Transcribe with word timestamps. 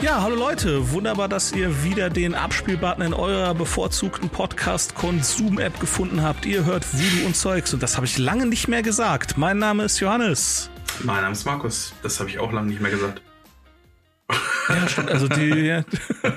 Ja, 0.00 0.22
hallo 0.22 0.36
Leute, 0.36 0.92
wunderbar, 0.92 1.28
dass 1.28 1.52
ihr 1.52 1.84
wieder 1.84 2.08
den 2.08 2.34
Abspielbutton 2.34 3.02
in 3.04 3.12
eurer 3.12 3.52
bevorzugten 3.54 4.30
Podcast-Konsum-App 4.30 5.78
gefunden 5.80 6.22
habt. 6.22 6.46
Ihr 6.46 6.64
hört 6.64 6.86
Voodoo 6.94 7.26
und 7.26 7.36
Zeugs 7.36 7.74
und 7.74 7.82
das 7.82 7.96
habe 7.96 8.06
ich 8.06 8.16
lange 8.16 8.46
nicht 8.46 8.68
mehr 8.68 8.82
gesagt. 8.82 9.36
Mein 9.36 9.58
Name 9.58 9.84
ist 9.84 10.00
Johannes. 10.00 10.70
Mein 11.02 11.20
Name 11.20 11.32
ist 11.32 11.44
Markus. 11.44 11.92
Das 12.02 12.20
habe 12.20 12.30
ich 12.30 12.38
auch 12.38 12.52
lange 12.52 12.68
nicht 12.68 12.80
mehr 12.80 12.90
gesagt. 12.90 13.20
Ja, 14.68 14.88
stimmt. 14.88 15.10
Also 15.10 15.28
die, 15.28 15.82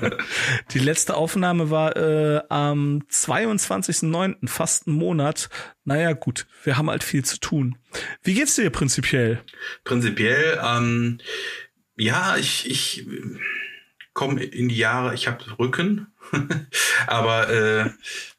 die 0.72 0.78
letzte 0.78 1.14
Aufnahme 1.14 1.70
war 1.70 1.96
äh, 1.96 2.42
am 2.48 3.02
22.09., 3.10 4.48
fast 4.48 4.86
einen 4.86 4.96
Monat. 4.96 5.48
Naja, 5.84 6.12
gut, 6.12 6.46
wir 6.64 6.76
haben 6.76 6.90
halt 6.90 7.04
viel 7.04 7.24
zu 7.24 7.38
tun. 7.38 7.78
Wie 8.22 8.34
geht's 8.34 8.54
dir 8.54 8.70
prinzipiell? 8.70 9.42
Prinzipiell, 9.84 10.60
ähm, 10.64 11.18
ja, 11.96 12.36
ich, 12.36 12.68
ich 12.70 13.06
komme 14.12 14.42
in 14.42 14.68
die 14.68 14.76
Jahre, 14.76 15.14
ich 15.14 15.26
habe 15.26 15.44
Rücken, 15.58 16.06
aber 17.06 17.48
äh, 17.50 17.90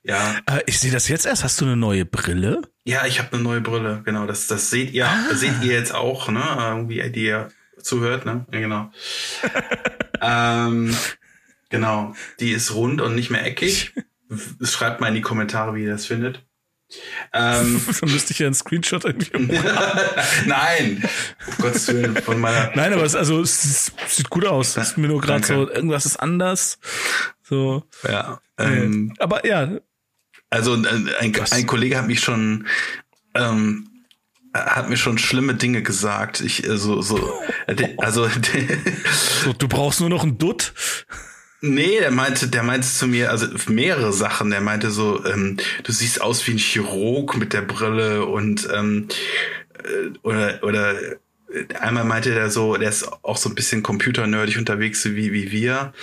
ja. 0.04 0.38
Äh, 0.50 0.64
ich 0.66 0.80
sehe 0.80 0.92
das 0.92 1.08
jetzt 1.08 1.26
erst. 1.26 1.44
Hast 1.44 1.62
du 1.62 1.66
eine 1.66 1.78
neue 1.78 2.06
Brille? 2.06 2.62
Ja, 2.84 3.06
ich 3.06 3.20
habe 3.20 3.34
eine 3.34 3.44
neue 3.44 3.62
Brille, 3.62 4.02
genau. 4.04 4.26
Das, 4.26 4.48
das 4.48 4.70
seht 4.70 4.92
ihr, 4.92 5.08
ah. 5.08 5.34
seht 5.34 5.64
ihr 5.64 5.74
jetzt 5.74 5.94
auch, 5.94 6.30
ne? 6.30 6.44
Irgendwie, 6.60 7.10
die 7.12 7.26
ihr 7.26 7.50
zuhört, 7.84 8.26
ne? 8.26 8.46
Ja, 8.52 8.60
genau. 8.60 8.92
ähm, 10.22 10.96
genau. 11.70 12.16
Die 12.40 12.52
ist 12.52 12.74
rund 12.74 13.02
und 13.02 13.16
nicht 13.16 13.30
mehr 13.30 13.46
eckig. 13.46 13.94
Schreibt 14.62 15.02
mal 15.02 15.08
in 15.10 15.16
die 15.16 15.22
Kommentare, 15.22 15.76
wie 15.76 15.84
ihr 15.84 15.92
das 15.92 16.06
findet. 16.06 16.44
Ähm, 17.34 17.82
Dann 18.02 18.12
müsste 18.12 18.34
ich 18.34 18.40
ja 18.40 18.48
einen 18.48 18.56
Screenshot 18.56 19.06
irgendwie 19.06 19.32
Nein, 20.46 21.04
um 21.48 21.64
Gottes 21.64 21.88
Willen, 21.88 22.16
von 22.18 22.40
meiner. 22.40 22.72
Nein, 22.76 22.94
aber 22.94 23.04
es, 23.04 23.16
also, 23.16 23.42
es 23.42 23.92
sieht 24.08 24.30
gut 24.30 24.46
aus. 24.46 24.78
Es 24.78 24.90
ist 24.90 24.98
mir 24.98 25.08
nur 25.08 25.22
gerade 25.22 25.46
so, 25.46 25.70
irgendwas 25.70 26.06
ist 26.06 26.18
anders. 26.18 26.78
So. 27.42 27.84
Ja. 28.08 28.40
Ähm, 28.58 29.14
aber 29.20 29.46
ja. 29.46 29.80
Also 30.50 30.74
ein, 30.74 30.86
ein, 31.20 31.36
ein 31.52 31.66
Kollege 31.66 31.98
hat 31.98 32.08
mich 32.08 32.20
schon 32.20 32.68
ähm, 33.34 33.90
hat 34.54 34.90
mir 34.90 34.98
schon 34.98 35.18
schlimme 35.18 35.56
Dinge 35.56 35.82
gesagt. 35.82 36.42
Ich 36.42 36.68
äh, 36.68 36.78
so 36.78 37.02
so 37.02 37.40
also 37.98 38.28
so, 39.44 39.54
du 39.54 39.68
brauchst 39.68 40.00
nur 40.00 40.10
noch 40.10 40.24
einen 40.24 40.38
Dutt. 40.38 40.74
Nee, 41.62 42.00
der 42.00 42.12
meinte, 42.12 42.50
der 42.50 42.62
meinte 42.62 42.88
zu 42.88 43.08
mir, 43.08 43.32
also 43.32 43.48
mehrere 43.70 44.12
Sachen. 44.12 44.50
Der 44.50 44.60
meinte 44.60 44.92
so, 44.92 45.26
ähm, 45.26 45.58
du 45.84 45.92
siehst 45.94 46.22
aus 46.22 46.46
wie 46.46 46.52
ein 46.52 46.58
Chirurg 46.58 47.38
mit 47.38 47.54
der 47.54 47.62
Brille 47.62 48.26
und 48.26 48.68
ähm, 48.74 49.08
äh, 49.84 50.18
oder 50.24 50.60
oder 50.62 50.96
einmal 51.80 52.04
meinte 52.04 52.34
der 52.34 52.50
so, 52.50 52.76
der 52.76 52.90
ist 52.90 53.08
auch 53.24 53.38
so 53.38 53.50
ein 53.50 53.56
bisschen 53.56 53.82
computernerdig 53.82 54.58
unterwegs 54.58 55.06
wie 55.06 55.32
wie 55.32 55.52
wir. 55.52 55.94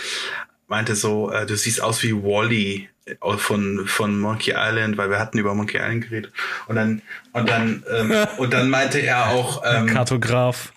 Meinte 0.67 0.97
so, 0.97 1.31
äh, 1.31 1.45
du 1.47 1.57
siehst 1.57 1.83
aus 1.83 2.03
wie 2.03 2.15
Wally 2.15 2.89
-E 2.89 3.00
von 3.37 3.87
von 3.87 4.19
Monkey 4.19 4.55
Island, 4.57 4.97
weil 4.97 5.11
wir 5.11 5.19
hatten 5.19 5.39
über 5.39 5.55
Monkey 5.55 5.79
Island 5.79 6.09
geredet. 6.09 6.33
Und 6.67 6.77
dann 6.77 7.03
und 7.33 7.49
dann 7.49 7.83
ähm, 7.91 8.13
und 8.39 8.53
dann 8.53 8.71
meinte 8.71 8.99
er 8.99 9.31
auch 9.31 9.63
ähm, 9.65 9.87
Kartograf. 9.87 10.73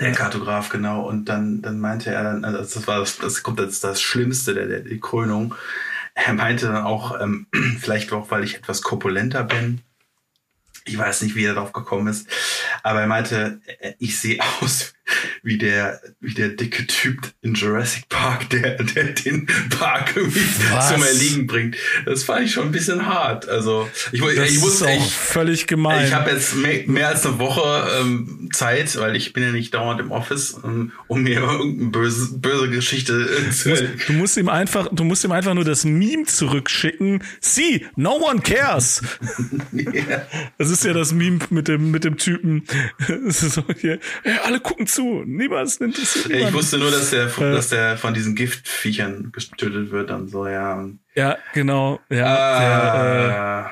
Der 0.00 0.12
Kartograf, 0.12 0.68
genau. 0.68 1.02
Und 1.02 1.26
dann, 1.26 1.62
dann 1.62 1.80
meinte 1.80 2.12
er 2.12 2.22
dann, 2.22 2.44
also 2.44 2.58
das 2.58 2.86
war 2.86 3.00
das, 3.00 3.18
das 3.18 3.42
kommt 3.42 3.58
jetzt 3.58 3.82
das 3.84 4.02
Schlimmste, 4.02 4.54
der, 4.54 4.66
der, 4.66 4.80
die 4.80 5.00
Krönung. 5.00 5.54
Er 6.14 6.34
meinte 6.34 6.66
dann 6.66 6.84
auch, 6.84 7.18
ähm, 7.20 7.46
vielleicht 7.80 8.12
auch, 8.12 8.30
weil 8.30 8.44
ich 8.44 8.56
etwas 8.56 8.82
korpulenter 8.82 9.44
bin. 9.44 9.80
Ich 10.84 10.96
weiß 10.96 11.22
nicht, 11.22 11.36
wie 11.36 11.44
er 11.44 11.54
darauf 11.54 11.72
gekommen 11.72 12.08
ist. 12.08 12.28
Aber 12.82 13.00
er 13.00 13.06
meinte, 13.06 13.60
äh, 13.80 13.94
ich 13.98 14.18
sehe 14.18 14.38
aus 14.60 14.94
wie 15.42 15.58
der, 15.58 16.00
wie 16.20 16.34
der 16.34 16.50
dicke 16.50 16.86
Typ 16.86 17.32
in 17.42 17.54
Jurassic 17.54 18.08
Park, 18.08 18.50
der, 18.50 18.82
der 18.82 19.04
den 19.04 19.46
Park 19.70 20.12
irgendwie 20.16 20.40
Was? 20.72 20.92
zum 20.92 21.02
Erliegen 21.02 21.46
bringt. 21.46 21.76
Das 22.04 22.24
fand 22.24 22.46
ich 22.46 22.52
schon 22.52 22.66
ein 22.66 22.72
bisschen 22.72 23.06
hart. 23.06 23.48
Also 23.48 23.88
ich, 24.12 24.20
das 24.20 24.50
ich 24.50 24.60
wusste 24.60 24.86
echt 24.86 25.10
völlig 25.10 25.66
gemein. 25.66 26.06
Ich 26.06 26.12
habe 26.12 26.30
jetzt 26.30 26.56
mehr, 26.56 26.82
mehr, 26.86 27.08
als 27.08 27.26
eine 27.26 27.38
Woche 27.38 27.88
ähm, 28.00 28.48
Zeit, 28.52 28.98
weil 28.98 29.16
ich 29.16 29.32
bin 29.32 29.42
ja 29.42 29.52
nicht 29.52 29.74
dauernd 29.74 30.00
im 30.00 30.10
Office, 30.10 30.52
um, 30.52 30.92
um 31.06 31.22
mir 31.22 31.40
irgendeine 31.40 31.90
böse, 31.90 32.38
böse 32.38 32.70
Geschichte 32.70 33.28
äh, 33.48 33.50
zu. 33.50 33.74
Du 34.06 34.12
musst 34.12 34.36
ihm 34.36 34.48
einfach, 34.48 34.88
du 34.92 35.04
musst 35.04 35.24
ihm 35.24 35.32
einfach 35.32 35.54
nur 35.54 35.64
das 35.64 35.84
Meme 35.84 36.24
zurückschicken. 36.24 37.22
See, 37.40 37.86
no 37.96 38.16
one 38.16 38.40
cares. 38.40 39.02
yeah. 39.72 40.26
Das 40.58 40.70
ist 40.70 40.84
ja 40.84 40.92
das 40.92 41.12
Meme 41.12 41.38
mit 41.50 41.68
dem 41.68 41.90
mit 41.90 42.04
dem 42.04 42.16
Typen. 42.16 42.64
so, 43.28 43.64
hier, 43.80 43.98
hey, 44.22 44.38
alle 44.44 44.60
gucken 44.60 44.86
zu 44.86 45.07
zu. 45.08 45.24
Niemals 45.24 45.76
interessiert. 45.76 46.30
Ich 46.30 46.52
wusste 46.52 46.78
nur, 46.78 46.90
dass 46.90 47.10
der, 47.10 47.26
äh, 47.26 47.52
dass 47.52 47.68
der 47.68 47.96
von 47.96 48.14
diesen 48.14 48.34
Giftviechern 48.34 49.32
getötet 49.32 49.90
wird 49.90 50.10
und 50.10 50.28
so, 50.28 50.46
ja. 50.46 50.88
Ja, 51.14 51.36
genau. 51.52 52.00
Ja, 52.10 52.26
ah, 52.26 52.60
der, 52.60 53.70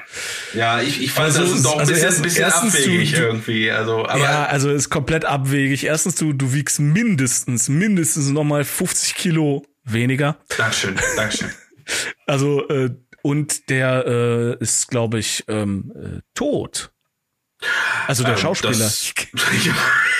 äh, 0.55 0.59
ja 0.59 0.81
ich, 0.81 1.03
ich 1.03 1.13
fand 1.13 1.27
also, 1.27 1.43
das 1.43 1.63
doch 1.63 1.75
ein 1.75 1.81
also 1.81 1.93
bisschen, 1.93 2.07
erst, 2.07 2.19
ein 2.19 2.23
bisschen 2.23 2.45
abwegig 2.45 3.13
du, 3.13 3.23
irgendwie. 3.23 3.71
Also, 3.71 4.07
aber 4.07 4.19
ja, 4.19 4.47
also 4.47 4.71
ist 4.71 4.91
komplett 4.91 5.25
abwegig. 5.25 5.85
Erstens, 5.85 6.17
du, 6.17 6.33
du 6.33 6.53
wiegst 6.53 6.81
mindestens, 6.81 7.69
mindestens 7.69 8.31
nochmal 8.31 8.65
50 8.65 9.15
Kilo 9.15 9.65
weniger. 9.85 10.39
Dankeschön, 10.57 10.97
Dankeschön. 11.17 11.51
also, 12.27 12.69
äh, 12.69 12.91
und 13.23 13.71
der 13.71 14.07
äh, 14.07 14.63
ist, 14.63 14.89
glaube 14.89 15.19
ich, 15.19 15.45
ähm, 15.49 15.93
äh, 15.95 16.21
tot. 16.35 16.93
Also 18.07 18.23
der 18.23 18.35
ähm, 18.35 18.39
Schauspieler. 18.39 18.73
Das, 18.73 19.13
ja, 19.65 19.75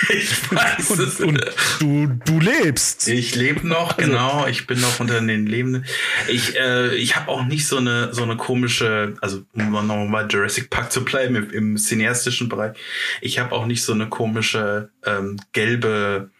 ich 0.09 0.51
weiß 0.51 0.91
und, 0.91 0.99
es. 0.99 1.19
Und 1.19 1.45
du, 1.79 2.07
du 2.25 2.39
lebst. 2.39 3.07
Ich 3.07 3.35
lebe 3.35 3.67
noch, 3.67 3.97
also, 3.97 4.09
genau. 4.09 4.47
Ich 4.47 4.67
bin 4.67 4.81
noch 4.81 4.99
unter 4.99 5.21
den 5.21 5.45
Lebenden. 5.45 5.85
Ich, 6.27 6.55
äh, 6.55 6.95
ich 6.95 7.15
habe 7.15 7.29
auch 7.29 7.45
nicht 7.45 7.67
so 7.67 7.77
eine 7.77 8.13
so 8.13 8.23
eine 8.23 8.37
komische, 8.37 9.15
also 9.21 9.43
um 9.53 9.71
nochmal 9.71 10.27
Jurassic 10.29 10.69
Park 10.69 10.91
zu 10.91 11.05
bleiben 11.05 11.35
im, 11.35 11.49
im 11.51 11.77
cineastischen 11.77 12.49
Bereich. 12.49 12.75
Ich 13.21 13.39
habe 13.39 13.53
auch 13.53 13.65
nicht 13.65 13.83
so 13.83 13.93
eine 13.93 14.09
komische 14.09 14.89
ähm, 15.05 15.39
gelbe 15.53 16.31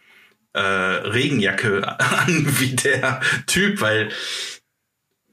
äh, 0.52 0.60
Regenjacke 0.60 1.86
an 2.00 2.46
wie 2.58 2.74
der 2.74 3.20
Typ, 3.46 3.80
weil 3.80 4.10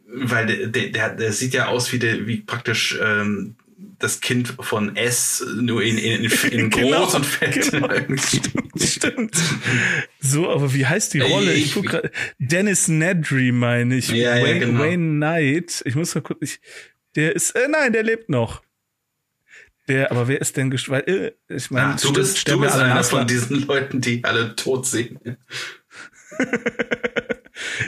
weil 0.07 0.69
der, 0.69 0.87
der, 0.89 1.09
der 1.15 1.33
sieht 1.33 1.53
ja 1.53 1.65
aus 1.67 1.91
wie 1.91 1.99
der 1.99 2.27
wie 2.27 2.37
praktisch 2.37 2.97
ähm, 3.01 3.55
das 3.77 4.21
Kind 4.21 4.55
von 4.59 4.95
S 4.95 5.45
nur 5.55 5.83
in, 5.83 5.97
in, 5.97 6.23
in, 6.23 6.69
genau, 6.69 7.03
groß 7.03 7.15
und 7.15 7.25
fett. 7.25 7.71
Genau. 7.71 7.89
stimmt, 8.17 8.81
stimmt. 8.81 9.35
So, 10.19 10.49
aber 10.49 10.73
wie 10.73 10.85
heißt 10.85 11.13
die 11.13 11.21
Rolle? 11.21 11.53
Ich, 11.53 11.65
ich 11.65 11.73
guck 11.73 11.85
grad, 11.87 12.11
Dennis 12.37 12.87
Nedry 12.87 13.51
meine 13.51 13.95
ich. 13.95 14.09
Ja, 14.09 14.35
Wayne, 14.35 14.47
ja, 14.47 14.59
genau. 14.59 14.79
Wayne 14.79 15.17
Knight. 15.17 15.81
Ich 15.85 15.95
muss 15.95 16.15
mal 16.15 16.21
gucken. 16.21 16.43
Ich, 16.43 16.59
der 17.15 17.35
ist, 17.35 17.51
äh, 17.51 17.67
nein, 17.69 17.93
der 17.93 18.03
lebt 18.03 18.29
noch. 18.29 18.61
Der, 19.87 20.11
aber 20.11 20.27
wer 20.27 20.41
ist 20.41 20.57
denn 20.57 20.69
gestorben? 20.71 21.07
Äh, 21.07 21.31
ich 21.47 21.69
meine, 21.69 21.93
ah, 21.93 21.97
du 22.01 22.11
bist, 22.11 22.47
du 22.49 22.59
bist 22.59 22.75
einer 22.75 23.03
von 23.03 23.27
diesen 23.27 23.67
Leuten, 23.67 24.01
die 24.01 24.23
alle 24.23 24.55
tot 24.55 24.87
sehen. 24.87 25.19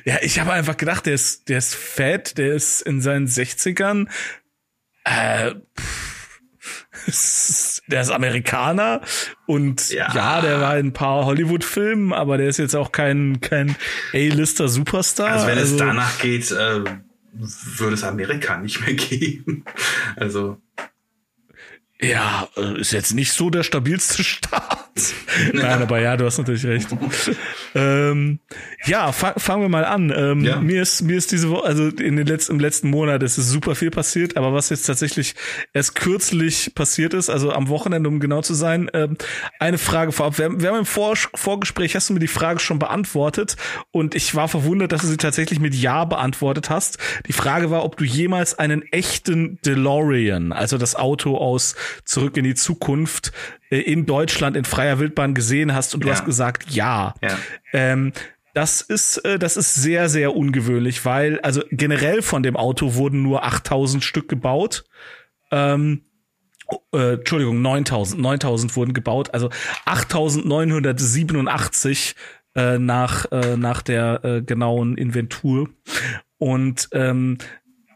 ja, 0.06 0.18
ich 0.22 0.40
habe 0.40 0.54
einfach 0.54 0.78
gedacht, 0.78 1.08
der 1.08 1.16
ist, 1.16 1.50
der 1.50 1.58
ist 1.58 1.76
fett, 1.76 2.38
der 2.38 2.54
ist 2.54 2.82
in 2.82 3.02
seinen 3.02 3.28
60ern, 3.28 4.08
äh, 5.08 5.56
der 7.88 8.02
ist 8.02 8.12
Amerikaner 8.12 9.02
und 9.46 9.90
ja. 9.90 10.14
ja, 10.14 10.42
der 10.42 10.60
war 10.60 10.78
in 10.78 10.88
ein 10.88 10.94
paar 10.94 11.26
Hollywood-Filmen, 11.26 12.14
aber 12.14 12.38
der 12.38 12.48
ist 12.50 12.58
jetzt 12.58 12.76
auch 12.76 12.92
kein, 12.92 13.40
kein 13.40 13.76
A-Lister 14.14 14.68
Superstar. 14.68 15.32
Also 15.32 15.48
wenn 15.48 15.58
also, 15.58 15.76
es 15.76 15.80
danach 15.80 16.20
geht, 16.20 16.52
äh, 16.52 16.84
würde 17.34 17.94
es 17.94 18.04
Amerika 18.04 18.58
nicht 18.58 18.86
mehr 18.86 18.94
geben. 18.96 19.64
Also 20.16 20.58
ja, 22.02 22.48
äh, 22.58 22.80
ist 22.80 22.92
jetzt 22.92 23.14
nicht 23.14 23.32
so 23.32 23.50
der 23.50 23.64
stabilste 23.64 24.24
Start. 24.26 24.87
Nein, 25.54 25.82
aber 25.82 26.00
ja, 26.00 26.18
du 26.18 26.26
hast 26.26 26.38
natürlich 26.38 26.66
recht. 26.66 26.90
ähm, 27.76 28.40
ja, 28.86 29.12
fang, 29.12 29.34
fangen 29.38 29.62
wir 29.62 29.70
mal 29.70 29.86
an. 29.86 30.14
Ähm, 30.16 30.44
ja. 30.44 30.60
Mir 30.60 30.82
ist 30.82 31.02
mir 31.02 31.18
ist 31.18 31.32
diese 31.32 31.50
Woche, 31.50 31.66
also 31.66 31.88
in 31.88 32.16
den 32.16 32.28
letzten 32.28 32.54
im 32.54 32.60
letzten 32.60 32.90
Monat 32.90 33.24
ist 33.24 33.38
es 33.38 33.50
super 33.50 33.76
viel 33.76 33.92
passiert, 33.92 34.38
aber 34.38 34.54
was 34.54 34.70
jetzt 34.70 34.84
tatsächlich 34.84 35.36
erst 35.74 35.96
kürzlich 35.96 36.74
passiert 36.76 37.14
ist, 37.14 37.30
also 37.30 37.52
am 37.52 37.70
Wochenende, 37.70 38.10
um 38.10 38.20
genau 38.20 38.42
zu 38.42 38.54
sein, 38.54 38.90
ähm, 38.94 39.18
eine 39.60 39.78
Frage 39.78 40.12
vorab. 40.12 40.38
Wir, 40.38 40.60
wir 40.60 40.70
haben 40.70 40.80
im 40.80 40.86
Vor 40.86 41.16
Vorgespräch 41.16 41.96
hast 41.96 42.10
du 42.10 42.14
mir 42.14 42.20
die 42.20 42.28
Frage 42.28 42.60
schon 42.60 42.80
beantwortet 42.80 43.56
und 43.92 44.16
ich 44.16 44.36
war 44.36 44.48
verwundert, 44.48 44.92
dass 44.92 45.02
du 45.02 45.08
sie 45.08 45.18
tatsächlich 45.18 45.60
mit 45.60 45.74
Ja 45.74 46.06
beantwortet 46.06 46.70
hast. 46.70 46.98
Die 47.28 47.34
Frage 47.34 47.72
war, 47.72 47.84
ob 47.84 47.98
du 47.98 48.04
jemals 48.04 48.58
einen 48.58 48.82
echten 48.92 49.60
DeLorean, 49.66 50.52
also 50.52 50.78
das 50.78 50.96
Auto 50.96 51.38
aus 51.38 51.76
Zurück 52.06 52.38
in 52.38 52.44
die 52.44 52.56
Zukunft 52.56 53.32
in 53.70 54.06
Deutschland 54.06 54.56
in 54.56 54.66
freier 54.66 55.00
Wildbahn 55.00 55.34
gesehen 55.34 55.74
hast 55.74 55.94
und 55.94 56.04
du 56.04 56.08
ja. 56.08 56.14
hast 56.14 56.26
gesagt 56.26 56.72
ja. 56.72 57.14
ja. 57.22 57.38
Ähm, 57.74 58.14
das 58.54 58.82
ist, 58.82 59.18
äh, 59.18 59.38
das 59.38 59.56
ist 59.56 59.76
sehr, 59.76 60.10
sehr 60.10 60.36
ungewöhnlich, 60.36 61.06
weil, 61.06 61.40
also 61.42 61.62
generell 61.70 62.24
von 62.24 62.42
dem 62.42 62.58
Auto 62.58 62.96
wurden 62.96 63.22
nur 63.22 63.46
8000 63.46 64.04
Stück 64.04 64.30
gebaut. 64.30 64.86
Ähm, 65.52 66.06
äh, 66.92 67.14
Entschuldigung, 67.14 67.62
9000, 67.62 68.22
9000 68.22 68.76
wurden 68.76 68.94
gebaut, 68.94 69.34
also 69.34 69.50
8987 69.86 72.16
äh, 72.56 72.80
nach, 72.80 73.32
äh, 73.32 73.56
nach 73.58 73.84
der 73.84 74.24
äh, 74.24 74.42
genauen 74.42 74.98
Inventur. 74.98 75.70
Und 76.40 76.90
ähm, 76.94 77.38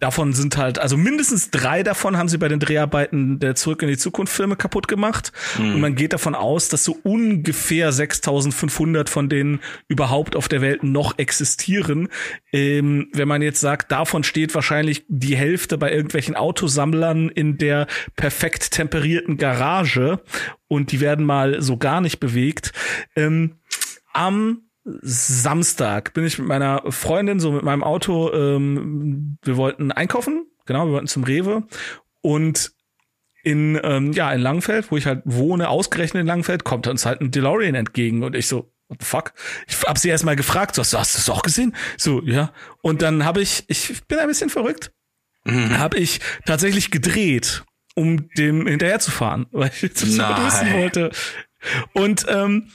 Davon 0.02 0.34
sind 0.34 0.58
halt, 0.58 0.80
also 0.80 0.98
mindestens 0.98 1.52
drei 1.52 1.84
davon 1.84 2.18
haben 2.18 2.28
sie 2.28 2.40
bei 2.40 2.48
den 2.48 2.60
Dreharbeiten 2.60 3.38
der 3.38 3.54
Zurück 3.54 3.84
in 3.84 3.88
die 3.88 3.98
Zukunft 3.98 4.34
Filme 4.34 4.56
kaputt 4.56 4.88
gemacht. 4.88 5.32
Mhm. 5.60 5.76
Und 5.76 5.80
man 5.82 5.94
geht 5.94 6.14
davon 6.14 6.34
aus, 6.34 6.70
dass 6.70 6.84
so 6.84 6.98
ungefähr 7.04 7.92
6500 7.92 9.10
von 9.10 9.30
denen 9.30 9.60
überhaupt 9.88 10.36
auf 10.36 10.48
der 10.48 10.62
Welt 10.62 10.84
noch 10.84 11.20
existieren. 11.20 12.08
Ähm, 12.52 13.10
wenn 13.14 13.28
man 13.28 13.44
jetzt 13.44 13.62
sagt, 13.62 13.92
davon 13.92 14.24
steht 14.24 14.56
wahrscheinlich 14.56 15.06
die 15.08 15.38
Hälfte 15.38 15.78
bei 15.78 15.92
irgendwelchen 15.92 16.36
Autosammlern 16.36 17.30
in 17.30 17.60
der 17.60 17.86
perfekt 18.16 18.72
temperierten 18.72 19.38
Garage 19.38 20.20
und 20.68 20.92
die 20.92 21.00
werden 21.00 21.28
mal 21.28 21.62
so 21.62 21.78
gar 21.78 22.02
nicht 22.02 22.20
bewegt. 22.20 22.72
Ähm, 23.16 23.60
am 24.14 24.64
Samstag 25.02 26.14
bin 26.14 26.26
ich 26.26 26.40
mit 26.40 26.48
meiner 26.48 26.84
Freundin 26.92 27.40
so 27.40 27.52
mit 27.52 27.64
meinem 27.64 27.84
Auto, 27.84 28.32
ähm, 28.34 29.38
wir 29.44 29.58
wollten 29.58 29.92
einkaufen, 29.92 30.46
genau, 30.66 30.86
wir 30.86 30.94
wollten 30.94 31.08
zum 31.08 31.24
Rewe 31.24 31.64
und 32.22 32.72
in 33.44 33.80
ähm, 33.84 34.14
ja 34.14 34.32
in 34.32 34.42
Langfeld, 34.42 34.92
wo 34.92 34.98
ich 34.98 35.06
halt 35.06 35.22
wohne, 35.26 35.70
ausgerechnet 35.70 36.22
in 36.22 36.28
Langfeld, 36.28 36.64
kommt 36.64 36.88
uns 36.88 37.06
halt 37.06 37.22
ein 37.22 37.32
DeLorean 37.32 37.76
entgegen 37.76 38.24
und 38.24 38.36
ich 38.36 38.48
so 38.48 38.72
what 38.92 39.00
the 39.00 39.06
fuck? 39.06 39.34
Ich 39.68 39.82
hab 39.84 39.98
sie 39.98 40.10
erst 40.10 40.26
mal 40.26 40.36
gefragt, 40.36 40.76
so, 40.76 40.82
hast 40.82 41.14
du 41.14 41.18
das 41.18 41.30
auch 41.30 41.42
gesehen? 41.42 41.76
So, 41.98 42.22
ja. 42.24 42.54
Und 42.82 43.02
dann 43.02 43.24
habe 43.24 43.42
ich, 43.42 43.64
ich 43.68 44.04
bin 44.08 44.20
ein 44.20 44.28
bisschen 44.28 44.50
verrückt, 44.50 44.92
mhm. 45.46 45.78
habe 45.78 45.98
ich 45.98 46.20
tatsächlich 46.46 46.92
gedreht, 46.92 47.64
um 47.96 48.30
dem 48.38 48.68
hinterher 48.68 49.00
zu 49.00 49.10
fahren, 49.10 49.48
weil 49.52 49.72
ich 49.74 49.94
das 49.94 50.04
wissen 50.04 50.74
wollte. 50.74 51.12
Und 51.94 52.26
ähm, 52.28 52.70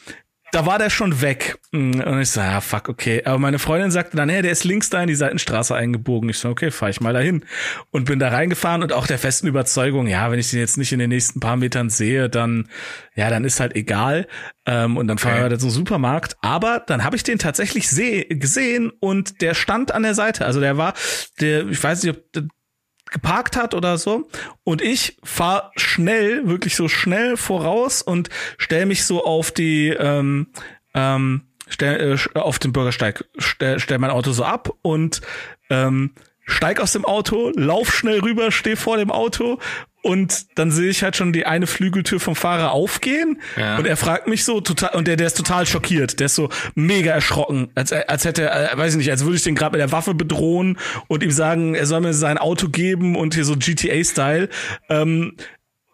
da 0.53 0.65
war 0.65 0.79
der 0.79 0.91
schon 0.91 1.21
weg. 1.21 1.59
Und 1.73 2.21
ich 2.21 2.31
so, 2.31 2.41
ja, 2.41 2.61
fuck, 2.61 2.89
okay. 2.89 3.23
Aber 3.25 3.39
meine 3.39 3.59
Freundin 3.59 3.91
sagte 3.91 4.17
dann, 4.17 4.29
hey, 4.29 4.43
der 4.43 4.53
ist 4.53 4.65
links 4.65 4.91
da 4.91 5.03
in 5.03 5.09
die 5.09 5.15
Seitenstraße 5.15 5.75
eingebogen. 5.75 6.29
Ich 6.31 6.39
so, 6.39 6.49
okay, 6.49 6.71
fahr 6.71 6.89
ich 6.89 7.01
mal 7.01 7.13
dahin. 7.13 7.45
Und 7.91 8.05
bin 8.05 8.19
da 8.19 8.29
reingefahren 8.29 8.83
und 8.83 8.93
auch 8.93 9.07
der 9.07 9.19
festen 9.19 9.49
Überzeugung, 9.49 10.07
ja, 10.07 10.31
wenn 10.31 10.39
ich 10.39 10.51
den 10.51 10.61
jetzt 10.61 10.79
nicht 10.79 10.93
in 10.93 10.99
den 10.99 11.11
nächsten 11.11 11.41
paar 11.41 11.57
Metern 11.57 11.91
sehe, 11.91 12.31
dann, 12.31 12.69
ja, 13.15 13.29
dann 13.29 13.45
ist 13.45 13.61
halt 13.61 13.75
egal. 13.75 14.27
Ähm, 14.67 14.97
und 14.97 15.09
dann 15.09 15.19
fahren 15.19 15.35
okay. 15.35 15.43
wir 15.45 15.49
da 15.51 15.59
zum 15.59 15.71
Supermarkt. 15.71 16.37
Aber 16.41 16.83
dann 16.87 17.05
habe 17.05 17.17
ich 17.17 17.23
den 17.23 17.39
tatsächlich 17.39 17.89
gesehen 17.89 18.93
und 19.01 19.41
der 19.43 19.55
stand 19.55 19.93
an 19.93 20.05
der 20.05 20.15
Seite. 20.15 20.47
Also 20.47 20.61
der 20.61 20.77
war, 20.77 20.95
der, 21.41 21.67
ich 21.69 21.83
weiß 21.83 22.03
nicht, 22.03 22.17
ob 22.17 22.49
geparkt 23.11 23.57
hat 23.57 23.75
oder 23.75 23.99
so. 23.99 24.29
Und 24.65 24.83
ich 24.83 25.17
fahr 25.23 25.73
schnell, 25.77 26.47
wirklich 26.49 26.77
so 26.77 26.89
schnell 26.89 27.37
voraus 27.37 28.03
und 28.03 28.29
stell 28.59 28.87
mich 28.87 29.05
so 29.05 29.25
auf 29.25 29.53
die 29.53 29.89
ähm, 29.89 30.49
ähm, 30.95 31.43
stell, 31.69 32.19
äh, 32.35 32.39
auf 32.39 32.59
den 32.59 32.73
Bürgersteig, 32.73 33.25
stell, 33.39 33.79
stell 33.79 33.99
mein 33.99 34.11
Auto 34.11 34.33
so 34.33 34.45
ab 34.45 34.71
und 34.83 35.21
ähm, 35.71 36.13
steig 36.45 36.81
aus 36.81 36.93
dem 36.93 37.05
Auto, 37.05 37.53
lauf 37.55 37.93
schnell 37.93 38.21
rüber, 38.21 38.53
steh 38.53 38.77
vor 38.77 38.97
dem 38.97 39.11
Auto 39.11 39.59
und 40.07 40.57
dann 40.57 40.71
sehe 40.71 40.89
ich 40.89 41.03
halt 41.03 41.17
schon 41.17 41.33
die 41.33 41.47
eine 41.47 41.67
Flügeltür 41.67 42.21
vom 42.21 42.37
Fahrer 42.37 42.71
aufgehen 42.71 43.41
ja. 43.57 43.77
und 43.77 43.87
er 43.87 43.97
fragt 43.97 44.29
mich 44.29 44.45
so 44.45 44.61
total 44.61 44.91
und 44.95 45.09
der 45.09 45.17
der 45.17 45.27
ist 45.27 45.37
total 45.37 45.67
schockiert, 45.67 46.21
der 46.21 46.27
ist 46.27 46.37
so 46.37 46.49
mega 46.77 47.11
erschrocken, 47.11 47.71
als 47.75 47.93
als 47.93 48.25
hätte 48.25 48.43
er 48.43 48.75
äh, 48.75 48.79
weiß 48.79 48.93
ich 48.93 48.99
nicht, 48.99 49.11
als 49.11 49.25
würde 49.25 49.37
ich 49.37 49.43
den 49.43 49.57
gerade 49.57 49.73
mit 49.73 49.81
der 49.81 49.91
Waffe 49.91 50.15
bedrohen 50.15 50.79
und 51.09 51.25
ihm 51.25 51.33
sagen, 51.33 51.75
er 51.75 51.87
soll 51.87 52.03
mir 52.03 52.15
sein 52.15 52.39
Auto 52.39 52.69
geben 52.69 53.17
und 53.17 53.35
hier 53.35 53.45
so 53.45 53.57
GTA 53.57 54.05
Style. 54.05 54.49
Ähm, 54.89 55.33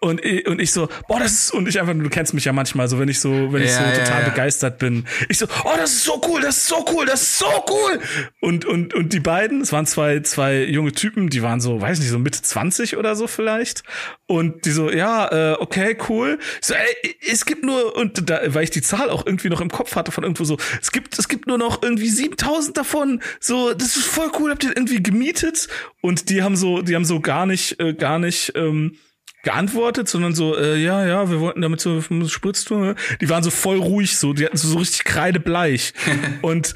und, 0.02 0.20
und 0.46 0.60
ich 0.60 0.72
so, 0.72 0.88
boah, 1.06 1.20
das 1.20 1.32
ist, 1.32 1.50
und 1.52 1.69
ich 1.69 1.78
einfach, 1.81 1.94
du 1.94 2.08
kennst 2.08 2.34
mich 2.34 2.44
ja 2.44 2.52
manchmal 2.52 2.88
so, 2.88 2.99
wenn 2.99 3.08
ich 3.08 3.20
so, 3.20 3.52
wenn 3.52 3.62
ich 3.62 3.70
ja, 3.70 3.78
so 3.94 4.00
total 4.00 4.22
ja. 4.22 4.28
begeistert 4.28 4.78
bin. 4.78 5.06
Ich 5.28 5.38
so, 5.38 5.46
oh, 5.64 5.75
das 5.76 5.93
ist 5.93 6.04
so 6.04 6.20
cool, 6.28 6.40
das 6.40 6.56
ist 6.56 6.66
so 6.66 6.84
cool, 6.93 7.06
das 7.06 7.22
ist 7.22 7.38
so 7.38 7.46
cool. 7.70 8.00
Und, 8.40 8.64
und, 8.64 8.94
und 8.94 9.12
die 9.12 9.20
beiden, 9.20 9.60
es 9.60 9.72
waren 9.72 9.87
zwei, 9.87 10.19
zwei 10.20 10.64
junge 10.64 10.90
Typen, 10.90 11.31
die 11.31 11.43
waren 11.43 11.60
so, 11.60 11.81
weiß 11.81 12.00
nicht, 12.00 12.08
so 12.08 12.19
Mitte 12.19 12.43
20 12.43 12.96
oder 12.96 13.14
so 13.14 13.28
vielleicht. 13.28 13.84
Und 14.26 14.64
die 14.64 14.72
so, 14.72 14.90
ja, 14.90 15.52
äh, 15.52 15.56
okay, 15.60 15.96
cool. 16.08 16.40
Ich 16.60 16.66
so, 16.66 16.75
ey, 16.75 17.16
es 17.31 17.46
gibt 17.46 17.64
nur, 17.64 17.94
und 17.94 18.28
da, 18.28 18.40
weil 18.46 18.64
ich 18.64 18.70
die 18.70 18.82
Zahl 18.82 19.08
auch 19.08 19.25
irgendwie 19.25 19.50
noch 19.50 19.60
im 19.60 19.70
Kopf 19.70 19.94
hatte 19.94 20.10
von 20.10 20.25
irgendwo 20.25 20.43
so, 20.43 20.56
es 20.81 20.90
gibt, 20.90 21.16
es 21.16 21.28
gibt 21.28 21.46
nur 21.46 21.58
noch 21.58 21.81
irgendwie 21.81 22.08
7000 22.08 22.76
davon. 22.76 23.22
So, 23.38 23.72
das 23.72 23.96
ist 23.96 24.06
voll 24.06 24.32
cool, 24.40 24.50
habt 24.50 24.64
ihr 24.64 24.76
irgendwie 24.76 25.00
gemietet? 25.00 25.69
Und 26.00 26.28
die 26.28 26.43
haben 26.43 26.56
so, 26.56 26.82
die 26.82 26.96
haben 26.96 27.04
so 27.04 27.20
gar 27.20 27.46
nicht, 27.46 27.78
äh, 27.78 27.94
gar 27.94 28.19
nicht, 28.19 28.52
ähm, 28.56 28.96
geantwortet, 29.43 30.09
sondern 30.09 30.35
so, 30.35 30.56
äh, 30.56 30.77
ja, 30.77 31.06
ja, 31.06 31.31
wir 31.31 31.41
wollten 31.41 31.61
damit 31.61 31.81
so 31.81 32.00
Spritztour. 32.00 32.94
Die 33.21 33.29
waren 33.29 33.43
so 33.43 33.50
voll 33.50 33.79
ruhig, 33.79 34.17
so, 34.17 34.33
die 34.33 34.44
hatten 34.44 34.56
so, 34.56 34.69
so 34.69 34.79
richtig 34.79 35.05
kreidebleich. 35.05 35.93
und 36.43 36.75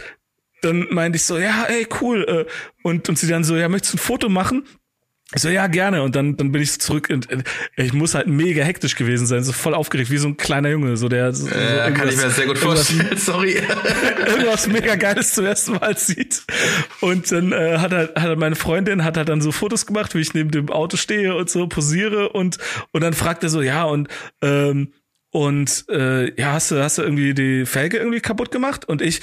dann 0.62 0.86
meinte 0.90 1.16
ich 1.16 1.22
so, 1.22 1.38
ja, 1.38 1.64
ey, 1.64 1.86
cool. 2.00 2.24
Äh, 2.28 2.50
und, 2.82 3.08
und 3.08 3.18
sie 3.18 3.28
dann 3.28 3.44
so, 3.44 3.56
ja, 3.56 3.68
möchtest 3.68 3.94
du 3.94 3.96
ein 3.96 4.00
Foto 4.00 4.28
machen? 4.28 4.64
Ich 5.34 5.42
so, 5.42 5.48
ja, 5.48 5.66
gerne. 5.66 6.02
Und 6.04 6.14
dann, 6.14 6.36
dann 6.36 6.52
bin 6.52 6.62
ich 6.62 6.80
zurück 6.80 7.08
und 7.10 7.26
ich 7.74 7.92
muss 7.92 8.14
halt 8.14 8.28
mega 8.28 8.62
hektisch 8.62 8.94
gewesen 8.94 9.26
sein, 9.26 9.42
so 9.42 9.52
voll 9.52 9.74
aufgeregt, 9.74 10.08
wie 10.10 10.18
so 10.18 10.28
ein 10.28 10.36
kleiner 10.36 10.68
Junge, 10.68 10.96
so 10.96 11.08
der. 11.08 11.32
So, 11.32 11.48
äh, 11.48 11.90
kann 11.92 12.08
ich 12.08 12.16
mir 12.16 12.22
das 12.22 12.36
sehr 12.36 12.46
gut 12.46 12.58
vorstellen, 12.58 13.08
sorry. 13.16 13.56
irgendwas 14.24 14.68
mega 14.68 14.94
Geiles 14.94 15.32
zum 15.34 15.46
ersten 15.46 15.72
Mal 15.72 15.98
sieht. 15.98 16.44
Und 17.00 17.32
dann 17.32 17.50
äh, 17.50 17.78
hat, 17.78 17.92
er, 17.92 18.12
hat 18.14 18.28
er 18.28 18.36
meine 18.36 18.54
Freundin, 18.54 19.02
hat 19.02 19.16
halt 19.16 19.28
dann 19.28 19.40
so 19.40 19.50
Fotos 19.50 19.86
gemacht, 19.86 20.14
wie 20.14 20.20
ich 20.20 20.32
neben 20.32 20.52
dem 20.52 20.70
Auto 20.70 20.96
stehe 20.96 21.34
und 21.34 21.50
so 21.50 21.66
posiere 21.66 22.28
und, 22.28 22.58
und 22.92 23.00
dann 23.00 23.12
fragt 23.12 23.42
er 23.42 23.48
so, 23.48 23.62
ja, 23.62 23.82
und 23.82 24.08
ähm, 24.42 24.92
und 25.36 25.84
äh, 25.90 26.34
ja, 26.40 26.54
hast 26.54 26.70
du, 26.70 26.82
hast 26.82 26.96
du 26.96 27.02
irgendwie 27.02 27.34
die 27.34 27.66
Felge 27.66 27.98
irgendwie 27.98 28.20
kaputt 28.20 28.50
gemacht? 28.50 28.86
Und 28.86 29.02
ich, 29.02 29.20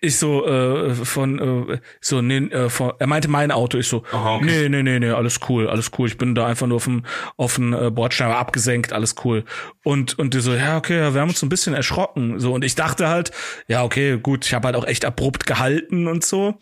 ich 0.00 0.16
so 0.16 0.46
äh, 0.46 0.94
von 0.94 1.68
äh, 1.68 1.78
so 2.00 2.22
nee, 2.22 2.38
äh, 2.38 2.70
von, 2.70 2.94
er 2.98 3.06
meinte 3.06 3.28
mein 3.28 3.50
Auto. 3.50 3.76
Ich 3.76 3.86
so, 3.86 4.02
Aha, 4.12 4.36
okay. 4.36 4.46
nee, 4.46 4.68
nee, 4.70 4.82
nee, 4.82 4.98
nee, 4.98 5.10
alles 5.10 5.40
cool, 5.50 5.68
alles 5.68 5.90
cool. 5.98 6.08
Ich 6.08 6.16
bin 6.16 6.34
da 6.34 6.46
einfach 6.46 6.66
nur 6.66 6.76
auf 6.76 6.84
dem 6.84 7.04
auf 7.36 7.56
dem 7.56 7.74
äh, 7.74 7.90
Bordstein 7.90 8.32
abgesenkt, 8.32 8.94
alles 8.94 9.14
cool. 9.26 9.44
Und 9.84 10.18
und 10.18 10.32
die 10.32 10.40
so, 10.40 10.54
ja, 10.54 10.78
okay, 10.78 11.12
wir 11.12 11.20
haben 11.20 11.28
uns 11.28 11.40
so 11.40 11.44
ein 11.44 11.50
bisschen 11.50 11.74
erschrocken. 11.74 12.40
So 12.40 12.54
und 12.54 12.64
ich 12.64 12.74
dachte 12.74 13.10
halt, 13.10 13.30
ja, 13.68 13.84
okay, 13.84 14.16
gut, 14.16 14.46
ich 14.46 14.54
habe 14.54 14.68
halt 14.68 14.76
auch 14.76 14.86
echt 14.86 15.04
abrupt 15.04 15.44
gehalten 15.44 16.08
und 16.08 16.24
so. 16.24 16.54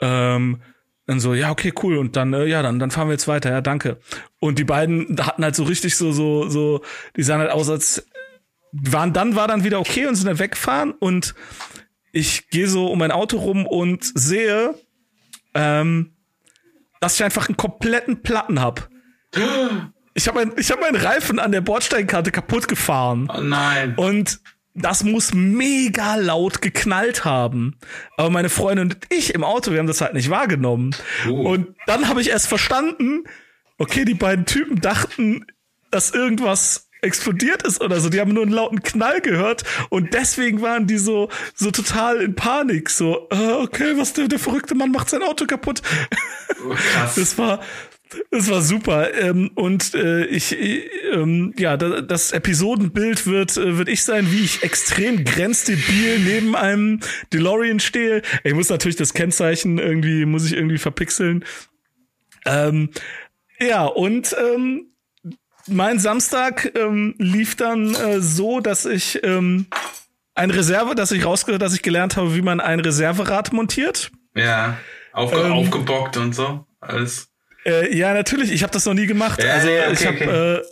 Ähm, 0.00 0.62
dann 1.06 1.20
so, 1.20 1.34
ja, 1.34 1.50
okay, 1.50 1.74
cool. 1.82 1.98
Und 1.98 2.16
dann, 2.16 2.32
äh, 2.32 2.46
ja, 2.46 2.62
dann, 2.62 2.78
dann 2.78 2.90
fahren 2.90 3.08
wir 3.08 3.12
jetzt 3.12 3.28
weiter, 3.28 3.50
ja, 3.50 3.60
danke. 3.60 3.98
Und 4.38 4.58
die 4.58 4.64
beiden 4.64 5.18
hatten 5.20 5.44
halt 5.44 5.54
so 5.54 5.64
richtig 5.64 5.96
so, 5.96 6.12
so, 6.12 6.48
so, 6.48 6.80
die 7.16 7.22
sahen 7.22 7.40
halt 7.40 7.50
aus, 7.50 7.68
als 7.68 8.06
waren 8.72 9.12
dann 9.12 9.36
war 9.36 9.48
dann 9.48 9.64
wieder 9.64 9.80
okay 9.80 10.06
und 10.06 10.14
sind 10.14 10.26
dann 10.26 10.38
weggefahren 10.38 10.92
und 10.92 11.34
ich 12.12 12.48
gehe 12.50 12.68
so 12.68 12.86
um 12.86 12.98
mein 12.98 13.10
Auto 13.10 13.38
rum 13.38 13.66
und 13.66 14.04
sehe, 14.14 14.74
ähm, 15.54 16.14
dass 17.00 17.14
ich 17.14 17.24
einfach 17.24 17.48
einen 17.48 17.56
kompletten 17.56 18.22
Platten 18.22 18.60
hab. 18.60 18.88
Ich 20.14 20.28
habe 20.28 20.44
mein, 20.44 20.58
ich 20.58 20.70
hab 20.70 20.80
meinen 20.80 20.96
Reifen 20.96 21.38
an 21.38 21.52
der 21.52 21.62
Bordsteinkante 21.62 22.30
kaputt 22.30 22.68
gefahren. 22.68 23.30
Oh 23.34 23.40
nein. 23.40 23.94
Und 23.96 24.40
das 24.74 25.04
muss 25.04 25.34
mega 25.34 26.16
laut 26.16 26.62
geknallt 26.62 27.24
haben. 27.24 27.78
Aber 28.16 28.30
meine 28.30 28.48
Freundin 28.48 28.86
und 28.86 28.98
ich 29.10 29.34
im 29.34 29.44
Auto, 29.44 29.70
wir 29.70 29.78
haben 29.78 29.86
das 29.86 30.00
halt 30.00 30.14
nicht 30.14 30.30
wahrgenommen. 30.30 30.94
Oh. 31.28 31.52
Und 31.52 31.74
dann 31.86 32.08
habe 32.08 32.20
ich 32.20 32.30
erst 32.30 32.46
verstanden, 32.48 33.24
okay, 33.78 34.04
die 34.04 34.14
beiden 34.14 34.46
Typen 34.46 34.80
dachten, 34.80 35.46
dass 35.90 36.12
irgendwas 36.12 36.88
explodiert 37.02 37.62
ist 37.64 37.80
oder 37.80 38.00
so. 38.00 38.08
Die 38.08 38.20
haben 38.20 38.32
nur 38.32 38.44
einen 38.44 38.52
lauten 38.52 38.82
Knall 38.82 39.20
gehört 39.20 39.64
und 39.90 40.14
deswegen 40.14 40.62
waren 40.62 40.86
die 40.86 40.98
so 40.98 41.28
so 41.54 41.70
total 41.70 42.22
in 42.22 42.34
Panik. 42.34 42.88
So, 42.90 43.28
äh, 43.30 43.52
okay, 43.62 43.92
was 43.96 44.14
der, 44.14 44.28
der 44.28 44.38
verrückte 44.38 44.74
Mann 44.74 44.90
macht 44.92 45.10
sein 45.10 45.22
Auto 45.22 45.46
kaputt. 45.46 45.82
Oh, 46.64 46.74
krass. 46.74 47.16
Das 47.16 47.38
war 47.38 47.60
das 48.30 48.50
war 48.50 48.62
super. 48.62 49.14
Ähm, 49.14 49.50
und 49.54 49.94
äh, 49.94 50.24
ich, 50.26 50.56
ähm, 51.12 51.54
ja, 51.58 51.76
das, 51.76 52.06
das 52.06 52.32
Episodenbild 52.32 53.26
wird, 53.26 53.56
äh, 53.56 53.78
wird 53.78 53.88
ich 53.88 54.04
sein, 54.04 54.30
wie 54.30 54.44
ich 54.44 54.62
extrem 54.62 55.24
grenzdebil 55.24 56.18
neben 56.18 56.54
einem 56.54 57.00
DeLorean 57.32 57.80
stehe. 57.80 58.22
Ich 58.44 58.54
muss 58.54 58.68
natürlich 58.68 58.96
das 58.96 59.14
Kennzeichen 59.14 59.78
irgendwie, 59.78 60.24
muss 60.24 60.46
ich 60.46 60.54
irgendwie 60.54 60.78
verpixeln. 60.78 61.44
Ähm, 62.44 62.90
ja, 63.58 63.86
und 63.86 64.34
ähm, 64.38 64.91
mein 65.68 65.98
Samstag 65.98 66.72
ähm, 66.76 67.14
lief 67.18 67.56
dann 67.56 67.94
äh, 67.94 68.20
so, 68.20 68.60
dass 68.60 68.84
ich 68.84 69.22
ähm, 69.24 69.66
ein 70.34 70.50
Reserve, 70.50 70.94
dass 70.94 71.12
ich 71.12 71.24
rausgehört, 71.24 71.62
dass 71.62 71.74
ich 71.74 71.82
gelernt 71.82 72.16
habe, 72.16 72.34
wie 72.34 72.42
man 72.42 72.60
ein 72.60 72.80
Reserverad 72.80 73.52
montiert. 73.52 74.10
Ja, 74.34 74.78
aufge 75.12 75.40
ähm, 75.40 75.52
aufgebockt 75.52 76.16
und 76.16 76.34
so 76.34 76.66
alles. 76.80 77.28
Äh, 77.64 77.96
ja, 77.96 78.12
natürlich. 78.14 78.50
Ich 78.50 78.62
habe 78.62 78.72
das 78.72 78.86
noch 78.86 78.94
nie 78.94 79.06
gemacht. 79.06 79.42
Ja, 79.42 79.54
also 79.54 79.68
ja, 79.68 79.82
okay, 79.82 79.92
ich 79.92 80.06
habe 80.06 80.16
okay. 80.16 80.54
äh, 80.56 80.62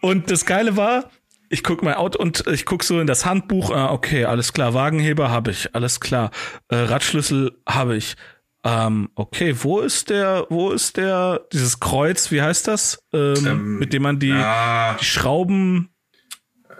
und 0.00 0.30
das 0.30 0.46
Geile 0.46 0.76
war, 0.76 1.10
ich 1.48 1.62
guck 1.62 1.82
mein 1.82 1.94
Auto 1.94 2.18
und 2.18 2.46
ich 2.46 2.64
guck 2.64 2.82
so 2.84 3.00
in 3.00 3.06
das 3.06 3.26
Handbuch, 3.26 3.70
ah, 3.70 3.92
okay, 3.92 4.24
alles 4.24 4.52
klar, 4.52 4.74
Wagenheber 4.74 5.30
habe 5.30 5.50
ich, 5.50 5.74
alles 5.74 6.00
klar, 6.00 6.30
äh, 6.68 6.76
Radschlüssel 6.76 7.52
habe 7.66 7.96
ich. 7.96 8.16
Ähm, 8.64 9.10
okay, 9.16 9.56
wo 9.60 9.80
ist 9.80 10.10
der, 10.10 10.46
wo 10.48 10.70
ist 10.70 10.96
der, 10.96 11.40
dieses 11.52 11.80
Kreuz, 11.80 12.30
wie 12.30 12.42
heißt 12.42 12.68
das? 12.68 13.02
Ähm, 13.12 13.46
ähm, 13.46 13.78
mit 13.78 13.92
dem 13.92 14.02
man 14.02 14.20
die, 14.20 14.32
ah, 14.32 14.94
die 15.00 15.04
Schrauben 15.04 15.90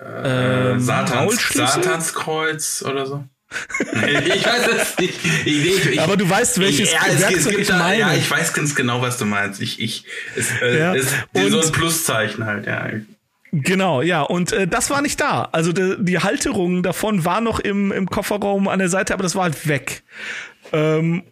äh, 0.01 0.73
ähm, 0.73 0.81
Satans, 0.81 1.49
Satanskreuz 1.53 2.85
oder 2.87 3.07
so. 3.07 3.25
ich 4.09 4.47
weiß 4.47 4.69
es 4.69 4.99
nicht. 4.99 5.19
Ich, 5.45 5.87
ich, 5.91 6.01
aber 6.01 6.17
du 6.17 6.29
weißt, 6.29 6.59
welches 6.61 6.93
ja, 6.93 7.01
es, 7.09 7.23
es 7.23 7.47
ich 7.47 7.69
meine. 7.69 7.99
ja, 7.99 8.15
ich 8.15 8.31
weiß 8.31 8.55
ganz 8.55 8.75
genau, 8.75 9.03
was 9.03 9.19
du 9.19 9.27
meinst. 9.27 9.61
Ich, 9.61 9.81
ich, 9.81 10.05
es, 10.37 10.51
äh, 10.63 10.79
ja. 10.79 10.95
ist 10.95 11.11
so 11.35 11.61
ein 11.61 11.73
Pluszeichen 11.73 12.47
halt, 12.47 12.67
ja. 12.67 12.89
Genau, 13.53 14.01
ja, 14.01 14.23
und 14.23 14.53
äh, 14.53 14.67
das 14.67 14.89
war 14.89 15.03
nicht 15.03 15.21
da. 15.21 15.51
Also 15.53 15.73
de, 15.73 15.97
die 16.01 16.19
Halterung 16.19 16.83
davon 16.83 17.27
war 17.27 17.43
noch 17.43 17.61
im, 17.61 17.93
im 17.93 18.09
Kofferraum 18.09 18.67
an 18.69 18.79
der 18.79 18.89
Seite, 18.89 19.13
aber 19.13 19.23
das 19.23 19.35
war 19.35 19.43
halt 19.43 19.69
weg. 19.69 20.03
Ähm, 20.73 21.25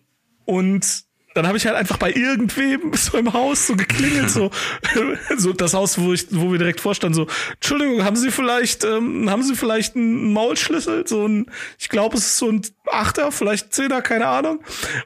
und 0.51 1.05
dann 1.35 1.47
habe 1.47 1.57
ich 1.57 1.65
halt 1.65 1.77
einfach 1.77 1.97
bei 1.97 2.13
irgendwem 2.13 2.93
so 2.95 3.17
im 3.17 3.33
Haus 3.33 3.69
so 3.69 3.77
geklingelt, 3.77 4.31
so, 4.31 4.51
so 5.37 5.53
das 5.53 5.75
Haus, 5.75 6.01
wo 6.01 6.13
ich, 6.13 6.27
wo 6.31 6.51
wir 6.51 6.59
direkt 6.59 6.81
vorstanden, 6.81 7.15
so, 7.15 7.27
Entschuldigung, 7.55 8.03
haben 8.03 8.17
Sie 8.17 8.33
vielleicht, 8.33 8.85
ähm, 8.85 9.31
haben 9.31 9.45
Sie 9.45 9.55
vielleicht 9.55 9.95
einen 9.95 10.33
Maulschlüssel? 10.33 11.07
So 11.07 11.27
ein, 11.27 11.47
ich 11.79 11.89
glaube, 11.89 12.17
es 12.17 12.27
ist 12.27 12.39
so 12.39 12.51
ein 12.51 12.63
Achter, 12.93 13.33
vielleicht 13.33 13.73
Zehner, 13.73 14.03
keine 14.03 14.27
Ahnung. 14.27 14.61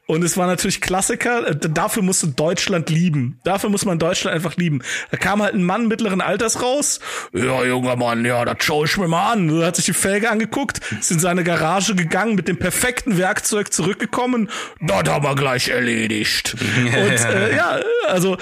Und 0.06 0.24
es 0.24 0.36
war 0.36 0.46
natürlich 0.46 0.80
Klassiker. 0.80 1.46
Äh, 1.46 1.56
dafür 1.56 2.02
musste 2.02 2.28
Deutschland 2.28 2.90
lieben. 2.90 3.40
Dafür 3.44 3.70
muss 3.70 3.84
man 3.84 3.98
Deutschland 3.98 4.34
einfach 4.34 4.56
lieben. 4.56 4.82
Da 5.10 5.16
kam 5.16 5.42
halt 5.42 5.54
ein 5.54 5.62
Mann 5.62 5.88
mittleren 5.88 6.20
Alters 6.20 6.62
raus. 6.62 7.00
Ja, 7.32 7.64
junger 7.64 7.96
Mann, 7.96 8.24
ja, 8.24 8.44
das 8.44 8.64
schaue 8.64 8.86
ich 8.86 8.96
mir 8.96 9.08
mal 9.08 9.32
an. 9.32 9.48
Er 9.60 9.66
hat 9.66 9.76
sich 9.76 9.86
die 9.86 9.92
Felge 9.92 10.30
angeguckt, 10.30 10.80
ist 10.98 11.10
in 11.10 11.18
seine 11.18 11.44
Garage 11.44 11.94
gegangen, 11.94 12.34
mit 12.34 12.48
dem 12.48 12.58
perfekten 12.58 13.18
Werkzeug 13.18 13.72
zurückgekommen. 13.72 14.50
Das 14.80 15.08
haben 15.08 15.24
wir 15.24 15.34
gleich 15.34 15.68
erledigt. 15.68 16.56
Und 16.58 16.94
äh, 17.24 17.56
ja, 17.56 17.80
also 18.08 18.36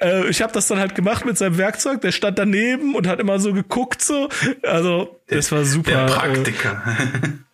äh, 0.00 0.28
ich 0.28 0.42
habe 0.42 0.52
das 0.52 0.68
dann 0.68 0.78
halt 0.78 0.94
gemacht 0.94 1.24
mit 1.24 1.38
seinem 1.38 1.58
Werkzeug. 1.58 2.00
Der 2.00 2.12
stand 2.12 2.38
daneben 2.38 2.94
und 2.94 3.06
hat 3.06 3.20
immer 3.20 3.38
so 3.38 3.52
geguckt 3.52 4.02
so. 4.02 4.28
Also 4.62 5.20
das 5.28 5.50
war 5.52 5.64
super. 5.64 5.90
Der 5.90 6.06
Praktiker. 6.06 6.82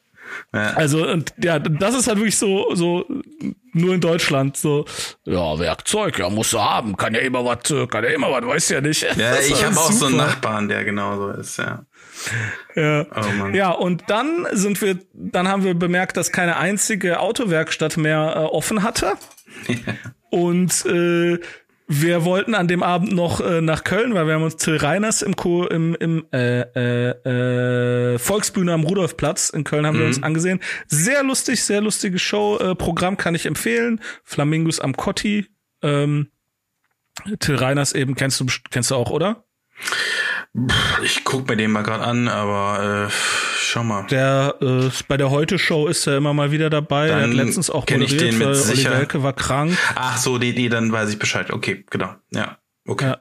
Ja. 0.52 0.72
Also, 0.74 1.06
und 1.06 1.34
ja, 1.42 1.58
das 1.58 1.94
ist 1.94 2.08
halt 2.08 2.18
wirklich 2.18 2.38
so, 2.38 2.74
so 2.74 3.06
nur 3.72 3.94
in 3.94 4.00
Deutschland 4.00 4.56
so, 4.56 4.84
ja, 5.24 5.58
Werkzeug, 5.58 6.18
ja, 6.18 6.28
musst 6.28 6.52
du 6.52 6.60
haben, 6.60 6.96
kann 6.96 7.14
ja 7.14 7.20
immer 7.20 7.44
was, 7.44 7.62
kann 7.88 8.04
ja 8.04 8.10
immer 8.10 8.30
was, 8.30 8.46
weißt 8.46 8.70
ja 8.70 8.80
nicht. 8.80 9.02
Ja, 9.02 9.38
ich 9.38 9.64
habe 9.64 9.76
auch 9.76 9.92
so 9.92 10.06
einen 10.06 10.16
Nachbarn, 10.16 10.68
der 10.68 10.84
genauso 10.84 11.30
ist, 11.30 11.58
ja. 11.58 11.84
Ja. 12.74 13.06
Oh 13.14 13.46
ja, 13.52 13.70
und 13.70 14.04
dann 14.08 14.46
sind 14.52 14.80
wir, 14.82 14.98
dann 15.14 15.48
haben 15.48 15.64
wir 15.64 15.74
bemerkt, 15.74 16.16
dass 16.16 16.32
keine 16.32 16.56
einzige 16.56 17.20
Autowerkstatt 17.20 17.96
mehr 17.96 18.34
äh, 18.36 18.38
offen 18.40 18.82
hatte. 18.82 19.14
und 20.30 20.84
äh, 20.86 21.38
wir 21.92 22.24
wollten 22.24 22.54
an 22.54 22.68
dem 22.68 22.84
Abend 22.84 23.12
noch 23.12 23.40
äh, 23.40 23.60
nach 23.60 23.82
Köln, 23.82 24.14
weil 24.14 24.26
wir 24.28 24.34
haben 24.34 24.44
uns 24.44 24.56
Till 24.56 24.76
Reiners 24.76 25.22
im, 25.22 25.34
Co 25.34 25.66
im, 25.66 25.96
im 25.96 26.24
äh, 26.32 26.60
äh, 26.60 28.14
äh, 28.14 28.18
Volksbühne 28.18 28.72
am 28.72 28.84
Rudolfplatz 28.84 29.50
in 29.50 29.64
Köln 29.64 29.84
haben 29.84 29.96
mhm. 29.96 30.00
wir 30.00 30.06
uns 30.06 30.18
mhm. 30.18 30.24
angesehen. 30.24 30.60
Sehr 30.86 31.24
lustig, 31.24 31.64
sehr 31.64 31.80
lustige 31.80 32.20
Show. 32.20 32.58
Äh, 32.58 32.76
Programm 32.76 33.16
kann 33.16 33.34
ich 33.34 33.44
empfehlen. 33.44 34.00
Flamingos 34.22 34.78
am 34.78 34.96
Cotti. 34.96 35.48
Ähm, 35.82 36.30
Till 37.40 37.56
Reiners 37.56 37.92
eben 37.92 38.14
kennst 38.14 38.38
du 38.38 38.46
kennst 38.70 38.92
du 38.92 38.94
auch, 38.94 39.10
oder? 39.10 39.44
Ich 41.02 41.24
guck 41.24 41.48
mir 41.48 41.56
den 41.56 41.72
mal 41.72 41.82
gerade 41.82 42.04
an, 42.04 42.28
aber 42.28 43.08
äh, 43.08 43.12
schau 43.70 43.84
mal. 43.84 44.06
Der 44.06 44.56
äh, 44.60 44.90
bei 45.08 45.16
der 45.16 45.30
Heute 45.30 45.58
Show 45.58 45.86
ist 45.86 46.06
er 46.06 46.16
immer 46.16 46.34
mal 46.34 46.50
wieder 46.50 46.70
dabei. 46.70 47.08
Dann 47.08 47.18
er 47.18 47.26
hat 47.28 47.34
letztens 47.34 47.70
auch 47.70 47.88
moderiert, 47.88 48.10
ich 48.10 48.18
den 48.18 48.38
mit 48.38 48.48
weil 48.48 48.70
Olli 48.70 48.84
Welke 48.84 49.22
war 49.22 49.32
krank. 49.32 49.76
Ach 49.94 50.16
so, 50.18 50.38
die, 50.38 50.54
die, 50.54 50.68
dann 50.68 50.92
weiß 50.92 51.10
ich 51.10 51.18
Bescheid. 51.18 51.50
Okay, 51.50 51.84
genau. 51.90 52.14
Ja. 52.32 52.58
Okay. 52.90 53.06
Ja, 53.06 53.18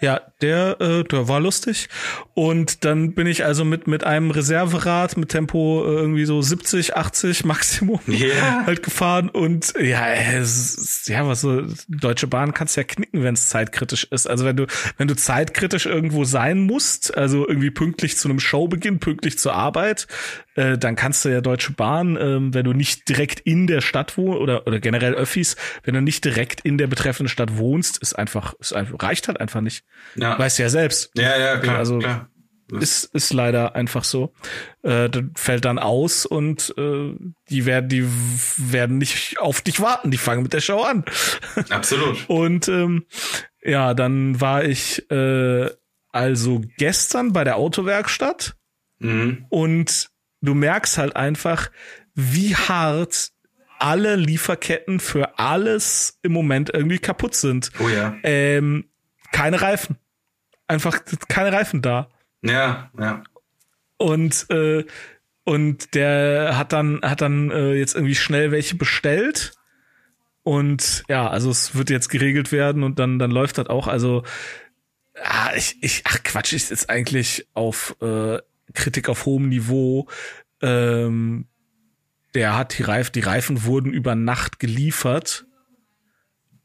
ja 0.00 0.20
der, 0.42 0.78
äh, 0.78 1.02
der 1.04 1.26
war 1.26 1.40
lustig. 1.40 1.88
Und 2.34 2.84
dann 2.84 3.14
bin 3.14 3.26
ich 3.26 3.46
also 3.46 3.64
mit, 3.64 3.86
mit 3.86 4.04
einem 4.04 4.30
Reserverad 4.30 5.16
mit 5.16 5.30
Tempo 5.30 5.84
äh, 5.86 5.94
irgendwie 5.94 6.26
so 6.26 6.42
70, 6.42 6.96
80 6.96 7.46
Maximum 7.46 8.00
yeah. 8.08 8.66
halt 8.66 8.82
gefahren. 8.82 9.30
Und 9.30 9.72
ja, 9.80 10.12
es, 10.12 11.06
ja, 11.06 11.26
was 11.26 11.40
so, 11.40 11.62
Deutsche 11.88 12.26
Bahn 12.26 12.52
kannst 12.52 12.76
ja 12.76 12.84
knicken, 12.84 13.22
wenn 13.22 13.32
es 13.32 13.48
zeitkritisch 13.48 14.04
ist. 14.10 14.28
Also 14.28 14.44
wenn 14.44 14.56
du, 14.56 14.66
wenn 14.98 15.08
du 15.08 15.16
zeitkritisch 15.16 15.86
irgendwo 15.86 16.24
sein 16.24 16.60
musst, 16.60 17.16
also 17.16 17.48
irgendwie 17.48 17.70
pünktlich 17.70 18.18
zu 18.18 18.28
einem 18.28 18.38
Showbeginn, 18.38 19.00
pünktlich 19.00 19.38
zur 19.38 19.54
Arbeit, 19.54 20.08
äh, 20.56 20.76
dann 20.76 20.96
kannst 20.96 21.24
du 21.24 21.28
ja 21.28 21.40
Deutsche 21.40 21.72
Bahn, 21.72 22.16
äh, 22.16 22.38
wenn 22.54 22.64
du 22.64 22.72
nicht 22.72 23.08
direkt 23.08 23.40
in 23.40 23.66
der 23.66 23.80
Stadt 23.80 24.16
wohnst 24.16 24.40
oder, 24.40 24.66
oder 24.66 24.80
generell 24.80 25.14
Öffis, 25.14 25.56
wenn 25.84 25.94
du 25.94 26.02
nicht 26.02 26.24
direkt 26.24 26.62
in 26.62 26.78
der 26.78 26.86
betreffenden 26.86 27.28
Stadt 27.28 27.56
wohnst, 27.56 27.98
ist 27.98 28.14
einfach, 28.14 28.54
ist 28.54 28.72
einfach 28.72 29.02
reicht 29.02 29.28
halt 29.28 29.40
einfach 29.40 29.60
nicht. 29.60 29.84
Ja. 30.16 30.38
Weißt 30.38 30.58
ja 30.58 30.68
selbst. 30.68 31.10
Ja, 31.14 31.38
ja, 31.38 31.58
klar. 31.58 31.78
Also, 31.78 31.98
klar. 31.98 32.28
Ist, 32.72 33.04
ist 33.14 33.32
leider 33.32 33.76
einfach 33.76 34.02
so. 34.02 34.34
Äh, 34.82 35.08
das 35.08 35.22
fällt 35.36 35.64
dann 35.64 35.78
aus 35.78 36.26
und 36.26 36.74
äh, 36.76 37.14
die 37.48 37.64
werden, 37.64 37.88
die 37.88 38.04
werden 38.56 38.98
nicht 38.98 39.38
auf 39.38 39.60
dich 39.60 39.80
warten, 39.80 40.10
die 40.10 40.18
fangen 40.18 40.42
mit 40.42 40.52
der 40.52 40.60
Show 40.60 40.82
an. 40.82 41.04
Absolut. 41.70 42.24
und 42.28 42.66
ähm, 42.66 43.06
ja, 43.62 43.94
dann 43.94 44.40
war 44.40 44.64
ich 44.64 45.08
äh, 45.12 45.70
also 46.10 46.62
gestern 46.76 47.32
bei 47.32 47.44
der 47.44 47.56
Autowerkstatt 47.56 48.56
mhm. 48.98 49.46
und 49.48 50.10
du 50.46 50.54
merkst 50.54 50.98
halt 50.98 51.16
einfach, 51.16 51.70
wie 52.14 52.56
hart 52.56 53.32
alle 53.78 54.16
Lieferketten 54.16 55.00
für 55.00 55.38
alles 55.38 56.18
im 56.22 56.32
Moment 56.32 56.70
irgendwie 56.72 56.98
kaputt 56.98 57.34
sind. 57.34 57.70
Oh 57.78 57.88
ja. 57.88 58.16
Ähm, 58.22 58.88
keine 59.32 59.60
Reifen. 59.60 59.98
Einfach 60.66 61.00
keine 61.28 61.52
Reifen 61.52 61.82
da. 61.82 62.08
Ja, 62.42 62.90
ja. 62.98 63.22
Und 63.98 64.46
äh, 64.50 64.84
und 65.44 65.94
der 65.94 66.56
hat 66.56 66.72
dann 66.72 67.00
hat 67.02 67.20
dann 67.20 67.50
äh, 67.50 67.74
jetzt 67.74 67.94
irgendwie 67.94 68.14
schnell 68.14 68.50
welche 68.50 68.76
bestellt. 68.76 69.52
Und 70.42 71.04
ja, 71.08 71.28
also 71.28 71.50
es 71.50 71.74
wird 71.74 71.90
jetzt 71.90 72.08
geregelt 72.08 72.52
werden 72.52 72.82
und 72.82 72.98
dann 72.98 73.18
dann 73.18 73.30
läuft 73.30 73.58
das 73.58 73.66
auch. 73.66 73.86
Also 73.86 74.24
ah, 75.22 75.50
ich, 75.54 75.82
ich 75.82 76.02
ach 76.06 76.22
Quatsch, 76.22 76.52
ist 76.52 76.70
jetzt 76.70 76.90
eigentlich 76.90 77.46
auf 77.54 77.96
äh, 78.00 78.38
Kritik 78.74 79.08
auf 79.08 79.26
hohem 79.26 79.48
Niveau. 79.48 80.08
Ähm, 80.62 81.46
der 82.34 82.56
hat 82.56 82.78
die 82.78 82.82
Reifen, 82.82 83.12
die 83.12 83.20
Reifen 83.20 83.64
wurden 83.64 83.92
über 83.92 84.14
Nacht 84.14 84.58
geliefert, 84.58 85.46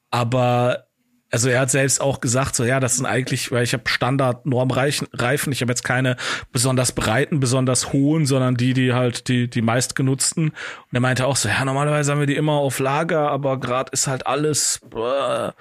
aber 0.09 0.87
also 1.31 1.47
er 1.47 1.61
hat 1.61 1.71
selbst 1.71 2.01
auch 2.01 2.19
gesagt, 2.19 2.55
so 2.55 2.65
ja, 2.65 2.81
das 2.81 2.97
sind 2.97 3.05
eigentlich, 3.05 3.51
weil 3.51 3.63
ich 3.63 3.73
habe 3.73 3.87
Standard 3.87 4.45
Normreifen, 4.45 5.07
ich 5.53 5.61
habe 5.61 5.71
jetzt 5.71 5.83
keine 5.83 6.17
besonders 6.51 6.91
breiten, 6.91 7.39
besonders 7.39 7.93
hohen, 7.93 8.25
sondern 8.25 8.55
die, 8.55 8.73
die 8.73 8.93
halt 8.93 9.29
die 9.29 9.49
die 9.49 9.61
meistgenutzten. 9.61 10.49
Und 10.49 10.91
er 10.91 10.99
meinte 10.99 11.25
auch 11.25 11.37
so, 11.37 11.47
ja, 11.47 11.63
normalerweise 11.63 12.11
haben 12.11 12.19
wir 12.19 12.27
die 12.27 12.35
immer 12.35 12.53
auf 12.53 12.79
Lager, 12.79 13.31
aber 13.31 13.59
gerade 13.61 13.91
ist 13.93 14.07
halt 14.07 14.27
alles 14.27 14.81
äh, 14.93 15.51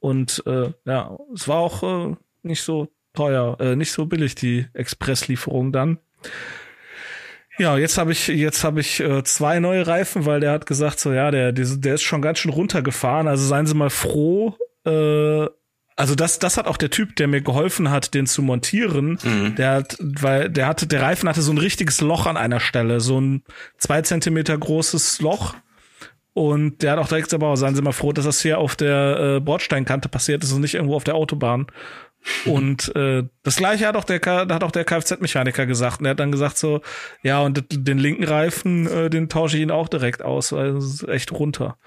und 0.00 0.42
äh, 0.46 0.72
ja, 0.86 1.18
es 1.34 1.46
war 1.46 1.58
auch 1.58 1.82
äh, 1.82 2.16
nicht 2.42 2.62
so 2.62 2.88
teuer, 3.14 3.56
äh, 3.60 3.76
nicht 3.76 3.92
so 3.92 4.06
billig 4.06 4.34
die 4.34 4.66
Expresslieferung 4.74 5.72
dann. 5.72 5.98
Ja, 7.58 7.76
jetzt 7.76 7.98
habe 7.98 8.12
ich 8.12 8.28
jetzt 8.28 8.64
habe 8.64 8.80
ich 8.80 9.00
äh, 9.00 9.22
zwei 9.24 9.58
neue 9.60 9.86
Reifen, 9.86 10.24
weil 10.24 10.40
der 10.40 10.52
hat 10.52 10.66
gesagt 10.66 10.98
so 11.00 11.12
ja, 11.12 11.30
der 11.30 11.52
der, 11.52 11.94
ist 11.94 12.02
schon 12.02 12.22
ganz 12.22 12.38
schön 12.38 12.50
runtergefahren. 12.50 13.28
Also 13.28 13.46
seien 13.46 13.66
Sie 13.66 13.74
mal 13.74 13.90
froh. 13.90 14.56
Äh, 14.86 15.46
also 15.94 16.14
das 16.14 16.38
das 16.38 16.56
hat 16.56 16.66
auch 16.66 16.78
der 16.78 16.90
Typ, 16.90 17.14
der 17.16 17.28
mir 17.28 17.42
geholfen 17.42 17.90
hat, 17.90 18.14
den 18.14 18.26
zu 18.26 18.40
montieren. 18.42 19.18
Mhm. 19.22 19.54
Der 19.56 19.70
hat, 19.72 19.98
weil 20.00 20.48
der 20.48 20.66
hatte 20.66 20.86
der 20.86 21.02
Reifen 21.02 21.28
hatte 21.28 21.42
so 21.42 21.52
ein 21.52 21.58
richtiges 21.58 22.00
Loch 22.00 22.26
an 22.26 22.38
einer 22.38 22.60
Stelle, 22.60 23.00
so 23.00 23.20
ein 23.20 23.42
zwei 23.76 24.00
Zentimeter 24.00 24.56
großes 24.56 25.20
Loch. 25.20 25.54
Und 26.34 26.82
der 26.82 26.92
hat 26.92 26.98
auch 26.98 27.08
direkt 27.08 27.28
gesagt, 27.28 27.58
seien 27.58 27.74
Sie 27.74 27.82
mal 27.82 27.92
froh, 27.92 28.12
dass 28.12 28.24
das 28.24 28.40
hier 28.40 28.56
auf 28.56 28.74
der 28.74 29.36
äh, 29.36 29.40
Bordsteinkante 29.40 30.08
passiert 30.08 30.42
ist 30.42 30.52
und 30.52 30.62
nicht 30.62 30.74
irgendwo 30.74 30.96
auf 30.96 31.04
der 31.04 31.14
Autobahn. 31.14 31.66
Und 32.44 32.94
äh, 32.94 33.24
das 33.42 33.56
gleiche 33.56 33.86
hat 33.86 33.96
auch 33.96 34.04
der 34.04 34.20
hat 34.20 34.62
auch 34.62 34.70
der 34.70 34.84
Kfz-Mechaniker 34.84 35.66
gesagt. 35.66 36.00
Und 36.00 36.06
er 36.06 36.10
hat 36.10 36.20
dann 36.20 36.32
gesagt 36.32 36.58
so, 36.58 36.82
ja, 37.22 37.40
und 37.40 37.64
den 37.70 37.98
linken 37.98 38.24
Reifen, 38.24 38.86
äh, 38.86 39.10
den 39.10 39.28
tausche 39.28 39.56
ich 39.56 39.62
ihn 39.62 39.70
auch 39.70 39.88
direkt 39.88 40.22
aus, 40.22 40.52
weil 40.52 40.76
es 40.76 41.02
ist 41.02 41.08
echt 41.08 41.32
runter. 41.32 41.78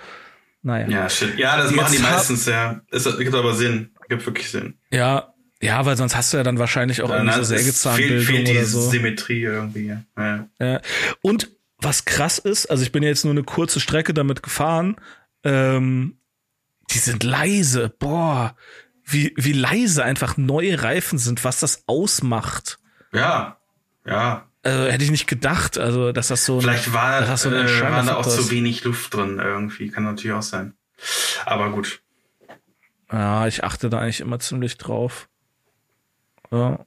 Naja. 0.62 0.88
Ja, 0.90 1.10
shit. 1.10 1.38
Ja, 1.38 1.58
das 1.58 1.72
Jetzt 1.72 1.76
machen 1.76 1.96
die 1.96 2.02
meistens, 2.02 2.46
ja. 2.48 2.82
Es 2.92 3.06
gibt 3.18 3.36
aber 3.36 3.54
Sinn. 3.54 3.92
Gibt 4.10 4.26
wirklich 4.26 4.50
Sinn. 4.50 4.76
Ja, 4.92 5.34
ja, 5.62 5.86
weil 5.86 5.96
sonst 5.96 6.16
hast 6.16 6.34
du 6.34 6.38
ja 6.38 6.44
dann 6.44 6.60
wahrscheinlich 6.60 7.02
auch 7.02 7.10
irgendwie 7.10 7.34
so 7.36 7.44
Sägezahnbildung 7.44 8.26
fehlt, 8.26 8.48
fehlt 8.48 8.58
oder 8.58 8.66
so. 8.66 8.82
Symmetrie 8.90 9.44
irgendwie. 9.44 9.96
Ja. 10.18 10.48
ja. 10.60 10.82
Und 11.22 11.50
was 11.78 12.06
krass 12.06 12.40
ist, 12.40 12.68
also 12.68 12.84
ich 12.84 12.92
bin 12.92 13.04
ja 13.04 13.10
jetzt 13.10 13.26
nur 13.26 13.34
eine 13.34 13.44
kurze 13.44 13.80
Strecke 13.80 14.14
damit 14.14 14.44
gefahren, 14.44 14.96
ähm, 15.44 16.18
die 16.92 16.98
sind 16.98 17.24
leise. 17.24 17.94
Boah, 17.98 18.56
wie, 19.06 19.34
wie 19.38 19.54
leise 19.54 20.04
einfach 20.04 20.36
neue 20.36 20.82
Reifen 20.82 21.18
sind, 21.18 21.44
was 21.44 21.60
das 21.60 21.84
ausmacht. 21.88 22.80
Ja, 23.14 23.58
ja. 24.06 24.48
Also 24.64 24.86
hätte 24.86 25.04
ich 25.04 25.12
nicht 25.12 25.28
gedacht, 25.28 25.78
also 25.78 26.12
dass 26.12 26.30
das 26.30 26.44
so 26.44 26.60
vielleicht 26.60 26.92
war, 26.92 27.22
das 27.22 27.44
so 27.44 27.52
äh, 27.52 27.82
war 27.82 28.04
da 28.04 28.16
auch 28.16 28.28
zu 28.28 28.50
wenig 28.50 28.84
Luft 28.84 29.14
drin 29.14 29.38
irgendwie, 29.38 29.90
kann 29.90 30.04
natürlich 30.04 30.36
auch 30.36 30.42
sein. 30.42 30.74
Aber 31.46 31.70
gut. 31.70 32.02
Ja, 33.12 33.46
ich 33.46 33.64
achte 33.64 33.90
da 33.90 34.00
eigentlich 34.00 34.22
immer 34.22 34.40
ziemlich 34.40 34.78
drauf. 34.78 35.30
Ja. 36.52 36.86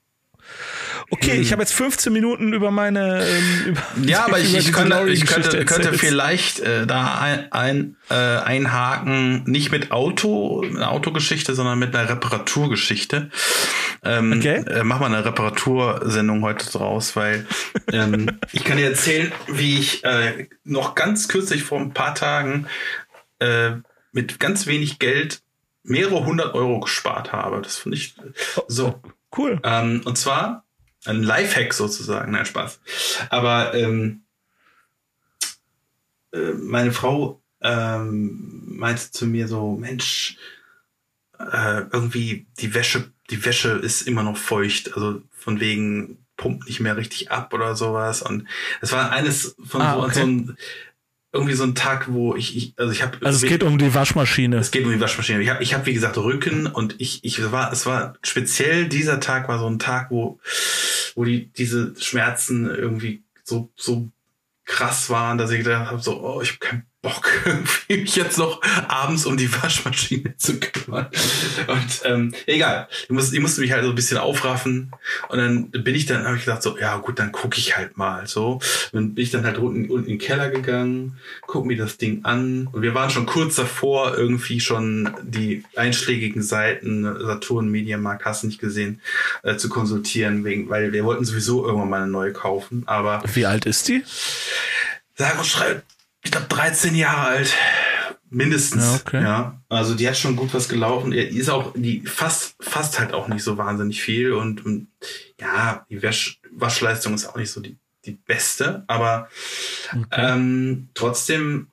Okay, 1.10 1.36
hm. 1.36 1.42
ich 1.42 1.52
habe 1.52 1.62
jetzt 1.62 1.72
15 1.72 2.12
Minuten 2.12 2.52
über 2.52 2.70
meine. 2.70 3.24
Ähm, 3.24 3.64
über, 3.66 3.82
ja, 4.04 4.26
aber 4.26 4.38
ich, 4.38 4.54
ich, 4.54 4.72
könnte, 4.72 5.08
ich 5.08 5.24
könnte, 5.24 5.64
könnte 5.64 5.94
vielleicht 5.94 6.60
äh, 6.60 6.86
da 6.86 7.18
ein, 7.18 7.50
ein, 7.50 7.96
äh, 8.10 8.14
einhaken, 8.14 9.44
nicht 9.44 9.70
mit 9.70 9.90
Auto, 9.90 10.62
eine 10.62 10.88
Autogeschichte, 10.88 11.54
sondern 11.54 11.78
mit 11.78 11.94
einer 11.96 12.10
Reparaturgeschichte. 12.10 13.30
Ähm, 14.04 14.34
okay. 14.36 14.64
Äh, 14.66 14.84
mach 14.84 15.00
mal 15.00 15.06
eine 15.06 15.24
Reparatursendung 15.24 16.42
heute 16.42 16.70
draus, 16.70 17.16
weil 17.16 17.46
ähm, 17.90 18.38
ich 18.52 18.64
kann 18.64 18.76
dir 18.76 18.86
erzählen, 18.86 19.32
wie 19.48 19.78
ich 19.78 20.04
äh, 20.04 20.48
noch 20.64 20.94
ganz 20.94 21.28
kürzlich 21.28 21.62
vor 21.62 21.80
ein 21.80 21.94
paar 21.94 22.14
Tagen 22.14 22.66
äh, 23.38 23.72
mit 24.12 24.38
ganz 24.38 24.66
wenig 24.66 24.98
Geld 24.98 25.40
mehrere 25.82 26.24
hundert 26.26 26.54
Euro 26.54 26.80
gespart 26.80 27.32
habe. 27.32 27.62
Das 27.62 27.78
finde 27.78 27.96
ich 27.96 28.14
so. 28.66 29.00
Cool. 29.36 29.60
Ähm, 29.62 30.02
und 30.04 30.16
zwar 30.16 30.64
ein 31.08 31.22
Lifehack 31.22 31.74
sozusagen, 31.74 32.32
nein, 32.32 32.46
Spaß. 32.46 32.80
Aber 33.30 33.74
ähm, 33.74 34.22
äh, 36.32 36.52
meine 36.52 36.92
Frau 36.92 37.42
ähm, 37.60 38.64
meinte 38.66 39.10
zu 39.10 39.26
mir 39.26 39.48
so, 39.48 39.76
Mensch, 39.76 40.36
äh, 41.38 41.82
irgendwie 41.92 42.46
die 42.58 42.74
Wäsche, 42.74 43.12
die 43.30 43.44
Wäsche 43.44 43.70
ist 43.70 44.02
immer 44.02 44.22
noch 44.22 44.36
feucht, 44.36 44.94
also 44.94 45.22
von 45.30 45.60
wegen 45.60 46.24
pumpt 46.36 46.66
nicht 46.66 46.80
mehr 46.80 46.96
richtig 46.96 47.30
ab 47.30 47.52
oder 47.52 47.76
sowas. 47.76 48.22
Und 48.22 48.46
es 48.80 48.92
war 48.92 49.10
eines 49.10 49.56
von 49.64 49.82
ah, 49.82 49.94
so, 49.94 50.02
okay. 50.04 50.14
so 50.14 50.20
ein 50.22 50.56
irgendwie 51.32 51.54
so 51.54 51.64
ein 51.64 51.74
Tag, 51.74 52.06
wo 52.10 52.34
ich, 52.34 52.56
ich 52.56 52.74
also 52.78 52.92
ich 52.92 53.02
habe 53.02 53.18
also 53.24 53.44
es 53.44 53.50
geht 53.50 53.62
um 53.62 53.76
die 53.76 53.94
Waschmaschine. 53.94 54.56
Es 54.56 54.70
geht 54.70 54.84
um 54.84 54.92
die 54.92 55.00
Waschmaschine. 55.00 55.42
Ich 55.42 55.50
habe 55.50 55.62
ich 55.62 55.74
hab, 55.74 55.84
wie 55.86 55.92
gesagt 55.92 56.16
Rücken 56.16 56.66
und 56.66 56.94
ich 56.98 57.22
ich 57.24 57.52
war 57.52 57.70
es 57.72 57.84
war 57.86 58.14
speziell 58.22 58.88
dieser 58.88 59.20
Tag 59.20 59.48
war 59.48 59.58
so 59.58 59.66
ein 59.66 59.78
Tag, 59.78 60.10
wo 60.10 60.40
wo 61.14 61.24
die 61.24 61.48
diese 61.52 61.94
Schmerzen 62.00 62.66
irgendwie 62.66 63.22
so 63.44 63.70
so 63.76 64.10
krass 64.64 65.10
waren, 65.10 65.36
dass 65.38 65.50
ich 65.50 65.58
gedacht 65.58 65.90
habe 65.90 66.00
so 66.00 66.20
oh, 66.22 66.40
ich 66.40 66.50
habe 66.50 66.58
keinen 66.60 66.86
Bock, 67.00 67.30
irgendwie 67.44 67.98
mich 67.98 68.16
jetzt 68.16 68.38
noch 68.38 68.60
abends 68.88 69.24
um 69.24 69.36
die 69.36 69.52
Waschmaschine 69.52 70.36
zu 70.36 70.58
kümmern. 70.58 71.06
Und 71.68 72.00
ähm, 72.04 72.34
egal, 72.46 72.88
ich, 73.04 73.10
muss, 73.10 73.32
ich 73.32 73.38
musste 73.40 73.60
mich 73.60 73.70
halt 73.70 73.84
so 73.84 73.90
ein 73.90 73.94
bisschen 73.94 74.18
aufraffen. 74.18 74.90
Und 75.28 75.38
dann 75.38 75.70
bin 75.70 75.94
ich 75.94 76.06
dann, 76.06 76.24
habe 76.24 76.36
ich 76.36 76.44
gedacht, 76.44 76.62
so, 76.62 76.76
ja 76.76 76.96
gut, 76.96 77.20
dann 77.20 77.30
gucke 77.30 77.56
ich 77.56 77.76
halt 77.76 77.96
mal. 77.96 78.26
So. 78.26 78.60
Dann 78.92 79.14
bin 79.14 79.22
ich 79.22 79.30
dann 79.30 79.44
halt 79.44 79.58
unten, 79.58 79.88
unten 79.90 80.08
in 80.08 80.18
den 80.18 80.18
Keller 80.18 80.50
gegangen, 80.50 81.18
guck 81.46 81.66
mir 81.66 81.76
das 81.76 81.98
Ding 81.98 82.24
an. 82.24 82.66
Und 82.72 82.82
wir 82.82 82.94
waren 82.94 83.10
schon 83.10 83.26
kurz 83.26 83.54
davor, 83.54 84.18
irgendwie 84.18 84.58
schon 84.58 85.14
die 85.22 85.62
einschlägigen 85.76 86.42
Seiten, 86.42 87.04
Saturn, 87.04 87.68
Mediamarkt, 87.68 88.24
hast 88.24 88.42
du 88.42 88.48
nicht 88.48 88.60
gesehen, 88.60 89.00
äh, 89.44 89.56
zu 89.56 89.68
konsultieren, 89.68 90.44
wegen, 90.44 90.68
weil 90.68 90.92
wir 90.92 91.04
wollten 91.04 91.24
sowieso 91.24 91.64
irgendwann 91.64 91.90
mal 91.90 92.02
eine 92.02 92.10
neue 92.10 92.32
kaufen. 92.32 92.82
Aber. 92.86 93.22
Wie 93.34 93.46
alt 93.46 93.66
ist 93.66 93.86
die? 93.86 94.02
Sag 95.14 95.38
und 95.38 95.46
schreib 95.46 95.82
ich 96.22 96.30
glaube, 96.30 96.46
13 96.48 96.94
Jahre 96.94 97.28
alt. 97.28 97.54
Mindestens. 98.30 98.84
Ja, 98.84 98.94
okay. 98.94 99.22
ja. 99.22 99.62
Also 99.68 99.94
die 99.94 100.06
hat 100.06 100.16
schon 100.16 100.36
gut 100.36 100.52
was 100.52 100.68
gelaufen. 100.68 101.12
Die 101.12 101.18
ist 101.18 101.48
auch, 101.48 101.72
die 101.74 102.02
fast, 102.06 102.56
fast 102.60 102.98
halt 102.98 103.14
auch 103.14 103.28
nicht 103.28 103.42
so 103.42 103.56
wahnsinnig 103.56 104.02
viel. 104.02 104.32
Und, 104.32 104.64
und 104.66 104.88
ja, 105.40 105.86
die 105.88 106.02
Wasch, 106.02 106.40
Waschleistung 106.50 107.14
ist 107.14 107.26
auch 107.26 107.36
nicht 107.36 107.50
so 107.50 107.60
die, 107.60 107.78
die 108.04 108.12
beste. 108.12 108.84
Aber 108.86 109.28
okay. 109.92 110.06
ähm, 110.10 110.90
trotzdem, 110.92 111.68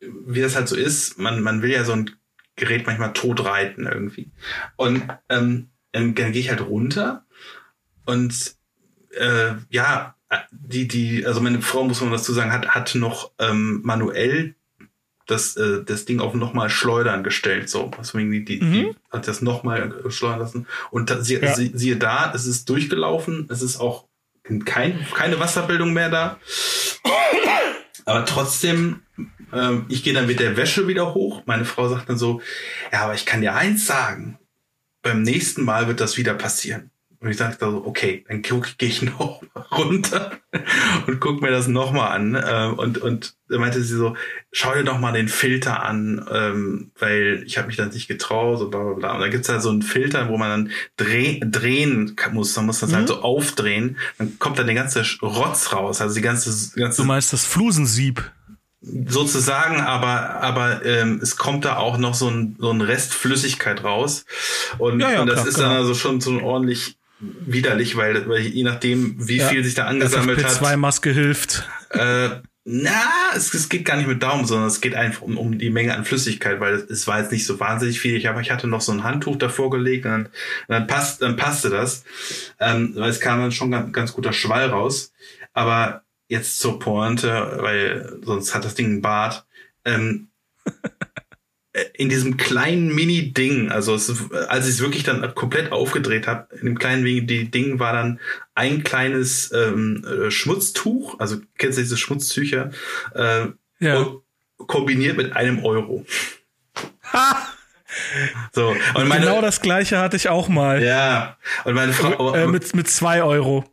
wie 0.00 0.40
das 0.40 0.54
halt 0.54 0.68
so 0.68 0.76
ist, 0.76 1.18
man, 1.18 1.42
man 1.42 1.62
will 1.62 1.70
ja 1.70 1.84
so 1.84 1.92
ein 1.92 2.10
Gerät 2.54 2.86
manchmal 2.86 3.12
tot 3.12 3.44
reiten 3.44 3.86
irgendwie. 3.86 4.30
Und 4.76 5.02
ähm, 5.28 5.70
dann, 5.92 6.14
dann 6.14 6.32
gehe 6.32 6.40
ich 6.40 6.50
halt 6.50 6.60
runter 6.60 7.24
und 8.04 8.54
äh, 9.18 9.54
ja, 9.70 10.14
die, 10.50 10.86
die, 10.86 11.26
also 11.26 11.40
meine 11.40 11.60
Frau, 11.60 11.84
muss 11.84 12.00
man 12.00 12.10
dazu 12.10 12.32
sagen, 12.32 12.52
hat, 12.52 12.68
hat 12.68 12.94
noch 12.94 13.32
ähm, 13.38 13.80
manuell 13.82 14.54
das, 15.26 15.56
äh, 15.56 15.84
das 15.84 16.04
Ding 16.04 16.20
auf 16.20 16.34
nochmal 16.34 16.70
schleudern 16.70 17.22
gestellt, 17.22 17.68
so. 17.68 17.90
Deswegen 17.98 18.30
die, 18.30 18.44
die, 18.44 18.60
mhm. 18.60 18.72
die 18.72 18.96
hat 19.10 19.28
das 19.28 19.42
nochmal 19.42 19.94
schleudern 20.08 20.40
lassen. 20.40 20.66
Und 20.90 21.10
da, 21.10 21.20
sie, 21.20 21.36
ja. 21.36 21.54
sie, 21.54 21.72
siehe 21.74 21.96
da, 21.96 22.32
es 22.34 22.46
ist 22.46 22.68
durchgelaufen, 22.68 23.48
es 23.50 23.62
ist 23.62 23.78
auch 23.78 24.06
kein, 24.64 25.06
keine 25.14 25.38
Wasserbildung 25.38 25.92
mehr 25.92 26.10
da. 26.10 26.38
Aber 28.04 28.24
trotzdem, 28.24 29.02
ähm, 29.52 29.86
ich 29.88 30.02
gehe 30.02 30.14
dann 30.14 30.26
mit 30.26 30.40
der 30.40 30.56
Wäsche 30.56 30.88
wieder 30.88 31.14
hoch. 31.14 31.42
Meine 31.46 31.64
Frau 31.64 31.88
sagt 31.88 32.08
dann 32.08 32.18
so, 32.18 32.40
ja, 32.92 33.02
aber 33.02 33.14
ich 33.14 33.26
kann 33.26 33.40
dir 33.40 33.54
eins 33.54 33.86
sagen, 33.86 34.38
beim 35.02 35.22
nächsten 35.22 35.62
Mal 35.62 35.86
wird 35.86 36.00
das 36.00 36.16
wieder 36.16 36.34
passieren. 36.34 36.90
Und 37.22 37.28
ich 37.28 37.36
dachte 37.36 37.58
so, 37.60 37.84
okay, 37.84 38.24
dann 38.28 38.40
gehe 38.40 38.62
ich 38.80 39.02
noch 39.18 39.42
runter 39.70 40.38
und 41.06 41.20
guck 41.20 41.42
mir 41.42 41.50
das 41.50 41.68
nochmal 41.68 42.12
an. 42.12 42.42
Ähm, 42.46 42.74
und, 42.78 42.96
und 42.98 43.34
da 43.48 43.58
meinte 43.58 43.82
sie 43.82 43.94
so, 43.94 44.16
schau 44.52 44.72
dir 44.72 44.84
doch 44.84 44.98
mal 44.98 45.12
den 45.12 45.28
Filter 45.28 45.82
an, 45.82 46.26
ähm, 46.32 46.92
weil 46.98 47.42
ich 47.44 47.58
habe 47.58 47.66
mich 47.66 47.76
dann 47.76 47.90
nicht 47.90 48.08
getraut, 48.08 48.58
so 48.58 48.70
bla 48.70 48.82
bla 48.82 48.92
bla. 48.94 49.14
Und 49.14 49.20
da 49.20 49.28
gibt's 49.28 49.50
halt 49.50 49.60
so 49.60 49.68
einen 49.68 49.82
Filter, 49.82 50.30
wo 50.30 50.38
man 50.38 50.48
dann 50.48 50.72
dreh, 50.96 51.40
drehen 51.44 52.16
muss. 52.32 52.56
Man 52.56 52.66
muss 52.66 52.80
das 52.80 52.92
halt 52.92 53.04
mhm. 53.04 53.08
halt 53.12 53.20
so 53.20 53.22
aufdrehen. 53.22 53.98
Dann 54.16 54.38
kommt 54.38 54.58
dann 54.58 54.66
der 54.66 54.74
ganze 54.74 55.04
Rotz 55.20 55.74
raus. 55.74 56.00
Also 56.00 56.14
die 56.14 56.22
ganze, 56.22 56.50
ganze 56.80 57.02
Du 57.02 57.06
meinst 57.06 57.34
das 57.34 57.44
Flusensieb? 57.44 58.32
sozusagen, 58.82 59.78
aber 59.80 60.42
aber 60.42 60.84
ähm, 60.86 61.20
es 61.22 61.36
kommt 61.36 61.66
da 61.66 61.76
auch 61.76 61.98
noch 61.98 62.14
so 62.14 62.28
ein 62.28 62.56
so 62.58 62.70
ein 62.70 62.80
Rest 62.80 63.12
Flüssigkeit 63.12 63.84
raus 63.84 64.24
und, 64.78 65.00
ja, 65.00 65.12
ja, 65.12 65.20
und 65.20 65.26
das 65.26 65.40
klar, 65.40 65.48
ist 65.48 65.58
dann 65.58 65.68
genau. 65.68 65.80
also 65.80 65.94
schon 65.94 66.22
so 66.22 66.40
ordentlich 66.40 66.96
widerlich, 67.20 67.96
weil, 67.96 68.28
weil 68.28 68.40
je 68.40 68.64
nachdem, 68.64 69.16
wie 69.18 69.38
ja. 69.38 69.48
viel 69.48 69.64
sich 69.64 69.74
da 69.74 69.86
angesammelt 69.86 70.42
hat. 70.42 70.52
FFP2-Maske 70.52 71.12
hilft. 71.12 71.68
Äh, 71.90 72.30
na, 72.64 73.10
es, 73.34 73.54
es 73.54 73.68
geht 73.68 73.84
gar 73.84 73.96
nicht 73.96 74.06
mit 74.06 74.22
Daumen, 74.22 74.44
sondern 74.44 74.68
es 74.68 74.80
geht 74.80 74.94
einfach 74.94 75.22
um, 75.22 75.38
um 75.38 75.58
die 75.58 75.70
Menge 75.70 75.94
an 75.94 76.04
Flüssigkeit, 76.04 76.60
weil 76.60 76.74
es, 76.74 76.90
es 76.90 77.06
war 77.06 77.20
jetzt 77.20 77.32
nicht 77.32 77.46
so 77.46 77.58
wahnsinnig 77.58 78.00
viel. 78.00 78.16
Ich, 78.16 78.28
aber 78.28 78.40
ich 78.40 78.50
hatte 78.50 78.66
noch 78.66 78.80
so 78.80 78.92
ein 78.92 79.02
Handtuch 79.02 79.36
davor 79.36 79.70
gelegt 79.70 80.04
und 80.04 80.10
dann, 80.10 80.26
und 80.26 80.32
dann, 80.68 80.86
passt, 80.86 81.22
dann 81.22 81.36
passte 81.36 81.70
das. 81.70 82.04
Ähm, 82.58 82.92
weil 82.94 83.10
es 83.10 83.20
kam 83.20 83.40
dann 83.40 83.52
schon 83.52 83.70
ganz, 83.70 83.92
ganz 83.92 84.12
guter 84.12 84.32
Schwall 84.32 84.68
raus. 84.68 85.12
Aber 85.52 86.02
jetzt 86.28 86.58
zur 86.58 86.78
Pointe, 86.78 87.58
weil 87.60 88.18
sonst 88.22 88.54
hat 88.54 88.64
das 88.64 88.74
Ding 88.74 88.86
einen 88.86 89.02
Bart. 89.02 89.46
Ähm, 89.84 90.28
in 91.94 92.08
diesem 92.08 92.36
kleinen 92.36 92.92
Mini-Ding, 92.92 93.70
also 93.70 93.94
es, 93.94 94.12
als 94.48 94.66
ich 94.66 94.74
es 94.74 94.80
wirklich 94.80 95.04
dann 95.04 95.34
komplett 95.34 95.70
aufgedreht 95.70 96.26
habe, 96.26 96.48
in 96.56 96.66
dem 96.66 96.78
kleinen 96.78 97.04
Mini-Ding 97.04 97.78
war 97.78 97.92
dann 97.92 98.18
ein 98.54 98.82
kleines 98.82 99.52
ähm, 99.52 100.04
äh, 100.04 100.30
Schmutztuch, 100.30 101.20
also 101.20 101.36
kennst 101.58 101.78
du 101.78 101.82
diese 101.82 101.96
Schmutztücher, 101.96 102.70
äh, 103.14 103.46
ja. 103.78 104.06
kombiniert 104.56 105.16
mit 105.16 105.36
einem 105.36 105.64
Euro. 105.64 106.04
Ha! 107.12 107.46
So, 108.52 108.68
und 108.94 109.08
meine, 109.08 109.24
genau 109.24 109.40
das 109.40 109.60
gleiche 109.60 109.98
hatte 109.98 110.14
ich 110.14 110.28
auch 110.28 110.48
mal. 110.48 110.80
Ja. 110.80 111.36
Und 111.64 111.74
meine 111.74 111.92
Frau. 111.92 112.34
Äh, 112.36 112.46
mit, 112.46 112.72
mit 112.72 112.88
zwei 112.88 113.20
Euro. 113.24 113.64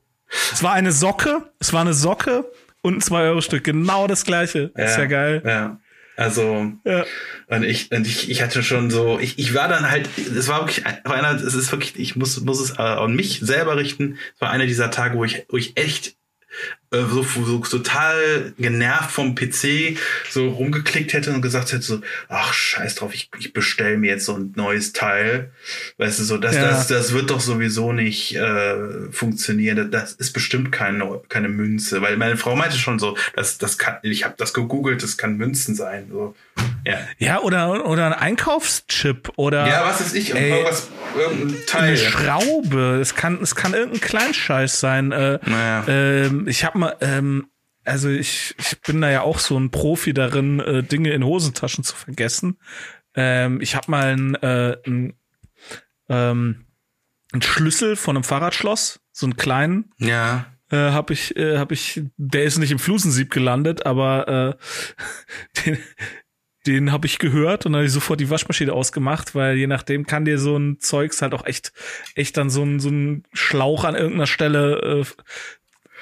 Es 0.51 0.63
war 0.63 0.73
eine 0.73 0.91
Socke, 0.91 1.43
es 1.59 1.71
war 1.71 1.81
eine 1.81 1.93
Socke 1.93 2.51
und 2.81 2.95
ein 2.95 3.01
zwei 3.01 3.21
Euro 3.29 3.41
Stück. 3.41 3.63
Genau 3.63 4.07
das 4.07 4.25
gleiche. 4.25 4.71
Ja, 4.75 4.85
ist 4.85 4.97
ja 4.97 5.05
geil. 5.05 5.43
Ja. 5.45 5.79
Also, 6.17 6.73
ja. 6.83 7.05
und 7.47 7.63
ich, 7.63 7.91
und 7.91 8.07
ich, 8.07 8.31
ich 8.31 8.41
hatte 8.41 8.63
schon 8.63 8.89
so, 8.89 9.19
ich, 9.19 9.37
ich 9.37 9.53
war 9.53 9.67
dann 9.67 9.89
halt, 9.89 10.09
es 10.17 10.47
war 10.47 10.61
wirklich 10.61 10.83
einer, 10.85 11.35
es 11.35 11.53
ist 11.53 11.71
wirklich, 11.71 11.95
ich 11.95 12.15
muss, 12.15 12.41
muss 12.41 12.59
es 12.59 12.79
an 12.79 13.15
mich 13.15 13.39
selber 13.41 13.77
richten. 13.77 14.17
Es 14.33 14.41
war 14.41 14.49
einer 14.49 14.65
dieser 14.65 14.89
Tage, 14.89 15.15
wo 15.15 15.23
ich, 15.23 15.45
wo 15.49 15.57
ich 15.57 15.77
echt 15.77 16.15
äh, 16.86 16.86
so, 16.91 17.23
so 17.23 17.59
total 17.59 18.53
genervt 18.57 19.11
vom 19.11 19.35
PC 19.35 19.97
so 20.29 20.47
rumgeklickt 20.49 21.13
hätte 21.13 21.33
und 21.33 21.41
gesagt 21.41 21.73
hätte 21.73 21.83
so, 21.83 22.01
ach 22.29 22.53
scheiß 22.53 22.95
drauf, 22.95 23.13
ich, 23.13 23.29
ich 23.39 23.53
bestell 23.53 23.97
mir 23.97 24.11
jetzt 24.11 24.25
so 24.25 24.35
ein 24.35 24.53
neues 24.55 24.93
Teil. 24.93 25.51
Weißt 25.97 26.19
du, 26.19 26.23
so, 26.23 26.37
das, 26.37 26.55
ja. 26.55 26.61
das, 26.61 26.87
das 26.87 27.13
wird 27.13 27.29
doch 27.29 27.41
sowieso 27.41 27.91
nicht 27.91 28.35
äh, 28.35 29.11
funktionieren. 29.11 29.91
Das 29.91 30.13
ist 30.13 30.31
bestimmt 30.31 30.71
keine, 30.71 31.21
keine 31.29 31.49
Münze. 31.49 32.01
Weil 32.01 32.17
meine 32.17 32.37
Frau 32.37 32.55
meinte 32.55 32.77
schon 32.77 32.99
so, 32.99 33.17
das, 33.35 33.57
das 33.57 33.77
kann, 33.77 33.97
ich 34.03 34.23
habe 34.23 34.35
das 34.37 34.53
gegoogelt, 34.53 35.03
das 35.03 35.17
kann 35.17 35.37
Münzen 35.37 35.75
sein. 35.75 36.07
So. 36.09 36.35
Ja. 36.85 36.99
ja, 37.17 37.41
oder, 37.41 37.85
oder 37.85 38.05
ein 38.05 38.13
Einkaufschip 38.13 39.31
oder. 39.35 39.67
Ja, 39.67 39.85
was 39.85 39.99
ist 39.99 40.15
ich? 40.15 40.33
Ey, 40.33 40.51
irgendwas, 40.51 40.87
irgendein 41.17 41.65
Teil. 41.65 41.83
Eine 41.83 41.97
Schraube. 41.97 42.99
Es 43.01 43.13
kann, 43.15 43.39
es 43.41 43.55
kann 43.55 43.73
irgendein 43.73 43.99
Kleinscheiß 43.99 44.79
sein. 44.79 45.11
Äh, 45.11 45.39
naja. 45.45 45.83
ähm, 45.87 46.47
ich 46.47 46.63
habe 46.63 46.76
mal, 46.77 46.97
ähm, 47.01 47.47
also 47.85 48.09
ich, 48.09 48.55
ich 48.59 48.81
bin 48.81 49.01
da 49.01 49.09
ja 49.09 49.21
auch 49.21 49.39
so 49.39 49.57
ein 49.57 49.71
Profi 49.71 50.13
darin, 50.13 50.59
äh, 50.59 50.83
Dinge 50.83 51.11
in 51.11 51.23
Hosentaschen 51.23 51.83
zu 51.83 51.95
vergessen. 51.95 52.59
Ähm, 53.15 53.61
ich 53.61 53.75
habe 53.75 53.89
mal 53.89 54.13
ein, 54.13 54.35
äh, 54.35 54.77
ähm, 56.09 56.65
einen 57.31 57.41
Schlüssel 57.41 57.95
von 57.95 58.15
einem 58.15 58.23
Fahrradschloss, 58.23 58.99
so 59.11 59.25
einen 59.25 59.37
kleinen. 59.37 59.93
Ja. 59.97 60.45
Äh, 60.69 60.91
habe 60.91 61.13
ich, 61.13 61.35
äh, 61.37 61.57
habe 61.57 61.73
ich, 61.73 62.01
der 62.17 62.43
ist 62.43 62.57
nicht 62.57 62.71
im 62.71 62.79
Flusensieb 62.79 63.31
gelandet, 63.31 63.85
aber 63.85 64.57
äh, 65.57 65.65
den, 65.65 65.77
den 66.67 66.91
habe 66.91 67.07
ich 67.07 67.19
gehört 67.19 67.65
und 67.65 67.71
dann 67.71 67.79
habe 67.79 67.87
ich 67.87 67.93
sofort 67.93 68.19
die 68.19 68.29
Waschmaschine 68.29 68.73
ausgemacht, 68.73 69.33
weil 69.33 69.55
je 69.55 69.67
nachdem 69.67 70.05
kann 70.05 70.25
dir 70.25 70.37
so 70.37 70.57
ein 70.57 70.79
Zeugs 70.79 71.21
halt 71.21 71.33
auch 71.33 71.45
echt, 71.45 71.71
echt 72.15 72.35
dann 72.35 72.49
so 72.49 72.63
ein, 72.63 72.79
so 72.79 72.89
ein 72.89 73.23
Schlauch 73.31 73.85
an 73.85 73.95
irgendeiner 73.95 74.27
Stelle 74.27 75.01
äh, 75.01 75.05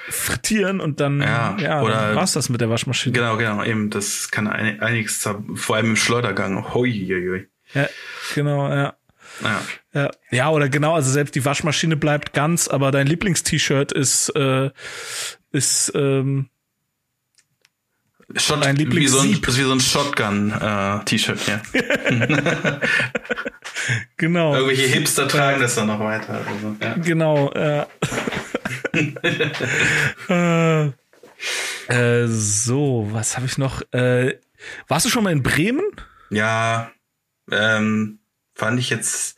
frittieren 0.08 0.80
und 0.80 1.00
dann, 1.00 1.20
Ja, 1.20 1.56
ja 1.58 1.82
oder- 1.82 1.94
dann 2.08 2.16
war's 2.16 2.32
das 2.32 2.48
mit 2.48 2.60
der 2.60 2.70
Waschmaschine. 2.70 3.12
Genau, 3.12 3.36
genau, 3.36 3.62
eben. 3.64 3.90
Das 3.90 4.30
kann 4.30 4.46
ein- 4.48 4.80
einiges, 4.80 5.28
vor 5.54 5.76
allem 5.76 5.86
im 5.90 5.96
Schleudergang. 5.96 6.74
Hoi, 6.74 6.90
hoi, 6.92 7.28
hoi. 7.28 7.46
Ja, 7.74 7.88
genau, 8.34 8.68
ja. 8.68 8.94
Ja. 9.42 9.60
Ja, 9.92 10.10
ja, 10.30 10.50
oder 10.50 10.68
genau, 10.68 10.94
also 10.94 11.10
selbst 11.10 11.34
die 11.34 11.44
Waschmaschine 11.44 11.96
bleibt 11.96 12.32
ganz, 12.32 12.68
aber 12.68 12.90
dein 12.90 13.06
Lieblingst-T-Shirt 13.06 13.92
ist, 13.92 14.30
äh, 14.36 14.70
ist, 15.52 15.92
ähm, 15.94 16.48
Shot, 18.34 18.64
Dein 18.64 18.76
wie 18.76 19.06
so 19.06 19.20
ein, 19.20 19.40
wie 19.40 19.62
so 19.62 19.70
ein 19.72 19.78
Shotgun-T-Shirt, 19.78 21.38
ja. 21.46 21.62
genau. 24.16 24.54
Irgendwelche 24.54 24.86
Hipster 24.88 25.28
tragen 25.28 25.60
das 25.60 25.76
dann 25.76 25.86
noch 25.86 26.00
weiter. 26.00 26.44
Also, 26.44 26.76
ja. 26.80 26.94
Genau, 26.94 27.52
ja. 27.54 27.86
äh, 30.28 30.86
äh, 32.24 32.26
so, 32.26 33.06
was 33.12 33.36
habe 33.36 33.46
ich 33.46 33.58
noch? 33.58 33.82
Äh, 33.92 34.40
warst 34.88 35.06
du 35.06 35.10
schon 35.10 35.22
mal 35.22 35.30
in 35.30 35.44
Bremen? 35.44 35.84
Ja, 36.30 36.90
ähm, 37.52 38.18
fand 38.56 38.80
ich 38.80 38.90
jetzt 38.90 39.36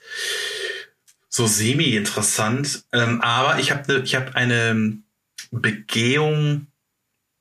so 1.29 1.47
semi-interessant. 1.47 2.85
Ähm, 2.93 3.21
aber 3.21 3.59
ich 3.59 3.71
habe 3.71 3.93
ne, 3.93 3.99
ich 4.01 4.15
hab 4.15 4.35
eine 4.35 4.97
Begehung 5.51 6.69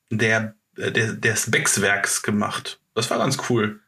der, 0.10 0.57
der, 0.78 1.14
des 1.14 1.52
Beckswerks 1.52 2.22
gemacht. 2.24 2.80
Das 2.96 3.10
war 3.10 3.18
ganz 3.18 3.38
cool. 3.50 3.80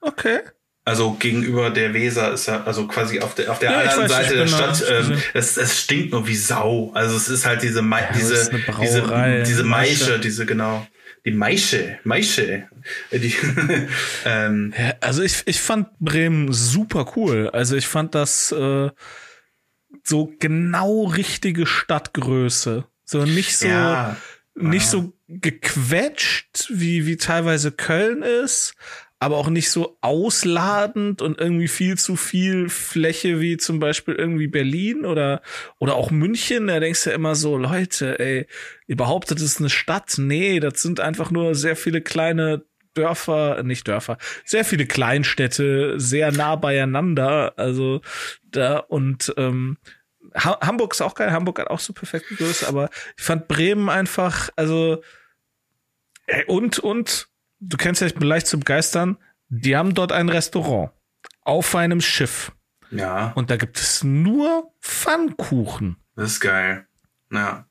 Okay. 0.00 0.40
Also 0.84 1.12
gegenüber 1.12 1.70
der 1.70 1.92
Weser 1.94 2.32
ist 2.32 2.46
ja, 2.46 2.64
also 2.64 2.86
quasi 2.88 3.20
auf 3.20 3.34
der 3.34 3.50
auf 3.52 3.58
der 3.58 3.70
Ja, 3.70 3.78
anderen 3.80 4.02
weiß, 4.04 4.10
Seite 4.10 4.36
der 4.36 4.46
Stadt, 4.46 4.82
ähm, 4.90 5.18
es, 5.34 5.56
es 5.56 5.80
stinkt 5.82 6.12
nur 6.12 6.26
wie 6.26 6.34
Sau. 6.36 6.90
Also 6.94 7.16
es 7.16 7.28
ist 7.28 7.44
halt 7.46 7.62
diese 7.62 7.82
Mai, 7.82 8.06
das 8.08 8.18
diese, 8.18 8.50
diese 8.80 9.02
diese 9.46 9.62
Maische, 9.62 9.64
Maische. 9.64 10.18
diese 10.20 10.46
genau 10.46 10.86
die 11.26 11.32
Maische, 11.32 11.98
Maische, 12.04 12.66
Äh, 13.10 13.18
die, 13.18 13.34
ähm, 14.24 14.72
Ja, 14.76 14.94
also 15.00 15.22
ich, 15.22 15.42
ich 15.44 15.60
fand 15.60 15.88
Bremen 16.00 16.50
super 16.52 17.12
cool. 17.14 17.50
Also 17.52 17.76
ich 17.76 17.86
fand 17.86 18.14
das 18.14 18.50
äh, 18.52 18.90
so 20.02 20.32
genau 20.38 21.04
richtige 21.04 21.66
Stadtgröße. 21.66 22.84
So 23.04 23.24
nicht 23.26 23.56
so 23.58 23.66
ja, 23.68 24.16
nicht 24.60 24.84
Ja. 24.84 24.90
so 24.90 25.12
gequetscht, 25.28 26.66
wie, 26.70 27.06
wie 27.06 27.16
teilweise 27.16 27.72
Köln 27.72 28.22
ist, 28.22 28.74
aber 29.18 29.36
auch 29.36 29.50
nicht 29.50 29.70
so 29.70 29.98
ausladend 30.00 31.20
und 31.20 31.38
irgendwie 31.38 31.68
viel 31.68 31.98
zu 31.98 32.16
viel 32.16 32.68
Fläche 32.70 33.38
wie 33.40 33.58
zum 33.58 33.78
Beispiel 33.78 34.14
irgendwie 34.14 34.46
Berlin 34.46 35.04
oder, 35.04 35.42
oder 35.78 35.94
auch 35.94 36.10
München. 36.10 36.68
Da 36.68 36.80
denkst 36.80 37.04
du 37.04 37.10
ja 37.10 37.16
immer 37.16 37.34
so, 37.34 37.58
Leute, 37.58 38.18
ey, 38.18 38.46
ihr 38.86 38.96
behauptet, 38.96 39.38
es 39.38 39.44
ist 39.44 39.60
eine 39.60 39.68
Stadt. 39.70 40.14
Nee, 40.16 40.58
das 40.58 40.80
sind 40.80 41.00
einfach 41.00 41.30
nur 41.30 41.54
sehr 41.54 41.76
viele 41.76 42.00
kleine 42.00 42.64
Dörfer, 42.94 43.62
nicht 43.62 43.86
Dörfer, 43.86 44.16
sehr 44.44 44.64
viele 44.64 44.86
Kleinstädte, 44.86 46.00
sehr 46.00 46.32
nah 46.32 46.56
beieinander. 46.56 47.52
Also 47.58 48.00
da 48.42 48.78
und 48.78 49.32
ähm, 49.36 49.76
ha 50.34 50.58
Hamburg 50.60 50.94
ist 50.94 51.00
auch 51.00 51.14
geil. 51.14 51.32
Hamburg 51.32 51.58
hat 51.58 51.68
auch 51.68 51.80
so 51.80 51.92
perfekte 51.92 52.34
Größe, 52.34 52.68
aber 52.68 52.90
ich 53.16 53.22
fand 53.22 53.48
Bremen 53.48 53.88
einfach, 53.88 54.50
also 54.56 55.02
ey, 56.26 56.44
und 56.46 56.78
und 56.78 57.28
du 57.60 57.76
kennst 57.76 58.00
ja, 58.00 58.06
ich 58.06 58.14
bin 58.14 58.28
leicht 58.28 58.46
zu 58.46 58.58
begeistern. 58.58 59.18
Die 59.48 59.76
haben 59.76 59.94
dort 59.94 60.12
ein 60.12 60.28
Restaurant 60.28 60.92
auf 61.42 61.74
einem 61.74 62.00
Schiff 62.00 62.52
ja, 62.90 63.32
und 63.34 63.50
da 63.50 63.56
gibt 63.56 63.78
es 63.78 64.02
nur 64.04 64.72
Pfannkuchen. 64.80 65.96
das 66.16 66.32
ist 66.32 66.40
geil. 66.40 66.86
Ja, 67.32 67.66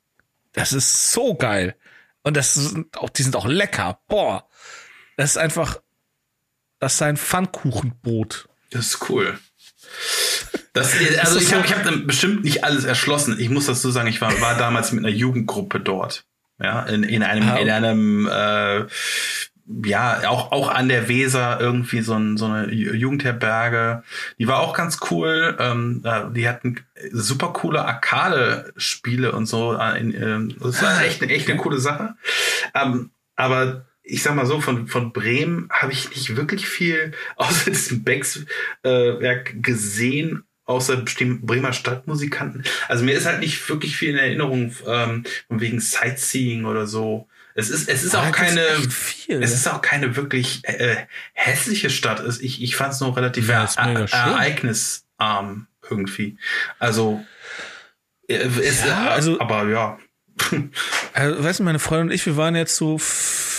Das 0.53 0.73
ist 0.73 1.11
so 1.11 1.35
geil. 1.35 1.75
Und 2.23 2.35
das 2.37 2.53
sind 2.53 2.97
auch, 2.97 3.09
die 3.09 3.23
sind 3.23 3.35
auch 3.35 3.45
lecker. 3.45 3.99
Boah. 4.07 4.47
Das 5.17 5.31
ist 5.31 5.37
einfach, 5.37 5.81
das 6.79 6.95
ist 6.95 7.01
ein 7.01 7.17
Pfannkuchenbrot. 7.17 8.47
das 8.71 8.87
ist 8.87 9.09
cool. 9.09 9.37
Das, 10.73 10.93
also 10.93 11.05
das 11.15 11.35
ich 11.43 11.47
so- 11.49 11.55
habe 11.55 11.65
ich 11.65 11.73
hab 11.75 11.83
dann 11.83 12.05
bestimmt 12.07 12.43
nicht 12.43 12.63
alles 12.63 12.85
erschlossen. 12.85 13.37
Ich 13.39 13.49
muss 13.49 13.65
dazu 13.65 13.89
sagen, 13.91 14.07
ich 14.07 14.21
war, 14.21 14.39
war 14.41 14.57
damals 14.57 14.91
mit 14.91 15.03
einer 15.05 15.13
Jugendgruppe 15.13 15.79
dort. 15.79 16.25
Ja, 16.61 16.83
in, 16.83 17.03
in 17.03 17.23
einem, 17.23 17.47
Ah, 17.47 17.53
okay. 17.53 17.61
in 17.63 17.69
einem, 17.69 18.27
äh, 18.31 18.85
ja, 19.87 20.27
auch, 20.29 20.51
auch 20.51 20.67
an 20.69 20.89
der 20.89 21.07
Weser 21.07 21.59
irgendwie 21.59 22.01
so, 22.01 22.15
ein, 22.15 22.37
so 22.37 22.45
eine 22.45 22.67
Ju- 22.67 22.93
Jugendherberge. 22.93 24.03
Die 24.39 24.47
war 24.47 24.59
auch 24.59 24.73
ganz 24.75 24.99
cool. 25.11 25.55
Ähm, 25.59 26.01
äh, 26.03 26.23
die 26.33 26.49
hatten 26.49 26.83
super 27.11 27.53
coole 27.53 27.85
Arcade-Spiele 27.85 29.31
und 29.31 29.45
so. 29.45 29.77
äh, 29.77 29.99
In, 29.99 30.13
ähm, 30.21 30.55
das 30.59 30.81
war 30.81 31.03
echt, 31.03 31.21
echt 31.23 31.49
eine 31.49 31.59
coole 31.59 31.79
Sache. 31.79 32.15
Ähm, 32.73 33.11
aber 33.35 33.85
ich 34.03 34.23
sag 34.23 34.35
mal 34.35 34.47
so, 34.47 34.59
von, 34.59 34.87
von 34.87 35.13
Bremen 35.13 35.69
habe 35.71 35.91
ich 35.93 36.09
nicht 36.09 36.35
wirklich 36.35 36.67
viel 36.67 37.11
außer 37.35 37.69
diesem 37.71 38.03
Becks 38.03 38.43
äh, 38.83 38.89
Werk 38.89 39.61
gesehen, 39.61 40.43
außer 40.69 40.97
Bremer 41.41 41.73
Stadtmusikanten. 41.73 42.63
Also 42.87 43.03
mir 43.03 43.13
ist 43.17 43.25
halt 43.25 43.39
nicht 43.39 43.67
wirklich 43.69 43.97
viel 43.97 44.11
in 44.11 44.17
Erinnerung, 44.17 44.73
ähm, 44.87 45.23
von 45.47 45.59
wegen 45.59 45.79
Sightseeing 45.81 46.65
oder 46.65 46.85
so. 46.87 47.27
Es 47.55 47.69
ist, 47.69 47.89
es 47.89 48.03
ist 48.03 48.13
Da 48.13 48.19
auch 48.21 48.25
gibt's 48.25 48.39
keine, 48.39 48.61
viel. 48.89 49.43
es 49.43 49.53
ist 49.53 49.67
auch 49.67 49.81
keine 49.81 50.15
wirklich 50.15 50.61
äh, 50.63 50.95
hässliche 51.33 51.89
Stadt. 51.89 52.23
Ich, 52.41 52.61
ich 52.61 52.75
fand 52.75 52.93
es 52.93 52.99
nur 53.01 53.17
relativ 53.17 53.49
Ja, 53.49 53.57
er, 53.59 53.63
ist 53.65 53.77
er, 53.77 54.19
ereignisarm 54.27 55.67
irgendwie. 55.89 56.37
Also, 56.77 57.25
äh, 58.27 58.35
es, 58.35 58.85
Ja, 58.85 59.07
äh, 59.07 59.09
also- 59.09 59.39
aber 59.39 59.67
ja. 59.67 59.97
Also, 61.13 61.43
weißt 61.43 61.59
du, 61.59 61.63
meine 61.63 61.79
Freundin 61.79 62.07
und 62.09 62.13
ich, 62.13 62.25
wir 62.25 62.37
waren 62.37 62.55
jetzt 62.55 62.75
so 62.77 62.97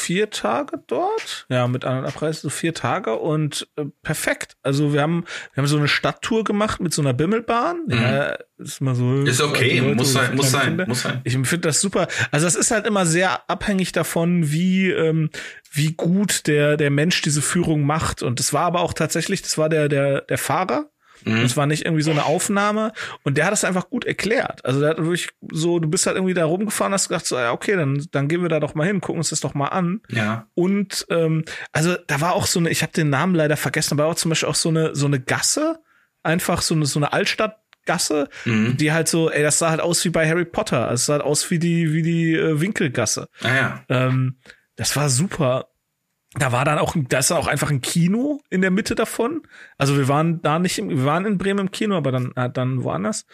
vier 0.00 0.30
Tage 0.30 0.82
dort. 0.86 1.46
Ja, 1.48 1.68
mit 1.68 1.84
An- 1.84 1.98
und 1.98 2.06
Abreise 2.06 2.40
so 2.40 2.48
vier 2.48 2.74
Tage 2.74 3.14
und 3.16 3.68
äh, 3.76 3.84
perfekt. 4.02 4.56
Also 4.62 4.92
wir 4.92 5.02
haben, 5.02 5.24
wir 5.52 5.62
haben 5.62 5.66
so 5.66 5.76
eine 5.76 5.88
Stadttour 5.88 6.44
gemacht 6.44 6.80
mit 6.80 6.94
so 6.94 7.02
einer 7.02 7.12
Bimmelbahn. 7.12 7.84
Ja, 7.88 8.36
ist 8.58 8.80
mal 8.80 8.94
so. 8.94 9.04
Mhm. 9.04 9.26
Ist 9.26 9.40
okay, 9.40 9.72
alte 9.72 9.82
Leute 9.82 9.96
muss 9.96 10.12
sein, 10.12 10.36
muss 10.36 10.50
sein, 10.50 10.62
Kinder. 10.62 10.86
muss 10.86 11.02
sein. 11.02 11.20
Ich 11.24 11.34
finde 11.34 11.68
das 11.68 11.80
super. 11.80 12.08
Also 12.30 12.46
das 12.46 12.56
ist 12.56 12.70
halt 12.70 12.86
immer 12.86 13.06
sehr 13.06 13.48
abhängig 13.50 13.92
davon, 13.92 14.50
wie 14.50 14.90
ähm, 14.90 15.30
wie 15.70 15.92
gut 15.92 16.46
der 16.46 16.76
der 16.76 16.90
Mensch 16.90 17.22
diese 17.22 17.42
Führung 17.42 17.82
macht. 17.82 18.22
Und 18.22 18.38
das 18.40 18.52
war 18.52 18.62
aber 18.62 18.80
auch 18.80 18.94
tatsächlich, 18.94 19.42
das 19.42 19.58
war 19.58 19.68
der 19.68 19.88
der 19.88 20.22
der 20.22 20.38
Fahrer. 20.38 20.90
Mhm. 21.24 21.42
Das 21.42 21.56
war 21.56 21.66
nicht 21.66 21.84
irgendwie 21.84 22.02
so 22.02 22.10
eine 22.10 22.24
Aufnahme 22.24 22.92
und 23.24 23.36
der 23.38 23.46
hat 23.46 23.52
es 23.52 23.64
einfach 23.64 23.90
gut 23.90 24.04
erklärt. 24.04 24.64
Also 24.64 24.80
der 24.80 24.90
hat 24.90 24.98
wirklich 24.98 25.28
so, 25.52 25.78
du 25.78 25.88
bist 25.88 26.06
halt 26.06 26.16
irgendwie 26.16 26.34
da 26.34 26.44
rumgefahren, 26.44 26.92
hast 26.92 27.08
gedacht 27.08 27.26
so, 27.26 27.36
ja 27.36 27.52
okay, 27.52 27.76
dann 27.76 28.06
dann 28.10 28.28
gehen 28.28 28.42
wir 28.42 28.48
da 28.48 28.60
doch 28.60 28.74
mal 28.74 28.86
hin, 28.86 29.00
gucken 29.00 29.18
uns 29.18 29.30
das 29.30 29.40
doch 29.40 29.54
mal 29.54 29.68
an. 29.68 30.00
Ja. 30.08 30.46
Und 30.54 31.06
ähm, 31.10 31.44
also 31.72 31.96
da 32.06 32.20
war 32.20 32.34
auch 32.34 32.46
so 32.46 32.58
eine, 32.60 32.70
ich 32.70 32.82
habe 32.82 32.92
den 32.92 33.10
Namen 33.10 33.34
leider 33.34 33.56
vergessen, 33.56 33.98
aber 33.98 34.08
auch 34.08 34.14
zum 34.14 34.28
Beispiel 34.30 34.48
auch 34.48 34.54
so 34.54 34.68
eine 34.68 34.94
so 34.94 35.06
eine 35.06 35.20
Gasse, 35.20 35.78
einfach 36.22 36.62
so 36.62 36.74
eine 36.74 36.86
so 36.86 36.98
eine 36.98 37.12
Altstadtgasse, 37.12 38.28
Mhm. 38.44 38.76
die 38.76 38.92
halt 38.92 39.08
so, 39.08 39.30
ey, 39.30 39.42
das 39.42 39.58
sah 39.58 39.70
halt 39.70 39.80
aus 39.80 40.04
wie 40.04 40.10
bei 40.10 40.28
Harry 40.28 40.44
Potter, 40.44 40.90
es 40.92 41.06
sah 41.06 41.14
halt 41.14 41.22
aus 41.22 41.50
wie 41.50 41.58
die 41.58 41.92
wie 41.92 42.02
die 42.02 42.34
äh, 42.34 42.60
Winkelgasse. 42.60 43.28
Ah 43.42 43.54
ja. 43.54 43.84
Ähm, 43.88 44.36
das 44.76 44.94
war 44.96 45.08
super. 45.08 45.69
Da 46.34 46.52
war 46.52 46.64
dann 46.64 46.78
auch, 46.78 46.94
da 46.96 47.18
ist 47.18 47.30
dann 47.30 47.38
auch 47.38 47.48
einfach 47.48 47.70
ein 47.70 47.80
Kino 47.80 48.40
in 48.50 48.60
der 48.60 48.70
Mitte 48.70 48.94
davon. 48.94 49.42
Also 49.78 49.96
wir 49.96 50.06
waren 50.06 50.40
da 50.42 50.58
nicht, 50.60 50.78
im, 50.78 50.88
wir 50.90 51.04
waren 51.04 51.26
in 51.26 51.38
Bremen 51.38 51.66
im 51.66 51.70
Kino, 51.72 51.96
aber 51.96 52.12
dann, 52.12 52.32
äh, 52.36 52.48
dann 52.48 52.84
woanders. 52.84 53.26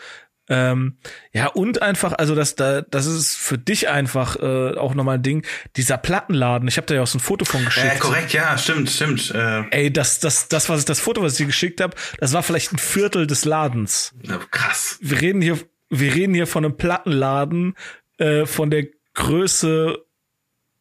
Ähm, 0.49 0.97
ja, 1.33 1.49
und 1.49 1.83
einfach, 1.83 2.13
also 2.13 2.35
das, 2.35 2.55
da, 2.55 2.81
das 2.83 3.07
ist 3.07 3.37
für 3.37 3.59
dich 3.59 3.89
einfach 3.89 4.37
äh, 4.37 4.77
auch 4.77 4.95
nochmal 4.95 5.17
ein 5.17 5.23
Ding. 5.23 5.45
Dieser 5.77 5.99
Plattenladen, 5.99 6.69
ich 6.69 6.77
habe 6.77 6.87
da 6.87 6.95
ja 6.95 7.03
auch 7.03 7.07
so 7.07 7.19
ein 7.19 7.21
Foto 7.21 7.45
von 7.45 7.65
geschickt. 7.65 7.87
Ja, 7.87 7.99
korrekt, 7.99 8.33
ja, 8.33 8.57
stimmt, 8.57 8.89
stimmt. 8.89 9.31
Äh, 9.35 9.65
Ey, 9.71 9.93
das, 9.93 10.21
das, 10.21 10.49
das, 10.49 10.69
was 10.69 10.81
ich, 10.81 10.85
das 10.85 11.01
Foto, 11.01 11.23
was 11.23 11.33
ich 11.33 11.39
dir 11.39 11.47
geschickt 11.47 11.81
habe, 11.81 11.97
das 12.19 12.33
war 12.33 12.43
vielleicht 12.43 12.73
ein 12.73 12.79
Viertel 12.79 13.27
des 13.27 13.45
Ladens. 13.45 14.15
na, 14.23 14.39
krass. 14.51 14.99
Wir 15.03 15.21
reden 15.21 15.43
hier, 15.43 15.59
wir 15.91 16.15
reden 16.15 16.33
hier 16.33 16.47
von 16.47 16.65
einem 16.65 16.77
Plattenladen 16.77 17.75
äh, 18.19 18.47
von 18.47 18.71
der 18.71 18.87
Größe, 19.15 19.99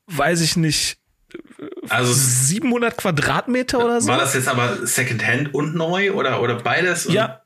weiß 0.08 0.42
ich 0.42 0.58
nicht, 0.58 1.00
Also 1.90 2.14
700 2.14 2.98
Quadratmeter 2.98 3.84
oder 3.84 4.02
so. 4.02 4.10
war 4.10 4.18
das 4.18 4.34
jetzt 4.34 4.48
aber 4.48 4.86
Secondhand 4.86 5.54
und 5.54 5.76
neu 5.76 6.14
oder 6.14 6.42
oder 6.42 6.56
beides? 6.56 7.08
Ja, 7.12 7.42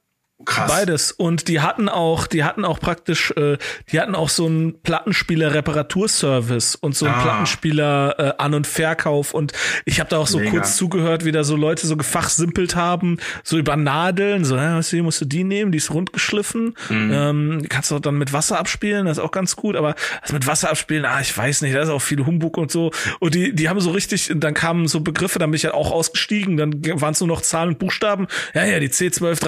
Krass. 0.46 0.72
Beides. 0.72 1.12
Und 1.12 1.50
die 1.50 1.60
hatten 1.60 1.90
auch, 1.90 2.26
die 2.26 2.46
hatten 2.46 2.64
auch 2.64 2.80
praktisch, 2.80 3.32
äh, 3.32 3.58
die 3.92 4.00
hatten 4.00 4.16
auch 4.16 4.30
so 4.30 4.46
einen 4.46 4.82
Plattenspieler-Reparaturservice 4.82 6.76
und 6.76 6.96
so 6.96 7.08
einen 7.08 7.16
ah. 7.16 7.22
Plattenspieler 7.22 8.16
äh, 8.18 8.34
An- 8.38 8.54
und 8.54 8.66
Verkauf. 8.66 9.34
Und 9.34 9.52
ich 9.84 10.00
habe 10.00 10.10
da 10.10 10.18
auch 10.18 10.28
so 10.28 10.40
Mega. 10.40 10.52
kurz 10.52 10.78
zugehört, 10.78 11.26
wie 11.26 11.34
da 11.34 11.44
so 11.44 11.58
Leute 11.58 11.86
so 11.88 11.98
gefachsimpelt 11.98 12.78
haben, 12.78 13.18
so 13.44 13.58
über 13.58 13.76
Nadeln, 13.76 14.46
so, 14.46 14.56
ja, 14.56 14.78
was, 14.78 14.94
musst 14.94 15.20
du 15.20 15.26
die 15.26 15.44
nehmen, 15.44 15.74
die 15.74 15.78
ist 15.78 15.92
rundgeschliffen. 15.92 16.74
Mhm. 16.88 17.12
Ähm, 17.14 17.66
kannst 17.68 17.92
du 17.92 17.98
auch 17.98 18.00
dann 18.00 18.18
mit 18.18 18.32
Wasser 18.32 18.60
abspielen, 18.60 19.08
das 19.08 19.18
ist 19.18 19.24
auch 19.24 19.32
ganz 19.32 19.58
gut, 19.58 19.76
aber 19.76 19.96
also 20.22 20.34
mit 20.34 20.48
Wasser 20.48 20.70
abspielen, 20.70 21.04
ah, 21.04 21.20
ich 21.20 21.38
weiß 21.38 21.62
nicht, 21.64 21.76
da 21.76 21.82
ist 21.82 21.90
auch 21.90 22.02
viel 22.02 22.26
Humbug 22.26 22.58
und 22.58 22.72
so. 22.72 22.92
Und 23.20 23.36
die, 23.36 23.54
die 23.54 23.68
haben 23.68 23.82
so 23.82 23.92
richtig, 23.92 24.32
dann 24.34 24.54
kamen 24.54 24.88
so 24.88 25.02
Begriffe, 25.02 25.38
dann 25.38 25.52
bin 25.52 25.58
ich 25.58 25.66
halt 25.66 25.74
auch 25.74 25.92
ausgestiegen, 25.92 26.56
dann 26.56 26.82
waren 27.02 27.12
es 27.12 27.20
nur 27.20 27.28
noch 27.28 27.42
Zahlen 27.42 27.70
und 27.70 27.80
Buchstaben. 27.80 28.28
Ja, 28.54 28.64
ja, 28.64 28.80
die 28.80 28.90
C12 28.90 29.42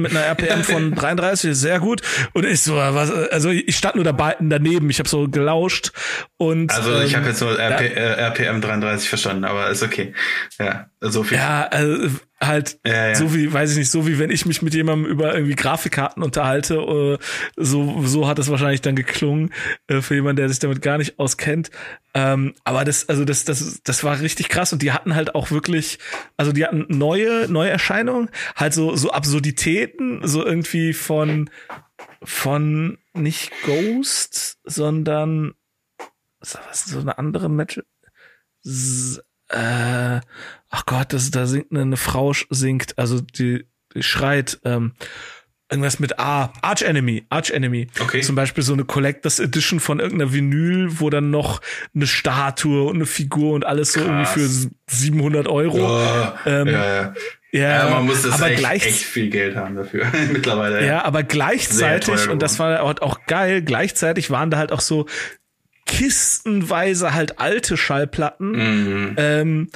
4317 0.00 0.02
mit 0.02 0.16
einer 0.16 0.26
RPM 0.26 0.64
von 0.64 0.94
33, 0.94 1.54
sehr 1.54 1.80
gut. 1.80 2.02
Und 2.32 2.44
ich 2.44 2.62
so, 2.62 2.76
was, 2.76 3.10
also 3.10 3.50
ich 3.50 3.76
stand 3.76 3.96
nur 3.96 4.04
dabei 4.04 4.36
daneben, 4.40 4.90
ich 4.90 4.98
habe 4.98 5.08
so 5.08 5.28
gelauscht 5.28 5.92
und 6.36 6.72
also 6.72 7.00
ich 7.00 7.12
ähm, 7.12 7.20
habe 7.20 7.28
jetzt 7.28 7.40
nur 7.40 7.58
RP, 7.58 7.80
äh, 7.80 8.14
RPM 8.26 8.60
33 8.60 9.08
verstanden, 9.08 9.44
aber 9.44 9.68
ist 9.70 9.82
okay. 9.82 10.14
Ja, 10.58 10.86
so 11.00 11.22
viel. 11.22 11.38
Ja, 11.38 11.66
also 11.70 12.10
halt 12.42 12.80
ja, 12.86 13.08
ja. 13.08 13.14
so 13.14 13.34
wie 13.34 13.52
weiß 13.52 13.72
ich 13.72 13.78
nicht 13.78 13.90
so 13.90 14.06
wie 14.06 14.18
wenn 14.18 14.30
ich 14.30 14.46
mich 14.46 14.62
mit 14.62 14.74
jemandem 14.74 15.10
über 15.10 15.34
irgendwie 15.34 15.54
Grafikkarten 15.54 16.22
unterhalte 16.22 16.76
äh, 16.76 17.18
so 17.56 18.02
so 18.06 18.26
hat 18.26 18.38
es 18.38 18.48
wahrscheinlich 18.50 18.80
dann 18.80 18.96
geklungen 18.96 19.52
äh, 19.88 20.00
für 20.00 20.14
jemanden 20.14 20.36
der 20.36 20.48
sich 20.48 20.58
damit 20.58 20.80
gar 20.80 20.96
nicht 20.96 21.18
auskennt 21.18 21.70
ähm, 22.14 22.54
aber 22.64 22.84
das 22.84 23.08
also 23.10 23.26
das 23.26 23.44
das 23.44 23.82
das 23.84 24.04
war 24.04 24.20
richtig 24.20 24.48
krass 24.48 24.72
und 24.72 24.80
die 24.80 24.92
hatten 24.92 25.14
halt 25.14 25.34
auch 25.34 25.50
wirklich 25.50 25.98
also 26.38 26.52
die 26.52 26.64
hatten 26.64 26.86
neue 26.88 27.46
neue 27.48 27.70
Erscheinungen 27.70 28.30
halt 28.56 28.72
so 28.72 28.96
so 28.96 29.10
Absurditäten 29.10 30.26
so 30.26 30.44
irgendwie 30.44 30.94
von 30.94 31.50
von 32.22 32.96
nicht 33.12 33.52
Ghost 33.64 34.58
sondern 34.64 35.52
was 36.40 36.86
so 36.86 37.00
eine 37.00 37.18
andere 37.18 37.50
Match 37.50 37.82
äh, 39.50 40.20
ach 40.70 40.86
Gott, 40.86 41.12
das, 41.12 41.30
da 41.30 41.46
singt 41.46 41.70
eine, 41.70 41.82
eine 41.82 41.96
Frau 41.96 42.32
singt, 42.50 42.98
also 42.98 43.20
die, 43.20 43.66
die 43.94 44.02
schreit, 44.02 44.60
ähm, 44.64 44.92
irgendwas 45.70 46.00
mit 46.00 46.18
A, 46.18 46.52
Arch 46.62 46.82
Enemy, 46.82 47.26
Arch 47.28 47.50
Enemy. 47.50 47.88
Okay. 48.00 48.20
Zum 48.20 48.34
Beispiel 48.34 48.64
so 48.64 48.72
eine 48.72 48.84
Collectors 48.84 49.38
Edition 49.38 49.78
von 49.78 50.00
irgendeiner 50.00 50.32
Vinyl, 50.32 51.00
wo 51.00 51.10
dann 51.10 51.30
noch 51.30 51.60
eine 51.94 52.06
Statue 52.06 52.88
und 52.88 52.96
eine 52.96 53.06
Figur 53.06 53.54
und 53.54 53.64
alles 53.64 53.92
so 53.92 54.00
Krass. 54.00 54.36
irgendwie 54.36 54.68
für 54.68 54.70
700 54.90 55.46
Euro. 55.46 55.78
Oh, 55.78 56.32
ähm, 56.46 56.66
ja, 56.66 57.02
ja. 57.02 57.14
Ja, 57.52 57.88
ja, 57.88 57.90
man 57.90 58.06
muss 58.06 58.22
das 58.22 58.34
aber 58.34 58.50
echt, 58.50 58.60
gleich, 58.60 58.86
echt 58.86 59.02
viel 59.02 59.28
Geld 59.28 59.56
haben 59.56 59.74
dafür 59.74 60.06
mittlerweile. 60.32 60.86
Ja, 60.86 61.04
aber 61.04 61.24
gleichzeitig 61.24 62.28
und 62.28 62.40
das 62.40 62.60
war 62.60 62.80
auch 62.82 63.26
geil. 63.26 63.62
Gleichzeitig 63.62 64.30
waren 64.30 64.52
da 64.52 64.58
halt 64.58 64.70
auch 64.70 64.80
so 64.80 65.06
kistenweise 65.90 67.12
halt 67.12 67.40
alte 67.40 67.76
Schallplatten. 67.76 68.52
Mhm. 68.52 69.14
Ähm, 69.16 69.68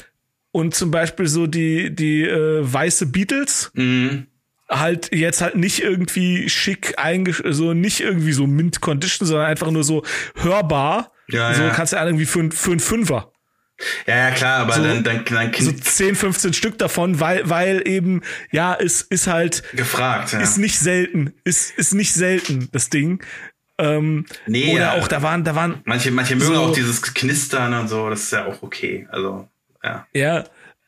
und 0.52 0.74
zum 0.74 0.92
Beispiel 0.92 1.26
so 1.26 1.48
die, 1.48 1.94
die 1.94 2.22
äh, 2.22 2.60
weiße 2.62 3.06
Beatles. 3.06 3.72
Mhm. 3.74 4.28
Halt 4.70 5.14
jetzt 5.14 5.42
halt 5.42 5.56
nicht 5.56 5.82
irgendwie 5.82 6.48
schick 6.48 6.94
eingesch 6.96 7.42
so 7.50 7.74
nicht 7.74 8.00
irgendwie 8.00 8.32
so 8.32 8.46
Mint 8.46 8.80
Condition, 8.80 9.26
sondern 9.26 9.46
einfach 9.46 9.70
nur 9.70 9.84
so 9.84 10.04
hörbar. 10.36 11.12
Ja, 11.28 11.52
so 11.52 11.64
ja. 11.64 11.70
kannst 11.70 11.92
du 11.92 11.96
ja 11.96 12.06
irgendwie 12.06 12.26
für, 12.26 12.50
für 12.50 12.70
einen 12.70 12.80
Fünfer. 12.80 13.32
Ja, 14.06 14.16
ja, 14.16 14.30
klar, 14.30 14.60
aber 14.60 14.74
so, 14.74 14.84
dann, 14.84 15.02
dann, 15.02 15.24
dann 15.24 15.52
so 15.52 15.72
10, 15.72 16.14
15 16.14 16.52
Stück 16.52 16.78
davon, 16.78 17.18
weil, 17.18 17.48
weil 17.50 17.86
eben, 17.86 18.22
ja, 18.52 18.74
es 18.74 19.02
ist 19.02 19.26
halt 19.26 19.64
gefragt, 19.72 20.32
ja. 20.32 20.38
ist 20.38 20.58
nicht 20.58 20.78
selten, 20.78 21.34
ist, 21.42 21.76
ist 21.76 21.92
nicht 21.92 22.14
selten, 22.14 22.68
das 22.70 22.88
Ding. 22.88 23.22
Ähm, 23.78 24.26
nee, 24.46 24.74
oder 24.74 24.80
ja, 24.80 24.92
auch, 24.94 25.08
da 25.08 25.22
waren, 25.22 25.44
da 25.44 25.54
waren. 25.54 25.80
Manche, 25.84 26.10
manche 26.10 26.36
mögen 26.36 26.54
so, 26.54 26.62
auch 26.62 26.72
dieses 26.72 27.02
Knistern 27.02 27.74
und 27.74 27.88
so, 27.88 28.08
das 28.08 28.22
ist 28.22 28.32
ja 28.32 28.46
auch 28.46 28.62
okay. 28.62 29.08
Also, 29.10 29.48
ja. 29.82 30.06
Ja. 30.12 30.44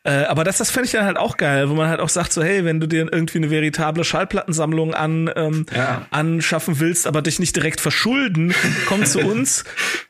Äh, 0.07 0.25
aber 0.27 0.44
das, 0.44 0.59
das 0.59 0.70
fände 0.70 0.87
ich 0.87 0.92
dann 0.92 1.05
halt 1.05 1.16
auch 1.16 1.37
geil, 1.37 1.68
wo 1.68 1.75
man 1.75 1.88
halt 1.88 1.99
auch 1.99 2.09
sagt, 2.09 2.33
so, 2.33 2.40
hey, 2.40 2.64
wenn 2.64 2.79
du 2.79 2.87
dir 2.87 3.12
irgendwie 3.12 3.38
eine 3.38 3.51
veritable 3.51 4.05
Schallplattensammlung 4.05 4.94
an, 4.94 5.29
ähm, 5.35 5.66
ja. 5.75 6.07
anschaffen 6.11 6.79
willst, 6.79 7.09
aber 7.09 7.22
dich 7.22 7.40
nicht 7.40 7.57
direkt 7.57 7.81
verschulden, 7.81 8.55
komm 8.87 9.05
zu 9.05 9.18
uns. 9.27 9.64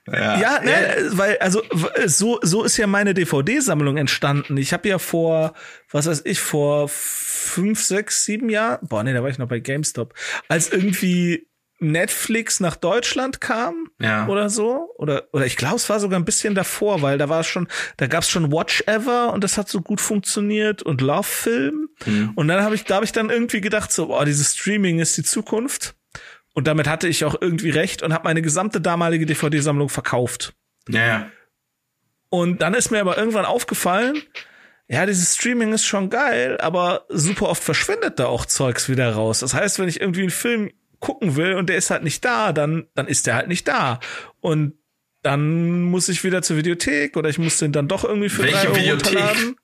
ja, 0.06 0.38
ja, 0.38 0.60
ne, 0.62 0.72
weil, 1.12 1.38
also 1.38 1.62
so, 2.04 2.38
so 2.42 2.62
ist 2.62 2.76
ja 2.76 2.86
meine 2.86 3.14
DVD-Sammlung 3.14 3.96
entstanden. 3.96 4.58
Ich 4.58 4.74
habe 4.74 4.86
ja 4.86 4.98
vor, 4.98 5.54
was 5.90 6.06
weiß 6.06 6.22
ich, 6.26 6.40
vor 6.40 6.90
fünf, 6.90 7.82
sechs, 7.82 8.26
sieben 8.26 8.50
Jahren, 8.50 8.86
boah, 8.86 9.02
nee, 9.02 9.14
da 9.14 9.22
war 9.22 9.30
ich 9.30 9.38
noch 9.38 9.48
bei 9.48 9.60
GameStop, 9.60 10.12
als 10.48 10.70
irgendwie 10.70 11.48
Netflix 11.78 12.60
nach 12.60 12.76
Deutschland 12.76 13.40
kam 13.40 13.88
ja. 14.00 14.26
oder 14.28 14.48
so 14.48 14.94
oder 14.96 15.28
oder 15.32 15.44
ich 15.44 15.56
glaube 15.56 15.76
es 15.76 15.88
war 15.90 16.00
sogar 16.00 16.18
ein 16.18 16.24
bisschen 16.24 16.54
davor, 16.54 17.02
weil 17.02 17.18
da 17.18 17.28
war 17.28 17.40
es 17.40 17.46
schon, 17.46 17.68
da 17.98 18.06
gab 18.06 18.22
es 18.22 18.30
schon 18.30 18.50
Watch 18.50 18.82
Ever 18.86 19.32
und 19.32 19.44
das 19.44 19.58
hat 19.58 19.68
so 19.68 19.82
gut 19.82 20.00
funktioniert 20.00 20.82
und 20.82 21.02
Love 21.02 21.24
Film 21.24 21.88
mhm. 22.06 22.32
und 22.34 22.48
dann 22.48 22.62
habe 22.62 22.74
ich 22.74 22.84
da 22.84 22.96
habe 22.96 23.04
ich 23.04 23.12
dann 23.12 23.28
irgendwie 23.28 23.60
gedacht 23.60 23.92
so, 23.92 24.06
boah, 24.06 24.24
dieses 24.24 24.56
Streaming 24.56 25.00
ist 25.00 25.16
die 25.18 25.22
Zukunft 25.22 25.94
und 26.54 26.66
damit 26.66 26.88
hatte 26.88 27.08
ich 27.08 27.26
auch 27.26 27.36
irgendwie 27.38 27.70
recht 27.70 28.02
und 28.02 28.14
habe 28.14 28.24
meine 28.24 28.40
gesamte 28.40 28.80
damalige 28.80 29.26
DVD 29.26 29.60
Sammlung 29.60 29.90
verkauft. 29.90 30.54
Ja. 30.88 31.30
Und 32.30 32.62
dann 32.62 32.72
ist 32.72 32.90
mir 32.90 33.00
aber 33.00 33.18
irgendwann 33.18 33.44
aufgefallen, 33.44 34.22
ja, 34.88 35.04
dieses 35.04 35.34
Streaming 35.34 35.72
ist 35.72 35.84
schon 35.84 36.10
geil, 36.10 36.58
aber 36.60 37.04
super 37.08 37.48
oft 37.48 37.62
verschwindet 37.62 38.18
da 38.18 38.26
auch 38.26 38.46
Zeugs 38.46 38.88
wieder 38.88 39.12
raus. 39.12 39.40
Das 39.40 39.52
heißt, 39.52 39.78
wenn 39.78 39.88
ich 39.88 40.00
irgendwie 40.00 40.22
einen 40.22 40.30
Film 40.30 40.70
gucken 41.00 41.36
will 41.36 41.54
und 41.54 41.68
der 41.68 41.76
ist 41.76 41.90
halt 41.90 42.02
nicht 42.02 42.24
da, 42.24 42.52
dann, 42.52 42.86
dann 42.94 43.06
ist 43.06 43.26
der 43.26 43.34
halt 43.34 43.48
nicht 43.48 43.66
da. 43.68 44.00
Und 44.40 44.74
dann 45.22 45.82
muss 45.82 46.08
ich 46.08 46.22
wieder 46.24 46.42
zur 46.42 46.56
Videothek 46.56 47.16
oder 47.16 47.28
ich 47.28 47.38
muss 47.38 47.58
den 47.58 47.72
dann 47.72 47.88
doch 47.88 48.04
irgendwie 48.04 48.28
für 48.28 48.42
Welche 48.42 48.56
drei 48.58 48.66
Euro 48.68 48.76
Videothek? 48.76 49.16
runterladen. 49.16 49.56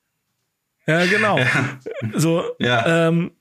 Ja, 0.86 1.06
genau. 1.06 1.38
Ja. 1.38 1.78
So, 2.14 2.44
ja. 2.58 3.08
Ähm, 3.08 3.32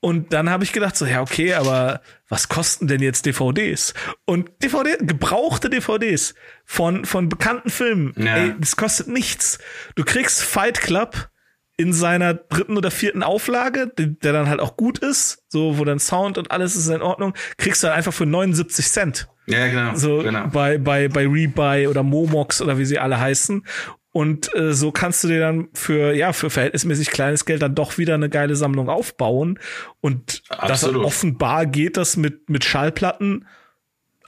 und 0.00 0.32
dann 0.32 0.50
habe 0.50 0.64
ich 0.64 0.72
gedacht, 0.72 0.96
so, 0.96 1.06
ja, 1.06 1.20
okay, 1.20 1.54
aber 1.54 2.00
was 2.28 2.48
kosten 2.48 2.88
denn 2.88 3.00
jetzt 3.00 3.24
DVDs? 3.24 3.94
Und 4.24 4.50
DVD, 4.60 4.96
gebrauchte 4.98 5.70
DVDs 5.70 6.34
von, 6.64 7.04
von 7.04 7.28
bekannten 7.28 7.70
Filmen, 7.70 8.12
ja. 8.16 8.36
ey, 8.36 8.54
das 8.58 8.74
kostet 8.74 9.06
nichts. 9.06 9.60
Du 9.94 10.02
kriegst 10.02 10.42
Fight 10.42 10.80
Club 10.80 11.28
in 11.76 11.92
seiner 11.92 12.34
dritten 12.34 12.76
oder 12.76 12.90
vierten 12.90 13.22
Auflage, 13.22 13.90
der 13.96 14.32
dann 14.32 14.48
halt 14.48 14.60
auch 14.60 14.76
gut 14.76 14.98
ist, 14.98 15.42
so 15.48 15.78
wo 15.78 15.84
dann 15.84 15.98
Sound 15.98 16.38
und 16.38 16.50
alles 16.50 16.76
ist 16.76 16.88
in 16.88 17.02
Ordnung, 17.02 17.34
kriegst 17.56 17.82
du 17.82 17.88
halt 17.88 17.96
einfach 17.96 18.12
für 18.12 18.26
79 18.26 18.86
Cent. 18.86 19.28
Ja, 19.46 19.66
genau. 19.66 19.94
So 19.94 20.18
genau. 20.18 20.46
bei 20.48 20.78
bei 20.78 21.08
bei 21.08 21.26
Rebuy 21.26 21.86
oder 21.88 22.02
Momox 22.02 22.60
oder 22.60 22.78
wie 22.78 22.84
sie 22.84 22.98
alle 22.98 23.18
heißen. 23.18 23.66
Und 24.12 24.54
äh, 24.54 24.74
so 24.74 24.92
kannst 24.92 25.24
du 25.24 25.28
dir 25.28 25.40
dann 25.40 25.68
für 25.72 26.12
ja 26.12 26.34
für 26.34 26.50
verhältnismäßig 26.50 27.10
kleines 27.10 27.46
Geld 27.46 27.62
dann 27.62 27.74
doch 27.74 27.96
wieder 27.96 28.14
eine 28.14 28.28
geile 28.28 28.54
Sammlung 28.54 28.88
aufbauen. 28.90 29.58
Und 30.00 30.42
das 30.48 30.84
offenbar 30.84 31.66
geht 31.66 31.96
das 31.96 32.16
mit 32.16 32.50
mit 32.50 32.64
Schallplatten 32.64 33.46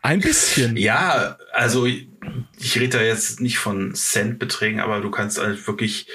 ein 0.01 0.21
bisschen. 0.21 0.77
Ja, 0.77 1.39
also 1.53 1.87
ich 1.87 2.81
rede 2.81 2.99
da 2.99 3.05
jetzt 3.05 3.41
nicht 3.41 3.59
von 3.59 3.95
Centbeträgen, 3.95 4.81
aber 4.81 5.01
du 5.01 5.11
kannst 5.11 5.39
halt 5.39 5.67
wirklich 5.67 6.09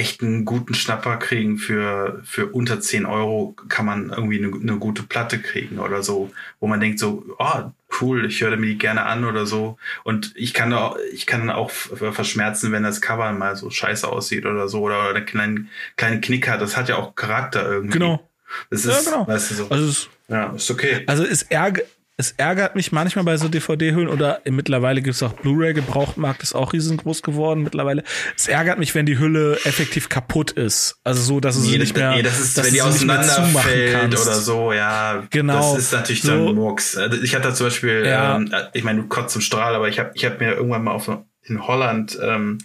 echt 0.00 0.22
einen 0.22 0.46
guten 0.46 0.72
Schnapper 0.72 1.18
kriegen 1.18 1.58
für, 1.58 2.22
für 2.24 2.46
unter 2.46 2.80
10 2.80 3.04
Euro 3.04 3.54
kann 3.68 3.84
man 3.84 4.08
irgendwie 4.08 4.42
eine, 4.42 4.50
eine 4.54 4.78
gute 4.78 5.02
Platte 5.02 5.38
kriegen 5.38 5.78
oder 5.78 6.02
so, 6.02 6.32
wo 6.58 6.66
man 6.66 6.80
denkt 6.80 6.98
so, 6.98 7.22
oh, 7.38 7.70
cool, 8.00 8.24
ich 8.24 8.40
höre 8.40 8.56
mir 8.56 8.68
die 8.68 8.78
gerne 8.78 9.04
an 9.04 9.26
oder 9.26 9.44
so. 9.44 9.76
Und 10.02 10.32
ich 10.36 10.54
kann 10.54 10.72
auch, 10.72 10.96
ich 11.12 11.26
kann 11.26 11.50
auch 11.50 11.70
verschmerzen, 11.70 12.72
wenn 12.72 12.82
das 12.82 13.02
Cover 13.02 13.30
mal 13.32 13.56
so 13.56 13.68
scheiße 13.68 14.08
aussieht 14.08 14.46
oder 14.46 14.68
so 14.68 14.80
oder, 14.80 15.10
oder 15.10 15.16
einen 15.16 15.26
kleinen, 15.26 15.70
kleinen 15.96 16.22
Knick 16.22 16.48
hat. 16.48 16.62
Das 16.62 16.78
hat 16.78 16.88
ja 16.88 16.96
auch 16.96 17.14
Charakter 17.14 17.70
irgendwie. 17.70 17.98
Genau. 17.98 18.26
Das 18.70 18.86
ist, 18.86 19.06
ja, 19.06 19.12
genau. 19.12 19.28
weißt 19.28 19.50
du 19.50 19.54
so. 19.54 19.68
Also 19.68 19.86
es, 19.86 20.08
ja, 20.28 20.52
ist 20.54 20.70
okay. 20.70 21.04
Also 21.06 21.24
es 21.24 21.42
ärgert, 21.42 21.86
es 22.20 22.32
ärgert 22.32 22.76
mich 22.76 22.92
manchmal 22.92 23.24
bei 23.24 23.36
so 23.36 23.48
DVD-Hüllen 23.48 24.08
oder 24.08 24.40
mittlerweile 24.44 25.02
gibt 25.02 25.16
es 25.16 25.22
auch 25.22 25.32
Blu-ray-Gebrauchtmarkt, 25.32 26.42
ist 26.42 26.54
auch 26.54 26.72
riesengroß 26.72 27.22
geworden 27.22 27.62
mittlerweile. 27.62 28.04
Es 28.36 28.46
ärgert 28.46 28.78
mich, 28.78 28.94
wenn 28.94 29.06
die 29.06 29.18
Hülle 29.18 29.58
effektiv 29.64 30.08
kaputt 30.08 30.52
ist. 30.52 30.98
Also 31.02 31.22
so, 31.22 31.40
dass 31.40 31.56
es 31.56 31.64
nee, 31.64 31.78
nicht 31.78 31.96
mehr, 31.96 32.12
nee, 32.12 32.22
das 32.22 32.38
ist, 32.38 32.58
dass 32.58 32.66
wenn 32.66 32.74
die 32.74 32.82
auseinanderfällt 32.82 34.12
oder 34.12 34.34
so, 34.34 34.72
ja. 34.72 35.26
Genau. 35.30 35.74
Das 35.74 35.84
ist 35.84 35.92
natürlich 35.92 36.22
so, 36.22 36.46
dann 36.46 36.54
Murks. 36.54 36.96
Also 36.96 37.20
ich 37.22 37.34
hatte 37.34 37.52
zum 37.54 37.66
Beispiel, 37.66 38.04
ja. 38.06 38.36
ähm, 38.36 38.52
ich 38.74 38.84
meine, 38.84 39.02
du 39.02 39.08
kotzt 39.08 39.34
im 39.34 39.42
Strahl, 39.42 39.74
aber 39.74 39.88
ich 39.88 39.98
habe 39.98 40.12
ich 40.14 40.24
hab 40.24 40.40
mir 40.40 40.52
irgendwann 40.52 40.84
mal 40.84 40.92
auf 40.92 41.10
in 41.42 41.66
Holland 41.66 42.18
ähm, 42.22 42.58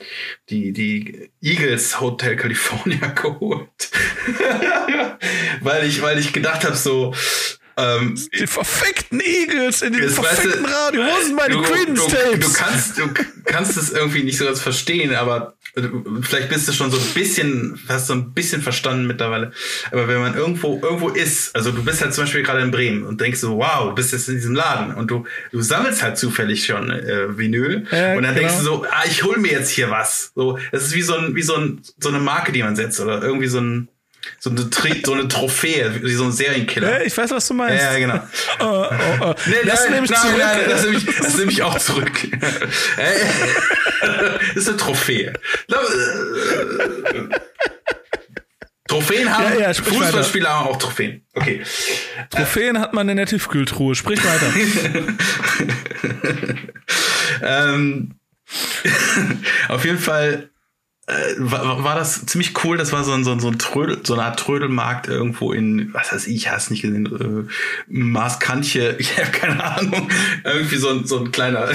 die, 0.50 0.74
die 0.74 1.32
Eagles 1.42 2.02
Hotel 2.02 2.36
California 2.36 3.08
geholt. 3.16 3.70
weil 5.62 5.86
ich, 5.86 6.02
weil 6.02 6.20
ich 6.20 6.34
gedacht 6.34 6.66
habe, 6.66 6.76
so, 6.76 7.14
ähm, 7.78 8.18
die 8.34 8.48
verfickten 8.48 9.20
Eagles 9.20 9.82
in 9.82 9.94
den 9.94 10.10
verfickten 10.10 10.66
Radio. 10.66 11.02
Wo 11.04 11.26
sind 11.26 11.36
meine 11.36 11.62
Credence 11.62 12.08
Tapes? 12.08 12.32
Du, 12.32 12.38
du, 12.40 12.54
kannst, 12.54 12.98
du 12.98 13.10
kannst 13.44 13.78
es 13.78 13.92
irgendwie 13.92 14.24
nicht 14.24 14.38
so 14.38 14.46
ganz 14.46 14.62
verstehen, 14.62 15.14
aber 15.14 15.56
vielleicht 16.22 16.50
bist 16.50 16.68
du 16.68 16.72
schon 16.72 16.90
so 16.90 16.98
ein 16.98 17.14
bisschen, 17.14 17.80
hast 17.90 18.08
so 18.08 18.14
ein 18.14 18.34
bisschen 18.34 18.62
verstanden 18.62 19.08
mittlerweile. 19.08 19.52
Aber 19.92 20.08
wenn 20.08 20.20
man 20.20 20.36
irgendwo, 20.36 20.80
irgendwo 20.82 21.10
ist, 21.10 21.54
also 21.56 21.72
du 21.72 21.84
bist 21.84 22.02
halt 22.02 22.14
zum 22.14 22.24
Beispiel 22.24 22.44
gerade 22.44 22.62
in 22.62 22.72
Bremen 22.72 23.04
und 23.04 23.20
denkst 23.20 23.40
so, 23.40 23.58
wow, 23.58 23.90
du 23.90 23.96
bist 23.96 24.14
jetzt 24.14 24.30
in 24.30 24.36
diesem 24.36 24.56
Laden 24.56 24.96
und 24.96 25.12
du, 25.12 25.26
du 25.52 25.62
sammelst 25.62 26.02
halt 26.02 26.18
zufällig 26.18 26.66
schon 26.66 26.90
äh, 26.90 27.38
Vinyl 27.38 27.86
Ja, 27.92 28.16
und 28.16 28.24
dann 28.24 28.36
genau. 28.36 28.48
denkst 28.48 28.58
du 28.60 28.64
so, 28.64 28.86
ah, 28.90 29.04
ich 29.06 29.24
hol 29.24 29.38
mir 29.38 29.52
jetzt 29.52 29.70
hier 29.70 29.90
was. 29.90 30.32
So, 30.34 30.58
das 30.72 30.84
ist 30.84 30.94
wie 30.96 31.02
so 31.02 31.16
ein, 31.16 31.36
wie 31.36 31.44
so 31.44 31.56
ein, 31.56 31.82
so 32.00 32.10
eine 32.10 32.20
Marke, 32.20 32.52
die 32.52 32.64
man 32.64 32.76
setzt 32.76 33.00
oder 33.02 33.22
irgendwie 33.22 33.48
so 33.48 33.60
ein, 33.60 33.90
so 34.40 34.50
eine, 34.50 34.70
so 35.04 35.14
eine 35.14 35.28
Trophäe, 35.28 36.02
wie 36.04 36.14
so 36.14 36.26
ein 36.26 36.32
Serienkiller. 36.32 37.02
Äh, 37.02 37.08
ich 37.08 37.18
weiß, 37.18 37.32
was 37.32 37.48
du 37.48 37.54
meinst. 37.54 37.84
Ja, 37.84 37.98
genau. 37.98 38.20
Oh, 38.60 38.86
oh, 38.90 38.94
oh. 39.22 39.34
Nee, 39.48 39.56
das 39.66 39.90
nehme 39.90 40.06
ich 40.06 40.12
nein, 40.12 40.22
zurück. 40.22 40.38
Nein, 40.40 40.60
das 40.70 40.84
nehme 40.84 40.98
ich, 40.98 41.06
das 41.06 41.38
nehme 41.38 41.52
ich 41.52 41.62
auch 41.62 41.78
zurück. 41.78 42.12
Äh, 42.98 43.14
das 44.54 44.56
ist 44.56 44.70
eine 44.70 44.78
Trophäe. 44.78 45.34
Trophäen 48.88 49.36
haben, 49.36 49.60
Ja, 49.60 49.72
ja, 49.72 49.74
Fußballspieler 49.74 50.50
haben 50.50 50.68
auch 50.68 50.78
Trophäen. 50.78 51.26
Okay. 51.34 51.64
Trophäen 52.30 52.80
hat 52.80 52.94
man 52.94 53.10
in 53.10 53.18
der 53.18 53.26
Tiefkühltruhe. 53.26 53.96
Sprich 53.96 54.22
weiter. 54.24 54.54
Ähm, 57.42 58.16
auf 59.68 59.86
jeden 59.86 60.00
Fall 60.00 60.50
äh, 61.08 61.14
war, 61.38 61.84
war 61.84 61.96
das 61.96 62.26
ziemlich 62.26 62.64
cool. 62.64 62.78
Das 62.78 62.92
war 62.92 63.04
so 63.04 63.12
ein, 63.12 63.24
so 63.24 63.32
ein, 63.32 63.40
so 63.40 63.48
ein 63.48 63.60
Trödel, 63.60 64.00
so 64.04 64.14
eine 64.14 64.24
Art 64.24 64.40
Trödelmarkt 64.40 65.08
irgendwo 65.08 65.54
in, 65.54 65.94
was 65.94 66.12
weiß 66.12 66.28
ich, 66.28 66.50
hast 66.50 66.72
nicht 66.72 66.82
gesehen, 66.82 67.06
äh, 67.48 67.52
Maaskantje, 67.88 68.96
ich 69.00 69.18
habe 69.18 69.32
keine 69.32 69.64
Ahnung. 69.64 70.10
Irgendwie 70.44 70.78
so 70.78 70.90
ein, 70.90 71.06
so 71.06 71.20
ein 71.20 71.32
kleiner. 71.32 71.70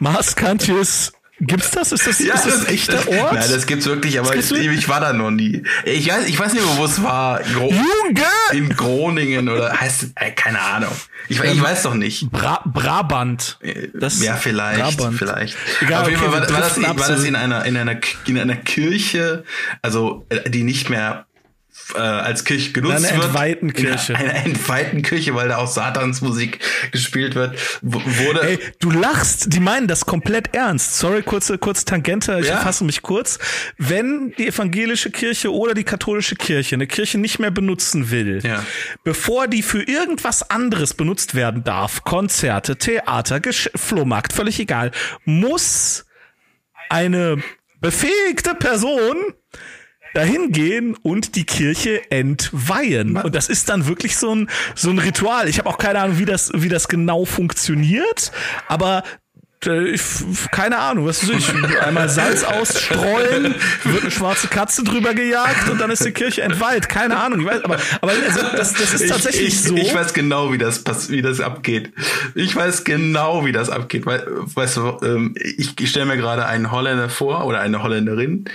Maßkantjes. 0.00 1.12
Gibt's 1.44 1.72
das? 1.72 1.90
Ist 1.90 2.06
das, 2.06 2.20
ist 2.20 2.30
das 2.30 2.66
ein 2.66 2.72
echter 2.72 3.08
Ort? 3.08 3.32
Nein, 3.32 3.50
das 3.50 3.66
gibt's 3.66 3.86
wirklich, 3.86 4.20
aber 4.20 4.36
ich, 4.36 4.52
ich 4.52 4.88
war 4.88 5.00
da 5.00 5.12
noch 5.12 5.32
nie. 5.32 5.64
Ich 5.84 6.08
weiß, 6.08 6.26
ich 6.26 6.38
weiß 6.38 6.52
nicht 6.52 6.64
mehr, 6.64 6.76
wo 6.78 6.84
es 6.84 7.02
war. 7.02 7.40
Gro 7.40 7.68
Junge! 7.68 8.22
in 8.52 8.68
Groningen 8.68 9.48
oder 9.48 9.72
heißt, 9.72 10.10
äh, 10.14 10.30
keine 10.30 10.60
Ahnung. 10.60 10.92
Ich, 11.28 11.40
ich 11.40 11.60
weiß 11.60 11.82
doch 11.82 11.94
nicht. 11.94 12.30
Bra 12.30 12.62
Brabant. 12.64 13.58
Das 13.92 14.22
ja, 14.22 14.36
vielleicht, 14.36 14.98
Brabant. 14.98 15.18
vielleicht. 15.18 15.56
Egal, 15.80 16.02
Auf 16.02 16.08
jeden 16.08 16.20
Fall 16.20 16.30
war, 16.30 16.40
war, 16.48 16.60
das, 16.60 16.80
war 16.80 16.94
das 16.94 17.24
in 17.24 17.34
einer, 17.34 17.64
in 17.64 17.76
einer, 17.76 17.98
in 18.26 18.38
einer 18.38 18.56
Kirche, 18.56 19.42
also, 19.82 20.24
äh, 20.28 20.48
die 20.48 20.62
nicht 20.62 20.90
mehr 20.90 21.26
äh, 21.94 21.98
als 21.98 22.44
Kirche 22.44 22.72
genutzt 22.72 23.02
wird. 23.02 23.12
entweihten 23.24 23.72
Kirche. 23.72 24.12
In 24.12 24.18
einer 24.18 24.34
entweihten 24.46 25.02
Kirche, 25.02 25.34
weil 25.34 25.48
da 25.48 25.56
auch 25.58 25.66
Satansmusik 25.66 26.60
gespielt 26.92 27.34
wird, 27.34 27.58
wurde. 27.82 28.42
Ey, 28.42 28.58
du 28.78 28.90
lachst, 28.90 29.52
die 29.52 29.60
meinen 29.60 29.88
das 29.88 30.06
komplett 30.06 30.54
ernst. 30.54 30.98
Sorry, 30.98 31.22
kurze, 31.22 31.58
kurze 31.58 31.84
Tangente, 31.84 32.38
ich 32.40 32.48
Ja. 32.48 32.58
fasse 32.58 32.84
mich 32.84 33.02
kurz. 33.02 33.38
Wenn 33.78 34.32
die 34.38 34.48
evangelische 34.48 35.10
Kirche 35.10 35.52
oder 35.52 35.74
die 35.74 35.84
katholische 35.84 36.36
Kirche 36.36 36.74
eine 36.76 36.86
Kirche 36.86 37.18
nicht 37.18 37.38
mehr 37.38 37.50
benutzen 37.50 38.10
will, 38.10 38.40
Ja. 38.44 38.64
bevor 39.04 39.48
die 39.48 39.62
für 39.62 39.82
irgendwas 39.82 40.48
anderes 40.50 40.94
benutzt 40.94 41.34
werden 41.34 41.64
darf, 41.64 42.04
Konzerte, 42.04 42.76
Theater, 42.76 43.40
Gesch 43.40 43.70
Flohmarkt, 43.74 44.32
völlig 44.32 44.60
egal, 44.60 44.90
muss 45.24 46.04
eine 46.90 47.42
befähigte 47.80 48.54
Person 48.54 49.16
dahin 50.14 50.52
gehen 50.52 50.96
und 51.02 51.36
die 51.36 51.44
Kirche 51.44 52.10
entweihen. 52.10 53.16
Und 53.16 53.34
das 53.34 53.48
ist 53.48 53.68
dann 53.68 53.86
wirklich 53.86 54.16
so 54.16 54.34
ein, 54.34 54.50
so 54.74 54.90
ein 54.90 54.98
Ritual. 54.98 55.48
Ich 55.48 55.58
habe 55.58 55.68
auch 55.68 55.78
keine 55.78 56.00
Ahnung, 56.00 56.18
wie 56.18 56.24
das, 56.24 56.50
wie 56.54 56.68
das 56.68 56.88
genau 56.88 57.24
funktioniert, 57.24 58.32
aber 58.68 59.02
äh, 59.66 59.90
ich, 59.90 60.02
keine 60.50 60.78
Ahnung, 60.78 61.06
was 61.06 61.28
weiß 61.28 61.36
ich, 61.36 61.80
einmal 61.80 62.08
Salz 62.08 62.44
ausstreuen, 62.44 63.54
wird 63.84 64.02
eine 64.02 64.10
schwarze 64.10 64.48
Katze 64.48 64.84
drüber 64.84 65.14
gejagt 65.14 65.68
und 65.70 65.80
dann 65.80 65.90
ist 65.90 66.04
die 66.04 66.12
Kirche 66.12 66.42
entweiht. 66.42 66.88
Keine 66.88 67.16
Ahnung, 67.16 67.40
ich 67.40 67.46
weiß, 67.46 67.64
aber, 67.64 67.78
aber 68.00 68.12
also 68.12 68.40
das, 68.56 68.74
das 68.74 68.94
ist 68.94 69.08
tatsächlich 69.08 69.48
ich, 69.48 69.54
ich, 69.54 69.62
so. 69.62 69.76
Ich 69.76 69.94
weiß 69.94 70.14
genau, 70.14 70.52
wie 70.52 70.58
das 70.58 70.82
wie 71.10 71.22
das 71.22 71.40
abgeht. 71.40 71.92
Ich 72.34 72.54
weiß 72.54 72.84
genau, 72.84 73.44
wie 73.44 73.52
das 73.52 73.70
abgeht. 73.70 74.06
Weil, 74.06 74.24
weißt 74.28 74.76
du, 74.76 74.98
ähm, 75.02 75.34
ich, 75.36 75.78
ich 75.78 75.90
stelle 75.90 76.06
mir 76.06 76.16
gerade 76.16 76.46
einen 76.46 76.70
Holländer 76.70 77.08
vor 77.08 77.44
oder 77.46 77.60
eine 77.60 77.82
Holländerin, 77.82 78.46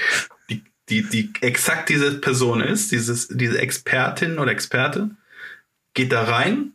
die, 0.50 0.64
die, 0.90 1.04
die 1.04 1.32
exakt 1.42 1.90
diese 1.90 2.20
Person 2.20 2.62
ist, 2.62 2.92
dieses, 2.92 3.28
diese 3.28 3.60
Expertin 3.60 4.40
oder 4.40 4.52
Experte, 4.52 5.12
geht 5.94 6.12
da 6.12 6.24
rein. 6.24 6.74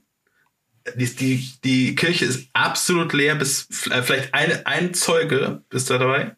Die, 0.97 1.15
die, 1.15 1.53
die 1.63 1.95
Kirche 1.95 2.25
ist 2.25 2.49
absolut 2.53 3.13
leer, 3.13 3.37
bis 3.37 3.69
äh, 3.91 4.03
vielleicht 4.03 4.35
eine, 4.35 4.67
ein 4.67 4.95
Zeuge 4.95 5.63
ist 5.71 5.91
da 5.91 5.99
dabei. 5.99 6.35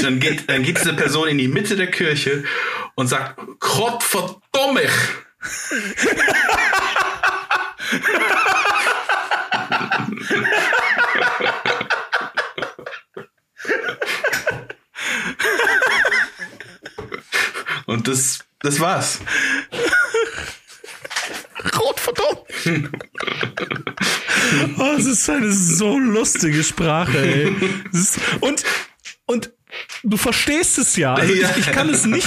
Dann 0.00 0.20
geht, 0.20 0.48
dann 0.48 0.62
geht 0.62 0.78
diese 0.78 0.94
Person 0.94 1.28
in 1.28 1.38
die 1.38 1.48
Mitte 1.48 1.76
der 1.76 1.90
Kirche 1.90 2.44
und 2.94 3.08
sagt, 3.08 3.40
Gott 3.58 4.02
verdomme 4.02 4.82
Und 17.96 18.06
das, 18.08 18.40
das 18.60 18.78
war's. 18.78 19.20
Rot 21.78 21.98
verdammt. 21.98 22.40
oh, 24.78 24.94
es 24.98 25.06
ist 25.06 25.30
eine 25.30 25.50
so 25.50 25.98
lustige 25.98 26.62
Sprache, 26.62 27.16
ey. 27.16 27.56
Ist, 27.92 28.20
und, 28.40 28.64
und 29.24 29.50
du 30.02 30.16
verstehst 30.16 30.78
es 30.78 30.96
ja. 30.96 31.14
Also 31.14 31.32
Ja. 31.32 31.50
ich, 31.50 31.66
ich 31.66 31.72
kann 31.72 31.88
es 31.90 32.04
nicht 32.04 32.26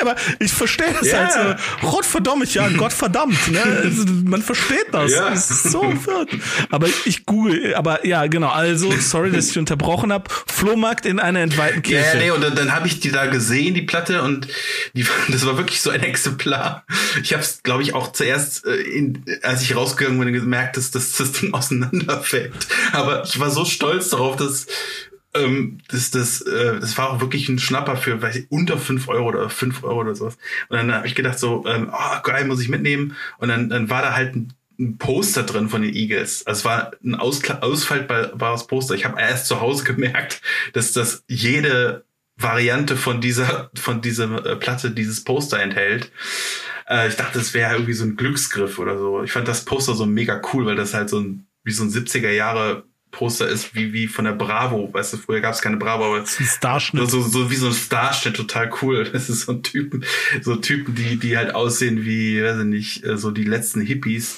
aber 0.00 0.16
ich 0.38 0.52
verstehe 0.52 0.94
es 1.00 1.10
Ja. 1.10 1.28
halt 1.34 1.58
so. 1.82 1.86
Rot 1.88 2.04
verdammt, 2.06 2.52
ja, 2.54 2.68
Gott 2.68 2.92
verdammt. 2.92 3.50
Ne? 3.50 3.62
Also, 3.62 4.04
man 4.24 4.42
versteht 4.42 4.86
das. 4.92 5.12
Ja. 5.12 5.32
Es 5.32 5.50
ist 5.50 5.64
so 5.64 5.80
verwirrt. 5.96 6.30
Aber 6.70 6.88
ich 7.04 7.26
google, 7.26 7.74
aber 7.74 8.06
ja, 8.06 8.26
genau. 8.26 8.48
Also, 8.50 8.90
sorry, 9.00 9.30
dass 9.30 9.50
ich 9.50 9.58
unterbrochen 9.58 10.12
habe. 10.12 10.24
Flohmarkt 10.46 11.06
in 11.06 11.18
einer 11.18 11.40
entweihten 11.40 11.76
Ja, 11.76 12.00
Kirche. 12.00 12.16
ja, 12.18 12.22
nee, 12.24 12.30
und 12.30 12.40
dann, 12.42 12.54
dann 12.54 12.72
habe 12.72 12.86
ich 12.86 13.00
die 13.00 13.10
da 13.10 13.26
gesehen, 13.26 13.74
die 13.74 13.82
Platte, 13.82 14.22
und 14.22 14.48
die, 14.94 15.06
das 15.28 15.44
war 15.46 15.56
wirklich 15.56 15.80
so 15.80 15.90
ein 15.90 16.02
Exemplar. 16.02 16.84
Ich 17.22 17.32
habe 17.32 17.42
es, 17.42 17.62
glaube 17.62 17.82
ich, 17.82 17.94
auch 17.94 18.12
zuerst, 18.12 18.66
äh, 18.66 18.74
in, 18.76 19.24
als 19.42 19.62
ich 19.62 19.74
rausgegangen 19.76 20.18
bin, 20.18 20.32
gemerkt, 20.32 20.76
dass, 20.76 20.90
dass 20.90 21.12
das 21.12 21.32
Ding 21.32 21.52
auseinanderfällt. 21.54 22.52
Aber 22.92 23.24
ich 23.24 23.38
war 23.40 23.50
so 23.50 23.64
stolz 23.64 24.10
darauf, 24.10 24.36
dass 24.36 24.66
ähm, 25.34 25.78
das, 25.88 26.10
das, 26.10 26.40
äh, 26.42 26.80
das 26.80 26.96
war 26.96 27.10
auch 27.10 27.20
wirklich 27.20 27.48
ein 27.48 27.58
Schnapper 27.58 27.96
für 27.96 28.20
weiß 28.22 28.36
ich, 28.36 28.50
unter 28.50 28.78
fünf 28.78 29.08
Euro 29.08 29.28
oder 29.28 29.50
fünf 29.50 29.82
Euro 29.82 30.00
oder 30.00 30.14
sowas. 30.14 30.38
Und 30.68 30.76
dann 30.76 30.92
habe 30.92 31.06
ich 31.06 31.14
gedacht 31.14 31.38
so, 31.38 31.64
ähm, 31.66 31.90
oh, 31.92 32.22
geil, 32.22 32.44
muss 32.46 32.60
ich 32.60 32.68
mitnehmen. 32.68 33.16
Und 33.38 33.48
dann, 33.48 33.68
dann 33.68 33.90
war 33.90 34.02
da 34.02 34.14
halt 34.14 34.34
ein, 34.36 34.52
ein 34.78 34.98
Poster 34.98 35.42
drin 35.42 35.68
von 35.68 35.82
den 35.82 35.94
Eagles. 35.94 36.46
Also 36.46 36.60
es 36.60 36.64
war 36.64 36.92
ein 37.04 37.14
Auskla 37.14 37.60
ausfaltbares 37.60 38.66
Poster. 38.66 38.94
Ich 38.94 39.04
habe 39.04 39.20
erst 39.20 39.46
zu 39.46 39.60
Hause 39.60 39.84
gemerkt, 39.92 40.40
dass 40.72 40.92
das 40.92 41.24
jede 41.28 42.04
Variante 42.36 42.96
von 42.96 43.20
dieser 43.20 43.70
von 43.76 44.00
dieser 44.00 44.44
äh, 44.44 44.56
Platte 44.56 44.90
dieses 44.90 45.22
Poster 45.22 45.60
enthält. 45.60 46.10
Äh, 46.88 47.08
ich 47.08 47.16
dachte, 47.16 47.38
das 47.38 47.54
wäre 47.54 47.74
irgendwie 47.74 47.92
so 47.92 48.04
ein 48.04 48.16
Glücksgriff 48.16 48.78
oder 48.78 48.98
so. 48.98 49.22
Ich 49.22 49.30
fand 49.30 49.46
das 49.46 49.64
Poster 49.64 49.94
so 49.94 50.04
mega 50.04 50.40
cool, 50.52 50.66
weil 50.66 50.76
das 50.76 50.94
halt 50.94 51.10
so 51.10 51.20
ein 51.20 51.46
wie 51.62 51.72
so 51.72 51.84
ein 51.84 51.90
70er 51.90 52.30
Jahre 52.30 52.84
Poster 53.14 53.48
ist, 53.48 53.74
wie 53.74 53.92
wie 53.92 54.06
von 54.08 54.24
der 54.26 54.32
Bravo. 54.32 54.90
Weißt 54.92 55.12
du, 55.14 55.16
früher 55.16 55.40
gab 55.40 55.54
es 55.54 55.62
keine 55.62 55.76
Bravo, 55.78 56.04
aber 56.06 56.20
Das 56.20 56.32
ist 56.32 56.40
ein 56.40 56.46
Starschnitt. 56.58 57.10
so, 57.10 57.22
so 57.22 57.50
wie 57.50 57.56
so 57.56 57.68
ein 57.68 57.72
Starschnitt, 57.72 58.36
total 58.36 58.70
cool. 58.82 59.08
Das 59.12 59.28
ist 59.30 59.42
so 59.46 59.52
ein 59.52 59.62
Typen, 59.62 60.04
so 60.42 60.56
Typen, 60.56 60.94
die, 60.94 61.16
die 61.18 61.36
halt 61.36 61.54
aussehen 61.54 62.04
wie, 62.04 62.42
weiß 62.42 62.58
ich 62.58 62.64
nicht, 62.66 63.04
äh, 63.04 63.16
so 63.16 63.30
die 63.30 63.44
letzten 63.44 63.80
Hippies. 63.80 64.36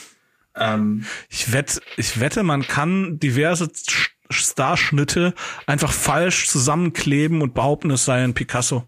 Ähm, 0.54 1.04
Ich 1.28 1.52
wette, 1.52 1.80
ich 1.96 2.20
wette, 2.20 2.42
man 2.42 2.66
kann 2.66 3.18
diverse 3.18 3.64
Sch- 3.64 4.10
Starschnitte 4.30 5.34
einfach 5.66 5.92
falsch 5.92 6.48
zusammenkleben 6.48 7.42
und 7.42 7.54
behaupten, 7.54 7.90
es 7.90 8.04
sei 8.04 8.22
ein 8.24 8.34
Picasso. 8.34 8.84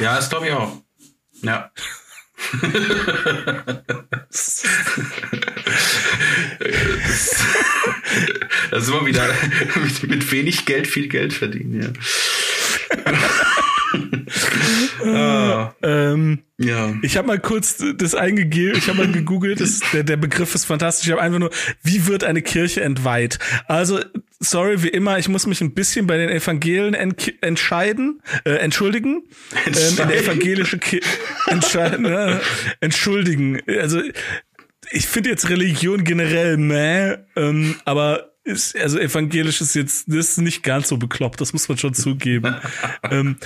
ja, 0.00 0.16
das 0.16 0.28
glaube 0.30 0.46
ich 0.48 0.52
auch. 0.52 0.80
Ja. 1.42 1.70
das 8.70 8.82
ist 8.82 8.88
immer 8.88 9.06
wieder 9.06 9.28
mit, 9.82 10.08
mit 10.08 10.32
wenig 10.32 10.64
Geld 10.66 10.86
viel 10.86 11.08
Geld 11.08 11.32
verdienen, 11.32 11.82
ja. 11.82 11.88
Ah, 15.04 15.72
Ähm, 15.82 16.40
ja. 16.58 16.94
ich 17.02 17.16
habe 17.16 17.26
mal 17.26 17.38
kurz 17.38 17.82
das 17.96 18.14
eingegeben, 18.14 18.78
ich 18.78 18.88
habe 18.88 18.98
mal 18.98 19.12
gegoogelt, 19.12 19.60
das, 19.60 19.80
der, 19.92 20.02
der 20.04 20.16
Begriff 20.16 20.54
ist 20.54 20.64
fantastisch. 20.64 21.06
Ich 21.06 21.12
habe 21.12 21.22
einfach 21.22 21.38
nur, 21.38 21.50
wie 21.82 22.06
wird 22.06 22.24
eine 22.24 22.42
Kirche 22.42 22.82
entweiht? 22.82 23.38
Also, 23.66 24.00
sorry, 24.40 24.82
wie 24.82 24.88
immer, 24.88 25.18
ich 25.18 25.28
muss 25.28 25.46
mich 25.46 25.60
ein 25.60 25.74
bisschen 25.74 26.06
bei 26.06 26.16
den 26.16 26.30
Evangelen 26.30 26.94
ent 26.94 27.32
entscheiden, 27.42 28.22
äh, 28.44 28.52
entschuldigen. 28.52 29.24
Ähm, 29.66 29.72
in 29.90 29.96
der 29.96 30.22
evangelische 30.22 30.78
Kirche 30.78 31.08
entscheiden, 31.46 32.04
äh, 32.04 32.38
entschuldigen. 32.80 33.60
Also, 33.80 34.00
ich 34.90 35.06
finde 35.06 35.30
jetzt 35.30 35.48
Religion 35.48 36.04
generell 36.04 36.56
meh, 36.56 37.16
ähm, 37.36 37.76
aber 37.84 38.33
ist, 38.44 38.76
also 38.76 38.98
evangelisch 38.98 39.60
ist 39.60 39.74
jetzt, 39.74 40.04
das 40.06 40.30
ist 40.30 40.38
nicht 40.38 40.62
ganz 40.62 40.88
so 40.88 40.96
bekloppt, 40.96 41.40
das 41.40 41.52
muss 41.52 41.68
man 41.68 41.78
schon 41.78 41.94
zugeben. 41.94 42.56
ähm, 43.10 43.36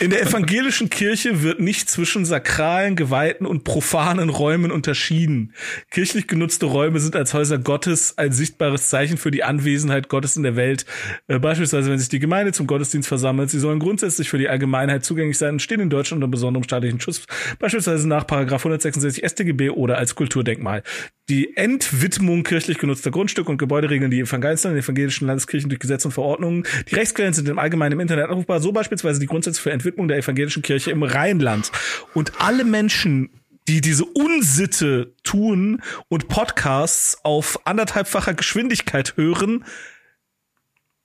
in 0.00 0.10
der 0.10 0.22
evangelischen 0.22 0.90
Kirche 0.90 1.42
wird 1.42 1.60
nicht 1.60 1.88
zwischen 1.88 2.24
sakralen, 2.24 2.96
geweihten 2.96 3.46
und 3.46 3.64
profanen 3.64 4.28
Räumen 4.28 4.70
unterschieden. 4.70 5.54
Kirchlich 5.90 6.26
genutzte 6.26 6.66
Räume 6.66 7.00
sind 7.00 7.16
als 7.16 7.34
Häuser 7.34 7.58
Gottes 7.58 8.18
ein 8.18 8.32
sichtbares 8.32 8.88
Zeichen 8.88 9.16
für 9.16 9.30
die 9.30 9.44
Anwesenheit 9.44 10.08
Gottes 10.08 10.36
in 10.36 10.42
der 10.42 10.56
Welt. 10.56 10.86
Äh, 11.28 11.38
beispielsweise, 11.38 11.90
wenn 11.90 11.98
sich 11.98 12.08
die 12.08 12.18
Gemeinde 12.18 12.52
zum 12.52 12.66
Gottesdienst 12.66 13.08
versammelt. 13.08 13.50
Sie 13.50 13.58
sollen 13.58 13.78
grundsätzlich 13.78 14.28
für 14.28 14.38
die 14.38 14.48
Allgemeinheit 14.48 15.04
zugänglich 15.04 15.38
sein 15.38 15.54
und 15.54 15.62
stehen 15.62 15.80
in 15.80 15.90
Deutschland 15.90 16.22
unter 16.22 16.30
besonderem 16.30 16.64
staatlichen 16.64 17.00
Schutz, 17.00 17.22
beispielsweise 17.58 18.08
nach 18.08 18.26
Paragraph 18.26 18.62
166 18.62 19.24
StGB 19.24 19.70
oder 19.70 19.98
als 19.98 20.14
Kulturdenkmal. 20.14 20.82
Die 21.28 21.56
Entwidmung 21.56 22.42
kirchlich 22.42 22.78
genutzter 22.78 23.12
Grundstücke 23.12 23.50
und 23.50 23.56
Gebäude 23.56 23.88
regeln 23.88 24.10
die 24.10 24.20
evangelischen, 24.20 24.76
evangelischen 24.76 25.26
Landeskirchen 25.28 25.70
durch 25.70 25.78
Gesetze 25.78 26.08
und 26.08 26.12
Verordnungen. 26.12 26.64
Die 26.90 26.96
Rechtsquellen 26.96 27.32
sind 27.32 27.48
im 27.48 27.60
Allgemeinen 27.60 27.92
im 27.92 28.00
Internet 28.00 28.28
abrufbar, 28.28 28.60
so 28.60 28.72
beispielsweise 28.72 29.20
die 29.20 29.26
Grundsätze 29.26 29.62
für 29.62 29.70
Entwidmung 29.82 30.06
der 30.06 30.18
evangelischen 30.18 30.62
Kirche 30.62 30.92
im 30.92 31.02
Rheinland. 31.02 31.72
Und 32.14 32.40
alle 32.40 32.64
Menschen, 32.64 33.30
die 33.66 33.80
diese 33.80 34.04
Unsitte 34.04 35.12
tun 35.24 35.82
und 36.08 36.28
Podcasts 36.28 37.18
auf 37.24 37.66
anderthalbfacher 37.66 38.34
Geschwindigkeit 38.34 39.16
hören, 39.16 39.64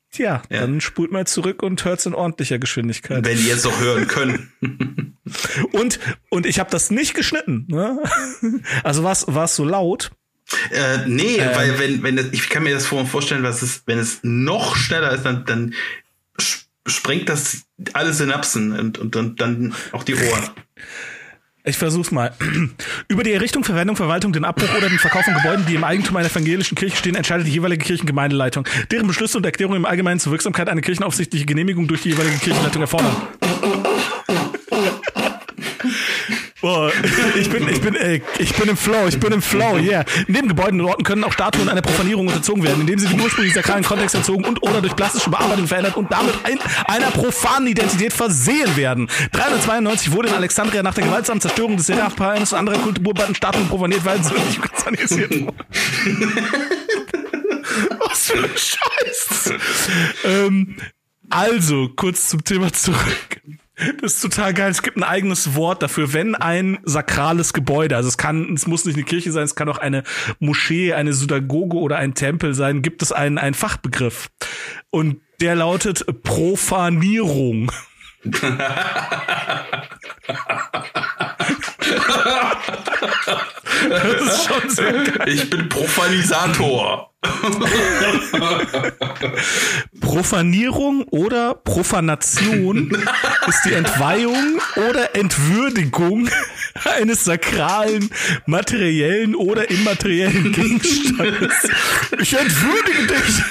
Tja, 0.10 0.42
ja. 0.50 0.62
dann 0.62 0.80
spult 0.80 1.12
mal 1.12 1.28
zurück 1.28 1.62
und 1.62 1.84
hört's 1.84 2.06
in 2.06 2.16
ordentlicher 2.16 2.60
Geschwindigkeit. 2.60 3.26
Wenn 3.26 3.46
ihr 3.46 3.56
es 3.56 3.66
auch 3.66 3.80
hören 3.82 4.08
können. 4.08 4.52
und, 5.74 6.00
und 6.30 6.46
ich 6.46 6.60
habe 6.60 6.72
das 6.72 6.92
nicht 6.92 7.14
geschnitten. 7.14 7.66
Ne? 7.68 8.02
Also 8.84 9.04
war 9.04 9.44
es 9.44 9.56
so 9.56 9.66
laut? 9.66 10.12
Äh, 10.72 11.06
nee, 11.08 11.36
ähm, 11.38 11.50
weil 11.54 11.80
wenn, 11.80 12.04
wenn 12.04 12.16
das, 12.16 12.28
ich 12.32 12.50
kann 12.50 12.64
mir 12.64 12.74
das 12.74 12.86
vorstellen, 12.86 13.44
was 13.44 13.62
es, 13.62 13.84
wenn 13.86 14.00
es 14.00 14.20
noch 14.24 14.78
schneller 14.78 15.12
ist, 15.12 15.24
dann, 15.24 15.44
dann 15.46 15.74
sprengt 16.88 17.30
das 17.30 17.64
alle 17.94 18.14
Synapsen 18.14 18.78
und, 18.78 18.98
und, 18.98 19.16
und 19.16 19.42
dann 19.42 19.74
auch 19.92 20.04
die 20.04 20.16
Ohren. 20.16 20.50
Ich 21.68 21.78
versuch's 21.78 22.12
mal. 22.12 22.34
Über 23.10 23.24
die 23.24 23.34
Errichtung, 23.34 23.66
Verwendung, 23.66 23.98
Verwaltung, 23.98 24.32
den 24.32 24.46
Abbruch 24.46 24.70
oder 24.78 24.88
den 24.88 25.00
Verkauf 25.00 25.26
von 25.26 25.34
Gebäuden, 25.34 25.66
die 25.68 25.76
im 25.76 25.84
Eigentum 25.84 26.16
einer 26.16 26.30
evangelischen 26.30 26.76
Kirche 26.76 26.96
stehen, 26.96 27.16
entscheidet 27.16 27.46
die 27.46 27.52
jeweilige 27.52 27.84
Kirchengemeindeleitung. 27.84 28.66
Deren 28.90 29.06
Beschlüsse 29.06 29.38
und 29.38 29.46
Erklärungen 29.46 29.78
im 29.78 29.86
Allgemeinen 29.86 30.20
zur 30.20 30.32
Wirksamkeit 30.32 30.70
einer 30.70 30.82
kirchenaufsichtliche 30.82 31.46
Genehmigung 31.46 31.88
durch 31.88 32.04
die 32.04 32.10
jeweilige 32.10 32.38
Kirchenleitung 32.38 32.82
erfordern. 32.82 33.16
Boah, 36.60 36.92
ich 37.36 37.52
bin, 37.52 37.70
ich 37.70 37.82
bin, 37.82 37.96
ey, 37.96 38.24
ich 38.40 38.56
bin 38.56 38.68
im 38.68 38.78
Flow, 38.78 39.06
ich 39.08 39.20
bin 39.20 39.32
im 39.32 39.44
Flow, 39.44 39.78
yeah. 39.78 40.04
Neben 40.28 40.48
Gebäuden 40.48 40.82
und 40.82 40.88
Orten 40.88 41.04
können 41.04 41.24
auch 41.24 41.32
Statuen 41.32 41.70
einer 41.70 41.84
Profanierung 41.84 42.26
unterzogen 42.28 42.64
werden, 42.64 42.82
indem 42.82 42.98
sie 42.98 43.08
dem 43.08 43.22
ursprünglich 43.22 43.54
sakralen 43.54 43.84
Kontext 43.84 44.16
entzogen 44.16 44.44
und 44.44 44.64
oder 44.64 44.82
durch 44.82 44.96
plastische 44.96 45.30
Bearbeitung 45.30 45.68
verändert 45.68 45.96
und 45.98 46.12
damit 46.12 46.34
ein, 46.46 46.58
einer 46.86 47.12
profanen 47.12 47.68
Identität 47.68 48.12
versehen 48.12 48.76
werden. 48.76 49.08
392 49.34 50.12
wurde 50.12 50.30
in 50.30 50.34
Alexandria 50.34 50.82
nach 50.82 50.96
der 50.96 51.04
gewaltsamen 51.04 51.42
Zerstörung 51.42 51.78
des 51.78 51.86
Serapalms 51.86 52.54
und 52.54 52.60
anderer 52.60 52.80
Kulturbauten 52.80 53.36
Statuen 53.36 53.68
profaniert, 53.68 54.04
weil 54.04 54.24
sie 54.24 54.34
nicht 54.34 54.60
sanisiert 54.80 55.40
wurden. 55.40 55.50
Was 58.00 58.32
für 58.32 58.44
ein 58.44 58.50
Scheiß. 58.56 59.54
ähm, 60.24 60.78
also, 61.30 61.90
kurz 61.96 62.30
zum 62.30 62.44
Thema 62.44 62.74
zurück. 62.74 63.42
Das 64.02 64.16
ist 64.16 64.22
total 64.22 64.54
geil. 64.56 64.72
Es 64.72 64.82
gibt 64.82 64.98
ein 64.98 65.04
eigenes 65.04 65.54
Wort 65.56 65.84
dafür, 65.84 66.14
wenn 66.14 66.34
ein 66.34 66.80
sakrales 66.84 67.54
Gebäude, 67.54 67.96
also 67.96 68.10
es 68.10 68.18
kann, 68.18 68.54
es 68.54 68.66
muss 68.66 68.86
nicht 68.86 68.96
eine 68.96 69.04
Kirche 69.04 69.32
sein, 69.32 69.44
es 69.44 69.56
kann 69.56 69.70
auch 69.70 69.78
eine 69.78 70.04
Moschee, 70.40 70.94
eine 70.94 71.14
Synagoge 71.14 71.78
oder 71.78 71.98
ein 71.98 72.16
Tempel 72.16 72.56
sein, 72.56 72.82
gibt 72.82 73.04
es 73.04 73.12
einen, 73.12 73.38
einen 73.38 73.54
Fachbegriff. 73.54 74.30
Und 74.90 75.22
der 75.42 75.56
lautet 75.56 76.24
Profanierung. 76.24 77.72
Das 83.90 84.22
ist 84.22 84.48
schon 84.48 84.70
sehr 84.70 85.04
geil. 85.04 85.30
Ich 85.30 85.50
bin 85.50 85.70
Profanisator. 85.70 87.14
Profanierung 90.02 91.04
oder 91.04 91.56
Profanation 91.56 92.92
ist 93.48 93.66
die 93.66 93.74
Entweihung 93.74 94.60
oder 94.90 95.16
Entwürdigung 95.16 96.30
eines 97.00 97.24
sakralen, 97.26 98.10
materiellen 98.46 99.36
oder 99.36 99.70
immateriellen 99.70 100.52
Gegenstandes. 100.52 101.54
Ich 102.20 102.34
entwürdige 102.34 103.08
dich. 103.08 103.44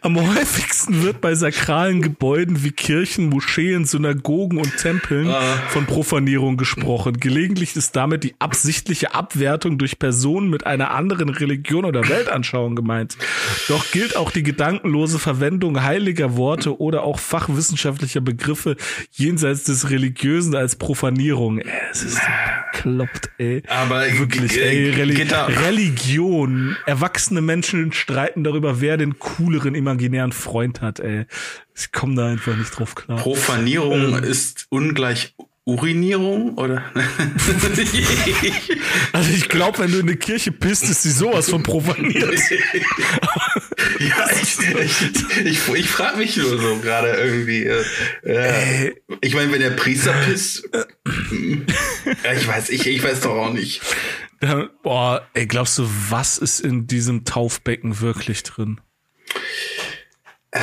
Am 0.00 0.16
häufigsten 0.16 1.02
wird 1.02 1.20
bei 1.20 1.34
sakralen 1.34 2.02
Gebäuden 2.02 2.62
wie 2.64 2.70
Kirchen, 2.70 3.28
Moscheen, 3.28 3.84
Synagogen 3.84 4.58
und 4.58 4.76
Tempeln 4.76 5.28
ah. 5.28 5.40
von 5.68 5.86
Profanierung 5.86 6.56
gesprochen. 6.56 7.14
Gelegentlich 7.18 7.76
ist 7.76 7.96
damit 7.96 8.24
die 8.24 8.34
absichtliche 8.38 9.14
Abwertung 9.14 9.78
durch 9.78 9.98
Personen 9.98 10.50
mit 10.50 10.66
einer 10.66 10.90
anderen 10.90 11.28
Religion 11.28 11.84
oder 11.84 12.08
Weltanschauung 12.08 12.76
gemeint. 12.76 13.16
Doch 13.68 13.90
gilt 13.90 14.16
auch 14.16 14.30
die 14.30 14.42
gedankenlose 14.42 15.18
Verwendung 15.18 15.82
heiliger 15.82 16.36
Worte 16.36 16.80
oder 16.80 17.02
auch 17.02 17.18
fachwissenschaftlicher 17.18 18.20
Begriffe 18.20 18.76
jenseits 19.12 19.64
des 19.64 19.90
Religiösen 19.90 20.54
als 20.54 20.76
Profanierung. 20.76 21.60
Es 21.90 22.02
ist 22.02 22.20
kloppt, 22.72 23.30
ey. 23.38 23.62
Aber 23.68 24.02
wirklich, 24.18 24.60
ey, 24.60 24.90
Reli 24.90 25.14
Religion. 25.22 26.76
Erwachsene 26.86 27.40
Menschen 27.40 27.92
streiten 27.92 28.44
darüber, 28.44 28.80
wer 28.80 28.93
den 28.96 29.18
cooleren 29.18 29.74
imaginären 29.74 30.32
Freund 30.32 30.80
hat, 30.80 31.00
ey. 31.00 31.26
Ich 31.74 31.92
komme 31.92 32.14
da 32.14 32.28
einfach 32.28 32.56
nicht 32.56 32.70
drauf 32.70 32.94
klar. 32.94 33.18
Profanierung 33.18 34.18
ähm, 34.18 34.24
ist 34.24 34.66
ungleich 34.70 35.34
Urinierung 35.66 36.58
oder? 36.58 36.84
also 39.12 39.30
ich 39.32 39.48
glaube, 39.48 39.78
wenn 39.78 39.92
du 39.92 39.98
in 39.98 40.08
eine 40.08 40.16
Kirche 40.18 40.52
bist, 40.52 40.84
ist 40.84 41.04
sie 41.04 41.10
sowas 41.10 41.48
von 41.48 41.62
profaniert. 41.62 42.38
ja, 43.98 44.26
ich, 44.42 44.58
ich, 44.58 45.46
ich, 45.46 45.68
ich 45.74 45.88
frage 45.88 46.18
mich 46.18 46.36
nur 46.36 46.58
so 46.60 46.76
gerade 46.80 47.12
irgendwie. 47.12 47.64
Äh, 47.64 47.82
äh, 48.24 48.94
ich 49.22 49.34
meine, 49.34 49.50
wenn 49.52 49.60
der 49.60 49.70
Priester 49.70 50.12
pisst, 50.26 50.68
äh, 50.74 50.84
ich 52.36 52.46
weiß, 52.46 52.68
ich, 52.68 52.86
ich 52.86 53.02
weiß 53.02 53.20
doch 53.20 53.34
auch 53.34 53.52
nicht. 53.54 53.80
boah, 54.82 55.26
ey, 55.32 55.46
glaubst 55.46 55.78
du, 55.78 55.88
was 56.10 56.36
ist 56.36 56.60
in 56.60 56.86
diesem 56.86 57.24
Taufbecken 57.24 58.02
wirklich 58.02 58.42
drin? 58.42 58.82
Äh 60.52 60.60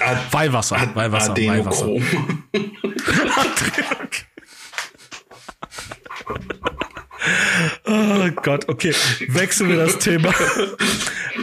Ad 0.00 0.18
Weihwasser, 0.30 0.76
Ad 0.76 0.94
Weihwasser, 0.94 1.32
Adenochrom. 1.32 2.02
Weihwasser. 2.02 2.46
oh 7.84 8.28
Gott, 8.42 8.68
okay, 8.68 8.94
wechseln 9.28 9.70
wir 9.70 9.76
das 9.76 9.98
Thema. 9.98 10.32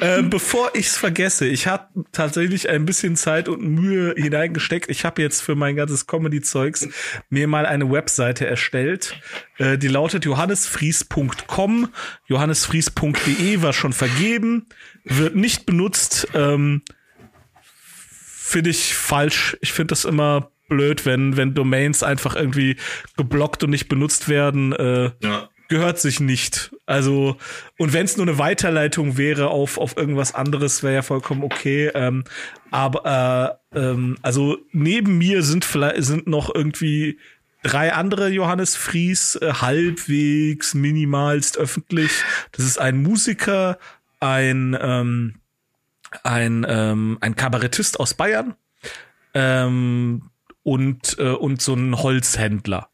äh, 0.02 0.22
bevor 0.24 0.72
ich's 0.74 0.98
vergesse, 0.98 1.46
ich 1.46 1.68
habe 1.68 1.88
tatsächlich 2.12 2.70
ein 2.70 2.86
bisschen 2.86 3.16
Zeit 3.16 3.50
und 3.50 3.62
Mühe 3.62 4.14
hineingesteckt. 4.16 4.90
Ich 4.90 5.06
habe 5.06 5.22
jetzt 5.22 5.42
für 5.42 5.56
mein 5.56 5.76
ganzes 5.76 6.08
Comedy-Zeugs 6.08 6.88
mir 7.30 7.48
mal 7.48 7.66
eine 7.66 7.92
Webseite 7.92 8.46
erstellt. 8.48 9.20
Äh, 9.58 9.78
die 9.78 9.88
lautet 9.88 10.26
johannesfries.com. 10.26 11.90
Johannesfries.de 12.28 13.62
war 13.62 13.74
schon 13.74 13.94
vergeben, 13.94 14.68
wird 15.04 15.36
nicht 15.36 15.66
benutzt. 15.66 16.28
Ähm, 16.34 16.82
finde 18.54 18.70
ich 18.70 18.94
falsch. 18.94 19.58
Ich 19.62 19.74
finde 19.74 19.94
das 19.94 20.06
immer 20.06 20.52
blöd, 20.70 21.06
wenn, 21.06 21.38
wenn 21.38 21.54
Domains 21.54 22.04
einfach 22.04 22.36
irgendwie 22.36 22.78
geblockt 23.18 23.64
und 23.64 23.70
nicht 23.70 23.88
benutzt 23.88 24.30
werden. 24.30 24.74
Äh, 24.74 25.12
ja. 25.22 25.50
Gehört 25.74 25.98
sich 25.98 26.20
nicht. 26.20 26.72
Also, 26.86 27.36
und 27.80 27.94
wenn 27.94 28.06
es 28.06 28.16
nur 28.16 28.28
eine 28.28 28.38
Weiterleitung 28.38 29.18
wäre 29.18 29.48
auf, 29.48 29.80
auf 29.80 29.98
irgendwas 29.98 30.36
anderes, 30.36 30.84
wäre 30.84 30.94
ja 30.94 31.02
vollkommen 31.02 31.44
okay. 31.44 31.90
Ähm, 31.96 32.26
aber 32.70 33.60
äh, 33.74 33.80
ähm, 33.80 34.18
also 34.22 34.60
neben 34.72 35.18
mir 35.18 35.42
sind 35.42 35.66
vielleicht 35.66 36.04
sind 36.04 36.28
noch 36.28 36.54
irgendwie 36.54 37.18
drei 37.64 37.92
andere 37.92 38.30
Johannes 38.30 38.76
Fries 38.76 39.36
äh, 39.42 39.52
halbwegs 39.54 40.76
minimalst 40.76 41.58
öffentlich. 41.58 42.12
Das 42.52 42.66
ist 42.66 42.80
ein 42.80 43.02
Musiker, 43.02 43.80
ein 44.20 44.78
ähm, 44.80 45.34
ein, 46.22 46.68
ähm, 46.70 47.18
ein 47.20 47.36
Kabarettist 47.36 48.00
aus 48.00 48.14
Bayern 48.14 48.54
ähm, 49.34 50.30
und, 50.62 51.18
äh, 51.18 51.32
und 51.32 51.64
so 51.64 51.74
ein 51.74 51.98
Holzhändler. 51.98 52.90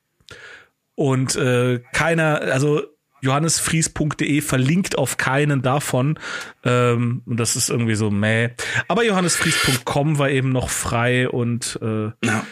Und 0.99 1.37
äh, 1.37 1.79
keiner, 1.93 2.41
also 2.41 2.81
johannesfries.de 3.21 4.41
verlinkt 4.41 4.97
auf 4.97 5.15
keinen 5.15 5.61
davon. 5.61 6.19
Ähm, 6.65 7.21
und 7.25 7.37
das 7.37 7.55
ist 7.55 7.69
irgendwie 7.69 7.95
so 7.95 8.11
meh. 8.11 8.49
Aber 8.89 9.05
johannesfries.com 9.05 10.17
war 10.17 10.29
eben 10.29 10.51
noch 10.51 10.69
frei 10.69 11.29
und 11.29 11.79
äh, 11.81 12.11
ja. 12.21 12.45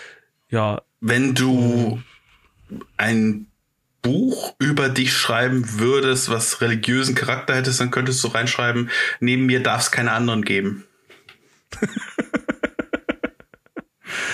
ja. 0.50 0.82
Wenn 1.02 1.36
du 1.36 2.02
ein 2.96 3.48
Buch 4.02 4.56
über 4.60 4.88
dich 4.88 5.12
schreiben 5.12 5.66
würdest, 5.80 6.30
was 6.30 6.62
religiösen 6.62 7.16
Charakter 7.16 7.54
hättest, 7.54 7.82
dann 7.82 7.92
könntest 7.92 8.24
du 8.24 8.30
reinschreiben, 8.30 8.90
neben 9.20 9.46
mir 9.46 9.62
darf 9.62 9.82
es 9.82 9.92
keine 9.92 10.14
anderen 10.14 10.46
geben. 10.46 10.86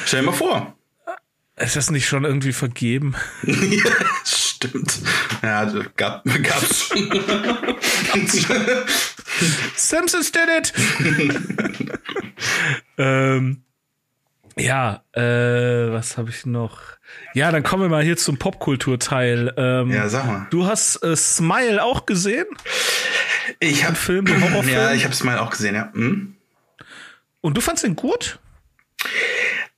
Stell 0.06 0.20
dir 0.20 0.28
mal 0.28 0.34
vor. 0.34 0.78
Ist 1.56 1.76
das 1.76 1.92
nicht 1.92 2.08
schon 2.08 2.26
irgendwie 2.26 2.54
vergeben? 2.54 3.16
ja, 3.44 3.92
stimmt. 4.26 5.00
Ja, 5.42 5.72
gab, 5.96 6.24
gab's 6.26 6.88
schon. 6.88 7.10
Simpsons 9.76 10.32
did 10.32 10.48
it! 10.58 10.74
ähm, 12.98 13.64
ja, 14.56 15.04
äh, 15.14 15.92
was 15.92 16.18
habe 16.18 16.30
ich 16.30 16.46
noch? 16.46 16.80
Ja, 17.34 17.52
dann 17.52 17.64
kommen 17.64 17.84
wir 17.84 17.90
mal 17.90 18.04
hier 18.04 18.18
zum 18.18 18.38
Popkulturteil. 18.38 19.54
Ähm, 19.58 19.92
ja, 19.92 20.08
sag 20.10 20.26
mal. 20.26 20.48
Du 20.50 20.66
hast 20.66 21.04
äh, 21.04 21.16
Smile 21.16 21.84
auch 21.84 22.06
gesehen? 22.06 22.46
Ich 23.60 23.86
habe 23.86 23.96
Film, 23.96 24.26
den 24.26 24.42
Horrorfilm. 24.50 24.76
Ja, 24.76 24.94
ich 24.94 25.04
habe 25.06 25.16
Smile 25.16 25.42
auch 25.42 25.50
gesehen, 25.50 25.76
ja. 25.76 25.92
Hm? 25.94 26.36
Und 27.42 27.58
du 27.58 27.62
fandst 27.62 27.84
ihn 27.84 27.96
gut? 27.96 28.40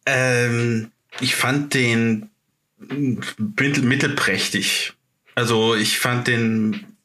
Ähm, 0.06 0.92
ich 1.20 1.36
fand 1.36 1.74
den 1.74 2.30
mittel, 2.78 3.84
mittelprächtig. 3.84 4.94
Also 5.36 5.76
ich 5.76 6.00
fand 6.00 6.28
den 6.28 6.98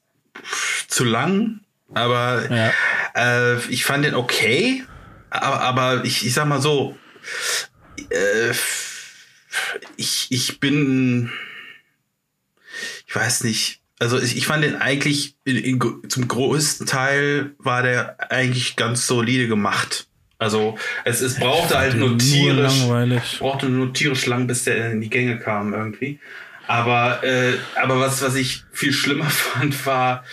zu 0.87 1.05
lang, 1.05 1.61
aber 1.93 2.51
ja. 2.51 2.73
äh, 3.15 3.59
ich 3.69 3.85
fand 3.85 4.05
den 4.05 4.15
okay. 4.15 4.85
Aber, 5.31 5.61
aber 5.61 6.05
ich, 6.05 6.27
ich 6.27 6.35
sag 6.35 6.47
mal 6.47 6.61
so, 6.61 6.97
äh, 8.11 8.53
ich, 9.97 10.27
ich 10.31 10.61
bin, 10.61 11.31
ich 13.07 13.15
weiß 13.15 13.45
nicht, 13.45 13.81
also 13.99 14.19
ich, 14.19 14.37
ich 14.37 14.47
fand 14.47 14.65
den 14.65 14.77
eigentlich 14.77 15.37
in, 15.45 15.57
in, 15.57 16.09
zum 16.09 16.27
größten 16.27 16.87
Teil 16.87 17.55
war 17.59 17.83
der 17.83 18.33
eigentlich 18.33 18.77
ganz 18.77 19.07
solide 19.07 19.47
gemacht. 19.47 20.09
Also 20.41 20.79
es, 21.05 21.21
es 21.21 21.39
brauchte 21.39 21.79
halt 21.79 21.97
nur 21.97 22.17
tierisch, 22.17 22.89
brauchte 23.39 23.69
nur 23.69 23.93
tierisch 23.93 24.25
lang, 24.25 24.47
bis 24.47 24.65
der 24.65 24.91
in 24.91 25.03
die 25.03 25.11
Gänge 25.11 25.39
kam 25.39 25.75
irgendwie. 25.75 26.19
Aber 26.67 27.23
äh, 27.23 27.59
aber 27.81 28.01
was 28.01 28.23
was 28.23 28.35
ich 28.37 28.65
viel 28.73 28.95
schlimmer 28.95 29.25
fand 29.29 29.85
war, 29.85 30.25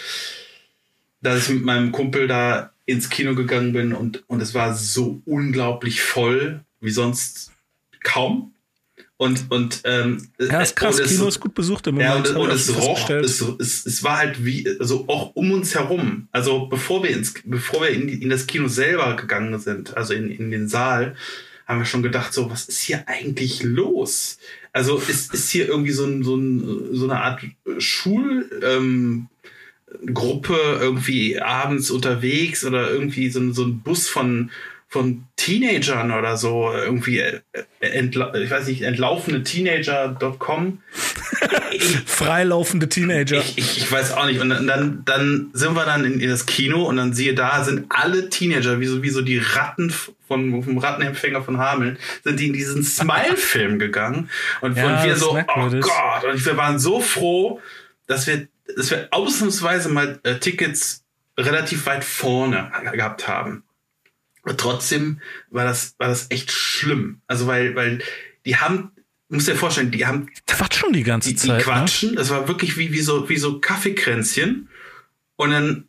dass 1.22 1.44
ich 1.44 1.56
mit 1.56 1.66
meinem 1.66 1.92
Kumpel 1.92 2.28
da 2.28 2.72
ins 2.86 3.10
Kino 3.10 3.36
gegangen 3.36 3.74
bin 3.74 3.92
und 3.92 4.24
und 4.28 4.42
es 4.42 4.54
war 4.54 4.74
so 4.74 5.22
unglaublich 5.26 6.02
voll 6.02 6.62
wie 6.80 6.92
sonst 6.92 7.52
kaum. 8.02 8.54
Und, 9.18 9.50
und, 9.50 9.82
ähm, 9.86 10.30
ja, 10.40 10.62
ist 10.62 10.76
krass, 10.76 11.00
es, 11.00 11.10
Kino 11.10 11.28
ist 11.28 11.40
gut 11.40 11.56
besucht 11.56 11.88
im 11.88 12.00
Ja, 12.00 12.16
und, 12.18 12.30
und 12.36 12.52
es 12.52 12.76
roch, 12.76 13.10
es, 13.10 13.42
es, 13.42 13.86
es 13.88 14.04
war 14.04 14.18
halt 14.18 14.46
wie, 14.46 14.68
also 14.80 15.06
auch 15.08 15.36
um 15.36 15.52
uns 15.52 15.74
herum. 15.74 16.28
Also 16.32 16.68
bevor 16.68 17.02
wir 17.02 17.10
ins, 17.10 17.34
bevor 17.44 17.82
wir 17.82 17.90
in, 17.90 18.10
in 18.10 18.30
das 18.30 18.46
Kino 18.46 18.68
selber 18.68 19.16
gegangen 19.16 19.58
sind, 19.58 19.98
also 19.98 20.14
in, 20.14 20.30
in 20.30 20.52
den 20.52 20.68
Saal, 20.68 21.16
haben 21.66 21.80
wir 21.80 21.86
schon 21.86 22.04
gedacht, 22.04 22.32
so, 22.32 22.50
was 22.52 22.66
ist 22.66 22.82
hier 22.82 23.08
eigentlich 23.08 23.64
los? 23.64 24.38
Also 24.72 24.98
ist, 24.98 25.34
ist 25.34 25.50
hier 25.50 25.68
irgendwie 25.68 25.92
so, 25.92 26.06
ein, 26.06 26.24
so, 26.24 26.36
ein, 26.36 26.96
so 26.96 27.06
eine 27.06 27.20
Art 27.20 27.42
Schul, 27.80 28.50
ähm, 28.64 29.30
irgendwie 30.80 31.40
abends 31.40 31.90
unterwegs 31.90 32.64
oder 32.64 32.92
irgendwie 32.92 33.30
so, 33.30 33.52
so 33.52 33.64
ein 33.64 33.80
Bus 33.80 34.08
von, 34.08 34.52
von 34.90 35.26
Teenagern 35.36 36.12
oder 36.12 36.38
so, 36.38 36.72
irgendwie, 36.74 37.20
äh, 37.20 37.42
ich 37.82 38.52
weiß 38.52 38.68
nicht, 38.68 38.82
entlaufene 38.84 39.44
Teenager.com. 39.44 40.82
Freilaufende 42.06 42.88
Teenager. 42.88 43.38
Ich, 43.38 43.58
ich, 43.58 43.78
ich, 43.78 43.92
weiß 43.92 44.14
auch 44.14 44.26
nicht. 44.26 44.40
Und 44.40 44.50
dann, 44.50 45.04
dann 45.04 45.50
sind 45.54 45.76
wir 45.76 45.86
dann 45.86 46.06
in, 46.06 46.22
in, 46.22 46.30
das 46.30 46.46
Kino 46.46 46.84
und 46.84 46.96
dann 46.96 47.14
siehe 47.14 47.34
da, 47.34 47.64
sind 47.66 47.86
alle 47.90 48.30
Teenager, 48.30 48.80
wie 48.80 48.86
so, 48.86 49.04
wie 49.04 49.10
so 49.10 49.22
die 49.22 49.40
Ratten 49.40 49.94
von, 50.28 50.64
vom 50.64 50.78
Rattenempfänger 50.78 51.44
von 51.44 51.58
Hameln, 51.58 51.98
sind 52.24 52.40
die 52.40 52.48
in 52.48 52.54
diesen 52.54 52.84
Smile-Film 52.84 53.80
gegangen. 53.80 54.30
Und, 54.62 54.78
ja, 54.78 54.86
und 54.86 55.06
wir 55.06 55.18
so, 55.18 55.38
oh 55.38 55.70
Gott, 55.70 56.24
und 56.32 56.46
wir 56.46 56.58
waren 56.58 56.80
so 56.80 57.02
froh, 57.02 57.60
dass 58.08 58.26
wir, 58.26 58.48
dass 58.76 58.90
wir 58.90 59.10
ausnahmsweise 59.12 59.90
mal 59.90 60.20
äh, 60.24 60.36
Tickets 60.36 61.04
relativ 61.38 61.86
weit 61.86 62.04
vorne 62.04 62.72
gehabt 62.94 63.28
haben. 63.28 63.64
Trotzdem 64.56 65.20
war 65.50 65.66
das, 65.66 65.96
war 65.98 66.08
das 66.08 66.28
echt 66.30 66.52
schlimm. 66.52 67.22
Also 67.28 67.48
weil, 67.48 67.76
weil 67.76 68.00
die 68.46 68.58
haben, 68.58 68.92
muss 69.30 69.46
dir 69.46 69.56
vorstellen, 69.56 69.92
die 69.92 70.06
haben 70.06 70.30
quatschen 70.46 70.94
die 70.94 71.04
ganze 71.04 71.30
die, 71.30 71.36
Zeit. 71.36 71.60
Die 71.60 71.64
quatschen. 71.64 72.10
Ne? 72.12 72.16
Das 72.16 72.30
war 72.30 72.48
wirklich 72.48 72.78
wie, 72.78 72.92
wie 72.92 73.02
so, 73.02 73.28
wie 73.30 73.38
so 73.38 73.60
Kaffeekränzchen. 73.60 74.70
Und 75.36 75.52
dann 75.52 75.88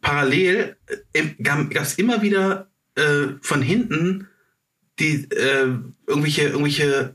parallel 0.00 0.76
äh, 1.12 1.24
gab 1.42 1.74
es 1.74 1.94
immer 1.94 2.22
wieder 2.22 2.70
äh, 2.94 3.28
von 3.40 3.62
hinten 3.62 4.28
die 4.98 5.28
äh, 5.30 5.68
irgendwelche, 6.06 6.44
irgendwelche 6.44 7.14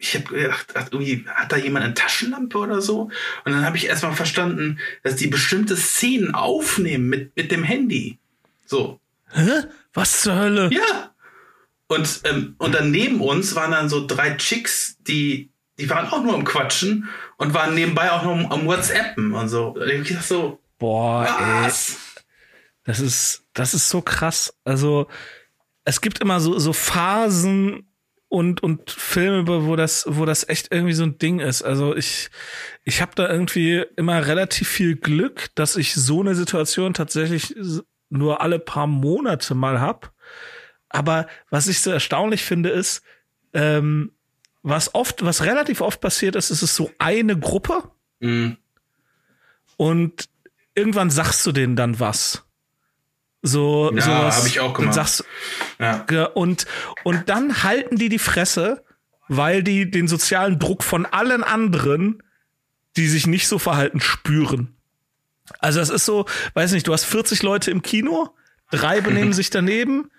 ich 0.00 0.14
habe 0.14 0.34
gedacht, 0.34 0.88
irgendwie 0.92 1.26
hat 1.26 1.52
da 1.52 1.56
jemand 1.56 1.84
eine 1.84 1.94
Taschenlampe 1.94 2.56
oder 2.56 2.80
so? 2.80 3.10
Und 3.44 3.52
dann 3.52 3.64
habe 3.64 3.76
ich 3.76 3.86
erstmal 3.86 4.14
verstanden, 4.14 4.78
dass 5.02 5.16
die 5.16 5.26
bestimmte 5.26 5.76
Szenen 5.76 6.34
aufnehmen 6.34 7.08
mit, 7.08 7.36
mit 7.36 7.52
dem 7.52 7.64
Handy. 7.64 8.18
So. 8.64 8.98
Hä? 9.28 9.64
Was 9.92 10.22
zur 10.22 10.36
Hölle? 10.36 10.70
Ja. 10.72 11.14
Und, 11.88 12.20
ähm, 12.24 12.54
und 12.58 12.74
dann 12.74 12.90
neben 12.90 13.20
uns 13.20 13.54
waren 13.56 13.72
dann 13.72 13.88
so 13.88 14.06
drei 14.06 14.36
Chicks, 14.36 14.96
die, 15.00 15.50
die 15.78 15.90
waren 15.90 16.08
auch 16.08 16.22
nur 16.22 16.34
am 16.34 16.44
Quatschen 16.44 17.08
und 17.36 17.52
waren 17.52 17.74
nebenbei 17.74 18.12
auch 18.12 18.22
noch 18.22 18.50
am 18.50 18.66
WhatsAppen 18.66 19.32
und 19.32 19.48
so. 19.48 19.76
Ich 19.82 20.08
dachte 20.08 20.26
so, 20.26 20.60
boah, 20.78 21.26
was? 21.64 21.90
ey. 21.90 21.96
Das 22.84 23.00
ist, 23.00 23.44
das 23.54 23.74
ist 23.74 23.88
so 23.88 24.02
krass. 24.02 24.54
Also, 24.64 25.08
es 25.84 26.00
gibt 26.00 26.20
immer 26.20 26.40
so, 26.40 26.58
so 26.58 26.72
Phasen 26.72 27.90
und, 28.28 28.62
und 28.62 28.90
Filme, 28.90 29.66
wo 29.66 29.74
das, 29.74 30.04
wo 30.08 30.24
das 30.24 30.48
echt 30.48 30.68
irgendwie 30.72 30.94
so 30.94 31.02
ein 31.02 31.18
Ding 31.18 31.40
ist. 31.40 31.62
Also 31.62 31.96
ich, 31.96 32.30
ich 32.84 33.02
habe 33.02 33.12
da 33.16 33.28
irgendwie 33.28 33.84
immer 33.96 34.24
relativ 34.24 34.68
viel 34.68 34.94
Glück, 34.96 35.48
dass 35.56 35.76
ich 35.76 35.94
so 35.94 36.20
eine 36.20 36.36
Situation 36.36 36.94
tatsächlich 36.94 37.56
nur 38.10 38.40
alle 38.42 38.58
paar 38.58 38.86
Monate 38.86 39.54
mal 39.54 39.80
hab. 39.80 40.12
Aber 40.88 41.26
was 41.48 41.68
ich 41.68 41.80
so 41.80 41.90
erstaunlich 41.90 42.44
finde, 42.44 42.70
ist, 42.70 43.02
ähm, 43.54 44.12
was 44.62 44.94
oft, 44.94 45.24
was 45.24 45.44
relativ 45.44 45.80
oft 45.80 46.00
passiert 46.00 46.36
ist, 46.36 46.50
ist 46.50 46.62
es 46.62 46.76
so 46.76 46.90
eine 46.98 47.38
Gruppe. 47.38 47.90
Mhm. 48.18 48.56
Und 49.76 50.28
irgendwann 50.74 51.10
sagst 51.10 51.46
du 51.46 51.52
denen 51.52 51.76
dann 51.76 52.00
was. 52.00 52.44
So, 53.42 53.90
ja, 53.94 54.02
sowas. 54.02 54.36
habe 54.36 54.48
ich 54.48 54.60
auch 54.60 54.74
gemacht. 54.74 54.88
Und, 54.88 54.92
sagst, 54.92 55.24
ja. 55.78 56.04
und, 56.34 56.66
und 57.04 57.28
dann 57.30 57.62
halten 57.62 57.96
die 57.96 58.10
die 58.10 58.18
Fresse, 58.18 58.84
weil 59.28 59.62
die 59.62 59.90
den 59.90 60.08
sozialen 60.08 60.58
Druck 60.58 60.82
von 60.82 61.06
allen 61.06 61.42
anderen, 61.42 62.22
die 62.96 63.08
sich 63.08 63.26
nicht 63.26 63.48
so 63.48 63.58
verhalten, 63.58 64.00
spüren. 64.00 64.76
Also 65.58 65.80
es 65.80 65.90
ist 65.90 66.04
so, 66.04 66.26
weiß 66.54 66.72
nicht, 66.72 66.86
du 66.86 66.92
hast 66.92 67.04
40 67.04 67.42
Leute 67.42 67.70
im 67.70 67.82
Kino, 67.82 68.34
drei 68.70 69.00
benehmen 69.00 69.32
sich 69.32 69.50
daneben, 69.50 70.10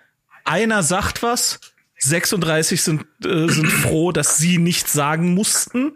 einer 0.44 0.84
sagt 0.84 1.24
was, 1.24 1.60
36 1.98 2.82
sind, 2.82 3.06
äh, 3.24 3.48
sind 3.48 3.68
froh, 3.68 4.12
dass 4.12 4.38
sie 4.38 4.58
nichts 4.58 4.92
sagen 4.94 5.34
mussten. 5.34 5.94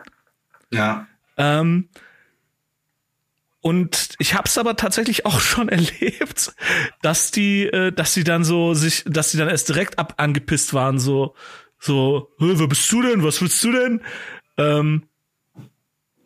Ja. 0.72 1.08
Ähm, 1.38 1.90
und 3.62 4.10
ich 4.20 4.36
habe 4.36 4.48
es 4.48 4.60
aber 4.60 4.76
tatsächlich 4.76 5.26
auch 5.26 5.40
schon 5.40 5.70
erlebt, 5.70 6.54
dass 7.02 7.32
die, 7.32 7.64
äh, 7.64 7.92
dass 7.92 8.14
sie 8.14 8.24
dann 8.24 8.44
so 8.44 8.76
sich, 8.76 9.04
dass 9.08 9.32
sie 9.32 9.40
dann 9.40 9.50
erst 9.50 9.70
direkt 9.70 9.98
ab 9.98 10.14
angepisst 10.18 10.76
waren, 10.76 11.00
so, 11.00 11.34
so, 11.80 12.32
wer 12.38 12.68
bist 12.68 12.92
du 12.92 13.02
denn? 13.02 13.24
Was 13.24 13.42
willst 13.42 13.64
du 13.64 13.72
denn? 13.72 14.02
Ähm, 14.58 15.08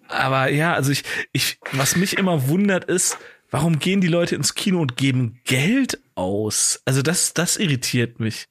aber 0.10 0.50
ja, 0.50 0.74
also 0.74 0.92
ich, 0.92 1.04
ich, 1.32 1.60
was 1.72 1.96
mich 1.96 2.18
immer 2.18 2.48
wundert 2.48 2.86
ist, 2.86 3.18
warum 3.52 3.80
gehen 3.80 4.02
die 4.02 4.08
Leute 4.08 4.36
ins 4.36 4.56
Kino 4.56 4.82
und 4.82 4.98
geben 4.98 5.40
Geld 5.46 6.00
aus? 6.16 6.82
Also 6.86 7.02
das, 7.02 7.34
das 7.34 7.58
irritiert 7.58 8.20
mich. 8.20 8.48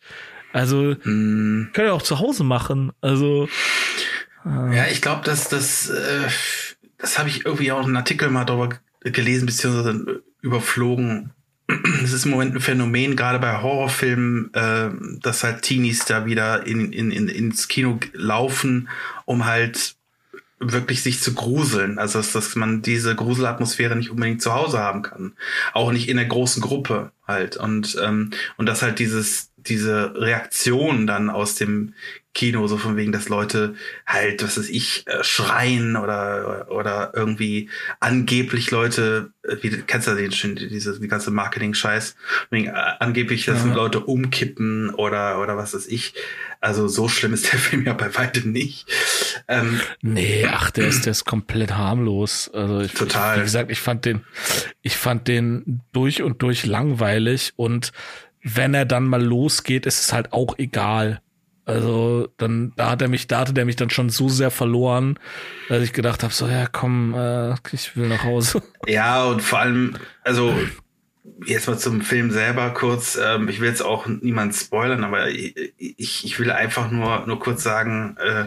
Also 0.53 0.97
hm. 1.03 1.71
können 1.73 1.89
ja 1.89 1.93
auch 1.93 2.03
zu 2.03 2.21
Hause 2.21 2.45
machen. 2.45 2.93
Also 3.01 3.49
äh. 4.45 4.77
ja, 4.77 4.87
ich 4.87 5.03
glaube, 5.03 5.25
dass 5.25 5.49
das, 5.49 5.91
äh, 5.91 6.29
das 6.97 7.19
habe 7.19 7.29
ich 7.29 7.45
irgendwie 7.45 7.73
auch 7.73 7.85
einen 7.85 7.97
Artikel 7.97 8.31
mal 8.31 8.45
darüber 8.45 8.71
gelesen 9.03 9.47
beziehungsweise 9.47 10.23
überflogen. 10.41 11.33
Es 12.03 12.15
ist 12.15 12.25
im 12.25 12.31
Moment 12.31 12.55
ein 12.55 12.61
Phänomen, 12.61 13.15
gerade 13.15 13.39
bei 13.39 13.61
Horrorfilmen, 13.61 14.55
äh, 14.55 14.89
dass 15.21 15.45
halt 15.45 15.63
Teenies 15.63 16.07
da 16.07 16.25
wieder 16.25 16.67
in, 16.67 16.93
in, 16.93 17.11
in, 17.11 17.29
ins 17.29 17.69
Kino 17.69 17.99
laufen, 18.15 18.89
um 19.27 19.45
halt 19.45 19.98
wirklich 20.61 21.03
sich 21.03 21.21
zu 21.21 21.35
gruseln. 21.35 21.99
Also 21.99 22.19
dass, 22.19 22.33
dass 22.33 22.57
man 22.57 22.83
diese 22.83 23.15
Gruselatmosphäre 23.15 23.97
nicht 23.97 24.11
unbedingt 24.11 24.43
zu 24.43 24.53
Hause 24.53 24.79
haben 24.79 25.03
kann. 25.03 25.35
Auch 25.73 25.93
nicht 25.93 26.09
in 26.09 26.17
der 26.17 26.27
großen 26.27 26.63
Gruppe. 26.63 27.13
halt. 27.27 27.57
Und, 27.57 27.97
ähm, 28.03 28.31
und 28.57 28.67
dass 28.67 28.83
halt 28.83 28.99
dieses, 28.99 29.53
diese 29.57 30.15
Reaktion 30.15 31.07
dann 31.07 31.31
aus 31.31 31.55
dem 31.55 31.95
Kino, 32.39 32.65
so 32.69 32.77
von 32.77 32.97
wegen, 32.97 33.11
dass 33.11 33.29
Leute 33.29 33.75
halt, 34.07 34.45
was 34.45 34.57
weiß 34.57 34.69
ich, 34.69 35.05
äh, 35.09 35.25
schreien 35.25 35.97
oder, 35.97 36.69
oder 36.71 37.11
irgendwie 37.13 37.69
angeblich 37.99 38.71
Leute, 38.71 39.33
äh, 39.43 39.57
wie 39.61 39.71
kennst 39.71 40.07
du 40.07 40.15
den 40.15 40.31
schon, 40.31 40.55
diese 40.55 41.01
die 41.01 41.09
ganze 41.09 41.33
Marketing-Scheiß, 41.33 42.15
äh, 42.53 42.69
angeblich, 43.01 43.45
dass 43.47 43.65
ja. 43.65 43.75
Leute 43.75 43.99
umkippen 43.99 44.91
oder, 44.91 45.41
oder 45.41 45.57
was 45.57 45.75
weiß 45.75 45.89
ich. 45.89 46.15
Also 46.61 46.87
so 46.87 47.09
schlimm 47.09 47.35
ist 47.35 47.53
der 47.53 47.59
Film 47.59 47.85
ja 47.85 47.93
bei 47.93 48.15
weitem 48.15 48.53
nicht. 48.53 48.87
Ähm, 49.49 49.81
nee, 50.01 50.47
ach, 50.49 50.71
der 50.71 50.87
ist, 50.87 51.07
der 51.07 51.11
ist 51.11 51.25
komplett 51.25 51.77
harmlos. 51.77 52.49
Also 52.55 52.83
ich, 52.83 52.93
total. 52.93 53.35
Ich, 53.35 53.41
wie 53.41 53.45
gesagt, 53.47 53.73
ich 53.73 53.81
fand 53.81 54.05
den, 54.05 54.25
ich 54.83 54.97
fand 54.97 55.27
den 55.27 55.81
durch 55.91 56.23
und 56.23 56.41
durch 56.41 56.67
langweilig 56.67 57.53
und 57.57 57.91
wenn 58.45 58.75
er 58.75 58.85
dann 58.85 59.07
mal 59.07 59.23
losgeht, 59.23 59.87
ist 59.87 59.99
es 59.99 60.13
halt 60.13 60.33
auch 60.33 60.57
egal. 60.57 61.21
Also 61.69 62.29
dann, 62.39 62.73
da 62.77 62.91
hat 62.91 63.03
er 63.03 63.09
mich, 63.09 63.27
da 63.27 63.41
hatte 63.41 63.53
der 63.53 63.67
mich 63.67 63.77
dann 63.77 63.91
schon 63.91 64.09
so 64.09 64.31
sehr 64.31 64.51
verloren, 64.51 65.19
dass 65.69 65.83
ich 65.83 65.93
gedacht 65.93 66.23
habe, 66.23 66.33
so 66.33 66.49
ja 66.49 66.67
komm, 66.67 67.13
äh, 67.15 67.55
ich 67.73 67.95
will 67.95 68.09
nach 68.09 68.25
Hause. 68.25 68.63
Ja 68.87 69.25
und 69.25 69.43
vor 69.43 69.59
allem, 69.59 69.95
also 70.25 70.55
jetzt 71.45 71.69
mal 71.69 71.79
zum 71.79 72.01
Film 72.01 72.31
selber 72.31 72.71
kurz. 72.71 73.19
Ähm, 73.23 73.51
ich 73.51 73.61
will 73.61 73.69
jetzt 73.69 73.83
auch 73.83 74.07
niemand 74.07 74.55
spoilern, 74.55 75.05
aber 75.05 75.29
ich, 75.29 75.75
ich 75.77 76.39
will 76.39 76.51
einfach 76.51 76.91
nur 76.91 77.27
nur 77.27 77.39
kurz 77.39 77.63
sagen, 77.63 78.17
äh, 78.17 78.47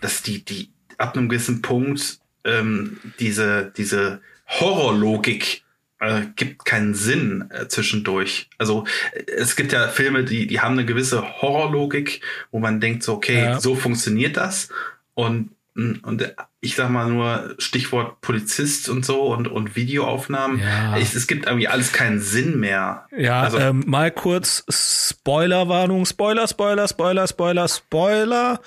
dass 0.00 0.22
die 0.22 0.44
die 0.44 0.70
ab 0.96 1.16
einem 1.16 1.28
gewissen 1.28 1.62
Punkt 1.62 2.18
ähm, 2.44 2.98
diese 3.20 3.72
diese 3.76 4.20
Horrorlogik 4.48 5.62
äh, 6.00 6.22
gibt 6.36 6.64
keinen 6.64 6.94
Sinn 6.94 7.50
äh, 7.50 7.68
zwischendurch. 7.68 8.48
Also 8.58 8.84
äh, 9.12 9.30
es 9.32 9.56
gibt 9.56 9.72
ja 9.72 9.88
Filme, 9.88 10.24
die, 10.24 10.46
die 10.46 10.60
haben 10.60 10.72
eine 10.72 10.86
gewisse 10.86 11.40
Horrorlogik, 11.42 12.20
wo 12.50 12.58
man 12.58 12.80
denkt 12.80 13.02
so, 13.02 13.14
okay, 13.14 13.42
ja. 13.42 13.60
so 13.60 13.74
funktioniert 13.74 14.36
das. 14.36 14.68
Und, 15.14 15.50
und 15.74 16.34
ich 16.60 16.74
sag 16.74 16.90
mal 16.90 17.08
nur 17.08 17.54
Stichwort 17.58 18.20
Polizist 18.20 18.88
und 18.88 19.04
so 19.04 19.22
und, 19.32 19.48
und 19.48 19.76
Videoaufnahmen. 19.76 20.60
Ja. 20.60 20.96
Es, 20.96 21.14
es 21.14 21.26
gibt 21.26 21.46
irgendwie 21.46 21.68
alles 21.68 21.92
keinen 21.92 22.20
Sinn 22.20 22.58
mehr. 22.58 23.06
Ja, 23.16 23.42
also, 23.42 23.58
ähm, 23.58 23.84
mal 23.86 24.10
kurz 24.10 24.64
Spoilerwarnung, 24.68 26.04
Spoiler, 26.04 26.48
Spoiler, 26.48 26.88
Spoiler, 26.88 27.26
Spoiler, 27.26 27.68
Spoiler. 27.68 28.60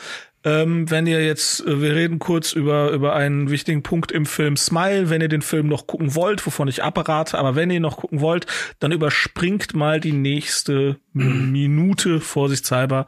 Ähm, 0.44 0.90
wenn 0.90 1.06
ihr 1.06 1.24
jetzt, 1.24 1.66
äh, 1.66 1.82
wir 1.82 1.96
reden 1.96 2.18
kurz 2.18 2.54
über, 2.54 2.92
über 2.92 3.14
einen 3.16 3.52
wichtigen 3.52 3.84
Punkt 3.84 4.12
im 4.12 4.26
Film 4.26 4.58
Smile, 4.58 5.10
wenn 5.10 5.22
ihr 5.22 5.28
den 5.28 5.44
Film 5.44 5.68
noch 5.68 5.86
gucken 5.86 6.16
wollt, 6.16 6.46
wovon 6.46 6.68
ich 6.68 6.84
abrate, 6.84 7.38
aber 7.38 7.56
wenn 7.56 7.70
ihr 7.70 7.80
noch 7.80 7.98
gucken 7.98 8.22
wollt, 8.22 8.48
dann 8.80 8.92
überspringt 8.92 9.76
mal 9.76 10.00
die 10.00 10.14
nächste 10.14 11.00
Minute, 11.14 12.20
vorsichtshalber. 12.20 13.06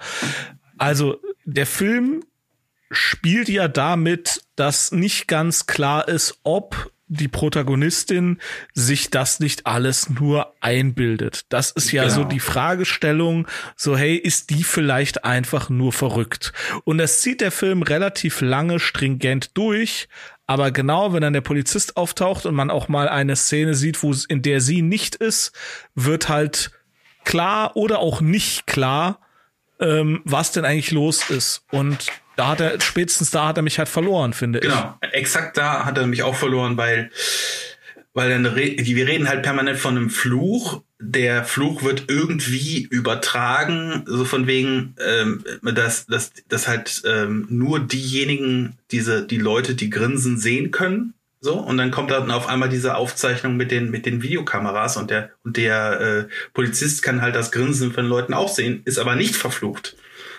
Also, 0.78 1.20
der 1.46 1.66
Film 1.66 2.24
spielt 2.92 3.50
ja 3.50 3.68
damit, 3.68 4.44
dass 4.56 4.92
nicht 4.92 5.28
ganz 5.28 5.66
klar 5.66 6.08
ist, 6.08 6.40
ob 6.44 6.93
die 7.14 7.28
Protagonistin 7.28 8.40
sich 8.74 9.10
das 9.10 9.40
nicht 9.40 9.66
alles 9.66 10.10
nur 10.10 10.54
einbildet. 10.62 11.46
Das 11.50 11.72
ist 11.72 11.92
ja 11.92 12.04
genau. 12.04 12.16
so 12.16 12.24
die 12.24 12.40
Fragestellung, 12.40 13.48
so 13.76 13.98
hey, 13.98 14.16
ist 14.16 14.50
die 14.50 14.64
vielleicht 14.64 15.24
einfach 15.24 15.70
nur 15.70 15.94
verrückt? 15.94 16.54
Und 16.84 16.98
das 16.98 17.22
zieht 17.22 17.42
der 17.42 17.52
Film 17.52 17.82
relativ 17.82 18.42
lange 18.42 18.80
stringent 18.80 19.52
durch, 19.58 20.08
aber 20.46 20.72
genau, 20.72 21.14
wenn 21.14 21.22
dann 21.22 21.34
der 21.34 21.42
Polizist 21.42 21.96
auftaucht 21.96 22.46
und 22.46 22.56
man 22.56 22.70
auch 22.70 22.88
mal 22.88 23.08
eine 23.08 23.36
Szene 23.36 23.76
sieht, 23.76 24.04
wo 24.04 24.14
in 24.28 24.42
der 24.42 24.60
sie 24.60 24.82
nicht 24.82 25.16
ist, 25.16 25.54
wird 25.96 26.30
halt 26.30 26.72
klar 27.24 27.76
oder 27.76 28.00
auch 28.00 28.22
nicht 28.22 28.68
klar, 28.68 29.20
ähm, 29.84 30.22
was 30.24 30.52
denn 30.52 30.66
eigentlich 30.66 30.92
los 30.92 31.30
ist. 31.30 31.64
Und 31.72 32.08
da 32.36 32.48
hat 32.50 32.62
er, 32.62 32.82
spätestens 32.82 33.32
da 33.32 33.48
hat 33.48 33.58
er 33.58 33.64
mich 33.64 33.78
halt 33.78 33.90
verloren, 33.90 34.34
finde 34.34 34.60
genau. 34.60 34.74
ich. 34.74 34.82
Genau, 34.82 35.14
exakt 35.14 35.58
da 35.58 35.86
hat 35.86 35.98
er 35.98 36.08
mich 36.08 36.24
auch 36.24 36.36
verloren, 36.36 36.78
weil, 36.78 37.12
weil 38.14 38.30
dann, 38.30 38.56
wir 38.56 39.08
reden 39.08 39.28
halt 39.28 39.44
permanent 39.44 39.78
von 39.78 39.98
einem 39.98 40.10
Fluch. 40.10 40.82
Der 41.00 41.44
Fluch 41.44 41.84
wird 41.84 42.06
irgendwie 42.08 42.84
übertragen, 42.84 44.04
so 44.08 44.26
von 44.26 44.48
wegen, 44.48 44.96
ähm, 45.06 45.44
dass, 45.62 46.06
dass, 46.06 46.32
dass 46.48 46.68
halt 46.68 47.04
ähm, 47.06 47.46
nur 47.50 47.80
diejenigen, 47.80 48.78
diese, 48.92 49.26
die 49.26 49.38
Leute, 49.38 49.76
die 49.76 49.90
grinsen, 49.90 50.40
sehen 50.40 50.72
können. 50.72 51.14
So, 51.44 51.56
und 51.56 51.76
dann 51.76 51.92
kommt 51.92 52.10
dann 52.10 52.32
auf 52.32 52.48
einmal 52.48 52.70
diese 52.70 52.96
Aufzeichnung 52.96 53.58
mit 53.58 53.70
den, 53.70 53.92
mit 53.92 54.06
den 54.06 54.24
Videokameras 54.24 54.96
und 54.96 55.12
der, 55.12 55.32
und 55.44 55.58
der 55.58 56.00
äh, 56.00 56.26
Polizist 56.54 57.04
kann 57.04 57.22
halt 57.22 57.36
das 57.36 57.52
Grinsen 57.52 57.92
von 57.92 58.06
Leuten 58.06 58.34
auch 58.34 58.48
sehen, 58.48 58.82
ist 58.86 58.98
aber 58.98 59.18
nicht 59.18 59.36
verflucht. 59.36 59.98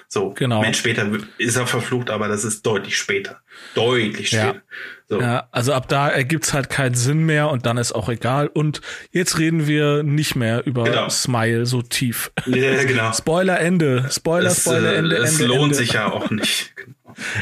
So, 0.09 0.31
genau. 0.31 0.63
Mensch, 0.63 0.79
später 0.79 1.07
ist 1.37 1.57
er 1.57 1.67
verflucht, 1.67 2.09
aber 2.09 2.29
das 2.29 2.45
ist 2.45 2.65
deutlich 2.65 2.97
später. 2.97 3.43
Deutlich 3.75 4.29
später. 4.29 4.55
Ja. 4.55 4.63
So. 5.07 5.21
ja, 5.21 5.47
also 5.51 5.75
ab 5.75 5.89
da 5.89 6.09
ergibt's 6.09 6.55
halt 6.55 6.71
keinen 6.71 6.95
Sinn 6.95 7.27
mehr 7.27 7.51
und 7.51 7.67
dann 7.67 7.77
ist 7.77 7.93
auch 7.93 8.09
egal. 8.09 8.47
Und 8.47 8.81
jetzt 9.11 9.39
reden 9.39 9.67
wir 9.67 10.03
nicht 10.05 10.37
mehr 10.37 10.67
über 10.67 10.85
genau. 10.85 11.11
Smile 11.11 11.67
so 11.67 11.83
tief. 11.83 12.33
Ja, 12.47 12.83
genau. 12.83 13.13
Spoiler 13.17 13.61
Ende. 13.61 14.09
Spoiler, 14.11 14.49
es, 14.49 14.63
Spoiler, 14.63 14.95
äh, 14.95 14.97
Ende. 14.97 15.17
Es 15.17 15.39
lohnt 15.39 15.65
Ende. 15.65 15.75
sich 15.75 15.93
ja 15.93 16.07
auch 16.11 16.31
nicht. 16.31 16.73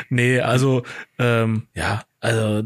nee, 0.08 0.40
also, 0.40 0.82
ähm, 1.20 1.68
ja, 1.74 2.02
also 2.18 2.64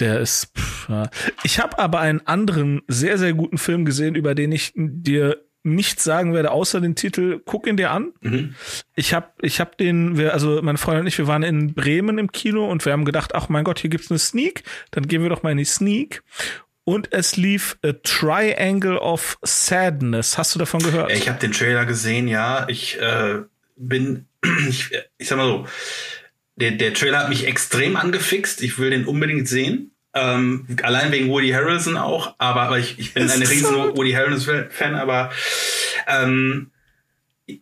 der 0.00 0.20
ist. 0.20 0.52
Pff, 0.56 0.88
ja. 0.88 1.10
Ich 1.42 1.58
habe 1.60 1.78
aber 1.78 2.00
einen 2.00 2.26
anderen 2.26 2.82
sehr, 2.88 3.18
sehr 3.18 3.34
guten 3.34 3.58
Film 3.58 3.84
gesehen, 3.84 4.14
über 4.14 4.34
den 4.34 4.52
ich 4.52 4.72
dir 4.74 5.42
nichts 5.64 6.04
sagen 6.04 6.34
werde, 6.34 6.50
außer 6.50 6.80
den 6.80 6.94
Titel, 6.94 7.40
guck 7.44 7.66
ihn 7.66 7.76
dir 7.76 7.90
an. 7.90 8.12
Mhm. 8.20 8.54
Ich 8.94 9.12
habe 9.12 9.28
ich 9.42 9.60
hab 9.60 9.76
den, 9.76 10.16
wir, 10.16 10.32
also 10.32 10.62
meine 10.62 10.78
Freundin 10.78 11.02
und 11.02 11.06
ich, 11.08 11.18
wir 11.18 11.26
waren 11.26 11.42
in 11.42 11.74
Bremen 11.74 12.18
im 12.18 12.32
Kino 12.32 12.68
und 12.70 12.84
wir 12.84 12.92
haben 12.92 13.04
gedacht, 13.04 13.34
ach 13.34 13.48
mein 13.48 13.64
Gott, 13.64 13.78
hier 13.78 13.90
gibt's 13.90 14.10
eine 14.10 14.18
Sneak, 14.18 14.62
dann 14.90 15.06
gehen 15.06 15.22
wir 15.22 15.28
doch 15.28 15.42
mal 15.42 15.52
in 15.52 15.58
die 15.58 15.64
Sneak. 15.64 16.22
Und 16.84 17.12
es 17.12 17.36
lief 17.36 17.76
A 17.84 17.92
Triangle 18.02 18.96
of 18.96 19.36
Sadness. 19.42 20.38
Hast 20.38 20.54
du 20.54 20.58
davon 20.58 20.80
gehört? 20.80 21.12
Ich 21.12 21.28
habe 21.28 21.38
den 21.38 21.52
Trailer 21.52 21.84
gesehen, 21.84 22.28
ja. 22.28 22.66
Ich 22.68 22.98
äh, 22.98 23.40
bin, 23.76 24.26
ich, 24.68 24.90
ich 25.18 25.28
sag 25.28 25.36
mal 25.36 25.46
so, 25.46 25.66
der, 26.60 26.72
der 26.72 26.94
Trailer 26.94 27.20
hat 27.20 27.28
mich 27.28 27.46
extrem 27.46 27.96
angefixt. 27.96 28.62
Ich 28.62 28.78
will 28.78 28.90
den 28.90 29.06
unbedingt 29.06 29.48
sehen. 29.48 29.92
Ähm, 30.14 30.66
allein 30.82 31.12
wegen 31.12 31.28
Woody 31.28 31.50
Harrelson 31.50 31.96
auch, 31.96 32.34
aber, 32.38 32.62
aber 32.62 32.78
ich, 32.78 32.98
ich 32.98 33.14
bin 33.14 33.30
ein 33.30 33.42
riesen 33.42 33.72
so. 33.72 33.96
Woody 33.96 34.12
Harrelson-Fan, 34.12 34.94
aber 34.94 35.30
ähm, 36.06 36.70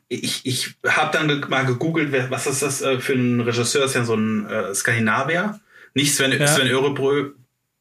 ich, 0.09 0.47
ich 0.47 0.75
habe 0.87 1.17
dann 1.17 1.45
mal 1.49 1.67
gegoogelt, 1.67 2.13
was 2.31 2.47
ist 2.47 2.63
das 2.63 2.83
äh, 2.83 2.99
für 3.01 3.15
ein 3.15 3.41
Regisseur? 3.41 3.85
Ist 3.85 3.95
ja 3.95 4.05
so 4.05 4.15
ein 4.15 4.49
äh, 4.49 4.75
Skandinavier. 4.75 5.61
Nicht 5.95 6.15
Sven, 6.15 6.33
ja. 6.33 6.47
Sven 6.47 6.69
Örebrö, 6.69 7.33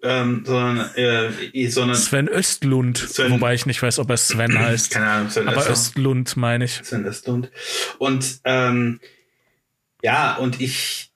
ähm, 0.02 0.44
sondern, 0.46 0.90
äh, 0.96 1.68
sondern 1.70 1.98
Sven 1.98 2.28
Östlund, 2.28 2.98
Sven, 2.98 3.32
wobei 3.32 3.54
ich 3.54 3.66
nicht 3.66 3.82
weiß, 3.82 4.00
ob 4.00 4.10
er 4.10 4.18
Sven 4.18 4.58
heißt. 4.60 4.92
Keine 4.92 5.08
Ahnung, 5.08 5.30
Sven 5.30 5.48
aber 5.48 5.70
Östlund 5.70 6.38
meine 6.38 6.66
ich. 6.66 6.82
Sven 6.84 7.06
Östlund. 7.06 7.52
Und 7.98 8.40
ähm, 8.44 9.00
ja, 10.06 10.36
und 10.36 10.62
ich 10.62 11.12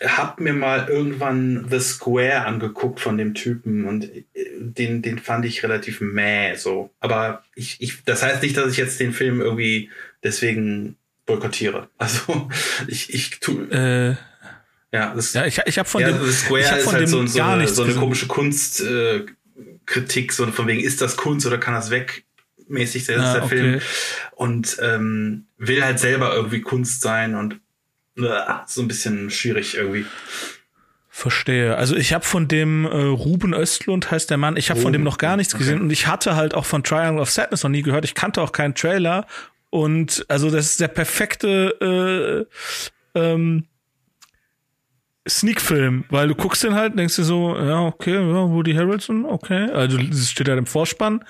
hab 0.00 0.38
mir 0.38 0.52
mal 0.52 0.86
irgendwann 0.88 1.66
The 1.68 1.80
Square 1.80 2.46
angeguckt 2.46 3.00
von 3.00 3.18
dem 3.18 3.34
Typen 3.34 3.84
und 3.84 4.04
äh, 4.04 4.24
den, 4.60 5.02
den 5.02 5.18
fand 5.18 5.44
ich 5.44 5.64
relativ 5.64 6.00
mäh 6.00 6.54
so. 6.54 6.94
Aber 7.00 7.42
ich, 7.56 7.78
ich, 7.80 8.04
das 8.04 8.22
heißt 8.22 8.44
nicht, 8.44 8.56
dass 8.56 8.70
ich 8.70 8.78
jetzt 8.78 9.00
den 9.00 9.12
Film 9.12 9.40
irgendwie 9.40 9.90
deswegen 10.22 10.96
boykottiere. 11.26 11.88
Also 11.98 12.48
ich, 12.86 13.12
ich 13.12 13.40
tu. 13.40 13.64
Äh, 13.64 14.10
ja, 14.92 15.12
das, 15.16 15.34
ja, 15.34 15.44
ich, 15.44 15.60
ich 15.66 15.80
habe 15.80 15.88
von 15.88 16.00
ja, 16.00 16.12
dem 16.12 16.24
The 16.24 16.32
Square 16.32 16.60
ich 16.60 16.70
hab 16.70 16.78
ist 16.78 16.84
von 16.84 16.92
halt 16.92 17.02
dem 17.02 17.08
so, 17.08 17.26
so, 17.26 17.38
gar 17.38 17.54
eine, 17.54 17.66
so 17.66 17.82
eine 17.82 17.94
komische 17.94 18.28
Kunstkritik, 18.28 20.30
äh, 20.30 20.32
so 20.32 20.46
von 20.46 20.68
wegen, 20.68 20.80
ist 20.80 21.00
das 21.00 21.16
Kunst 21.16 21.44
oder 21.44 21.58
kann 21.58 21.74
das 21.74 21.90
weg? 21.90 22.24
Mäßig 22.68 23.08
ist 23.08 23.10
Ah, 23.18 23.34
der 23.34 23.44
okay. 23.44 23.48
Film 23.56 23.80
und 24.36 24.76
ähm, 24.82 25.46
will 25.58 25.82
halt 25.84 25.98
selber 25.98 26.34
irgendwie 26.34 26.60
Kunst 26.60 27.00
sein 27.02 27.34
und 27.34 27.60
äh, 28.16 28.30
so 28.66 28.82
ein 28.82 28.88
bisschen 28.88 29.30
schwierig 29.30 29.76
irgendwie. 29.76 30.06
Verstehe. 31.08 31.76
Also 31.76 31.96
ich 31.96 32.12
habe 32.12 32.24
von 32.24 32.46
dem 32.46 32.84
äh, 32.84 32.88
Ruben 32.88 33.52
Östlund 33.52 34.10
heißt 34.10 34.30
der 34.30 34.36
Mann, 34.36 34.56
ich 34.56 34.70
habe 34.70 34.80
von 34.80 34.92
dem 34.92 35.02
noch 35.02 35.18
gar 35.18 35.36
nichts 35.36 35.56
gesehen 35.56 35.76
Okay. 35.76 35.82
und 35.84 35.90
ich 35.90 36.06
hatte 36.06 36.36
halt 36.36 36.54
auch 36.54 36.64
von 36.64 36.84
Triangle 36.84 37.20
of 37.20 37.30
Sadness 37.30 37.64
noch 37.64 37.70
nie 37.70 37.82
gehört. 37.82 38.04
Ich 38.04 38.14
kannte 38.14 38.40
auch 38.40 38.52
keinen 38.52 38.74
Trailer 38.76 39.26
und 39.70 40.24
also 40.28 40.48
das 40.48 40.66
ist 40.66 40.80
der 40.80 40.88
perfekte 40.88 42.46
äh, 43.14 43.18
ähm, 43.18 43.64
Sneak-Film, 45.28 46.04
weil 46.08 46.28
du 46.28 46.34
guckst 46.34 46.64
den 46.64 46.74
halt, 46.74 46.92
und 46.92 46.98
denkst 46.98 47.16
dir 47.16 47.24
so, 47.24 47.54
ja, 47.54 47.82
okay, 47.82 48.14
ja, 48.14 48.48
Woody 48.48 48.74
Harrelson, 48.74 49.26
okay. 49.26 49.70
Also 49.72 49.98
das 49.98 50.30
steht 50.30 50.48
halt 50.48 50.58
im 50.58 50.66
Vorspann 50.66 51.22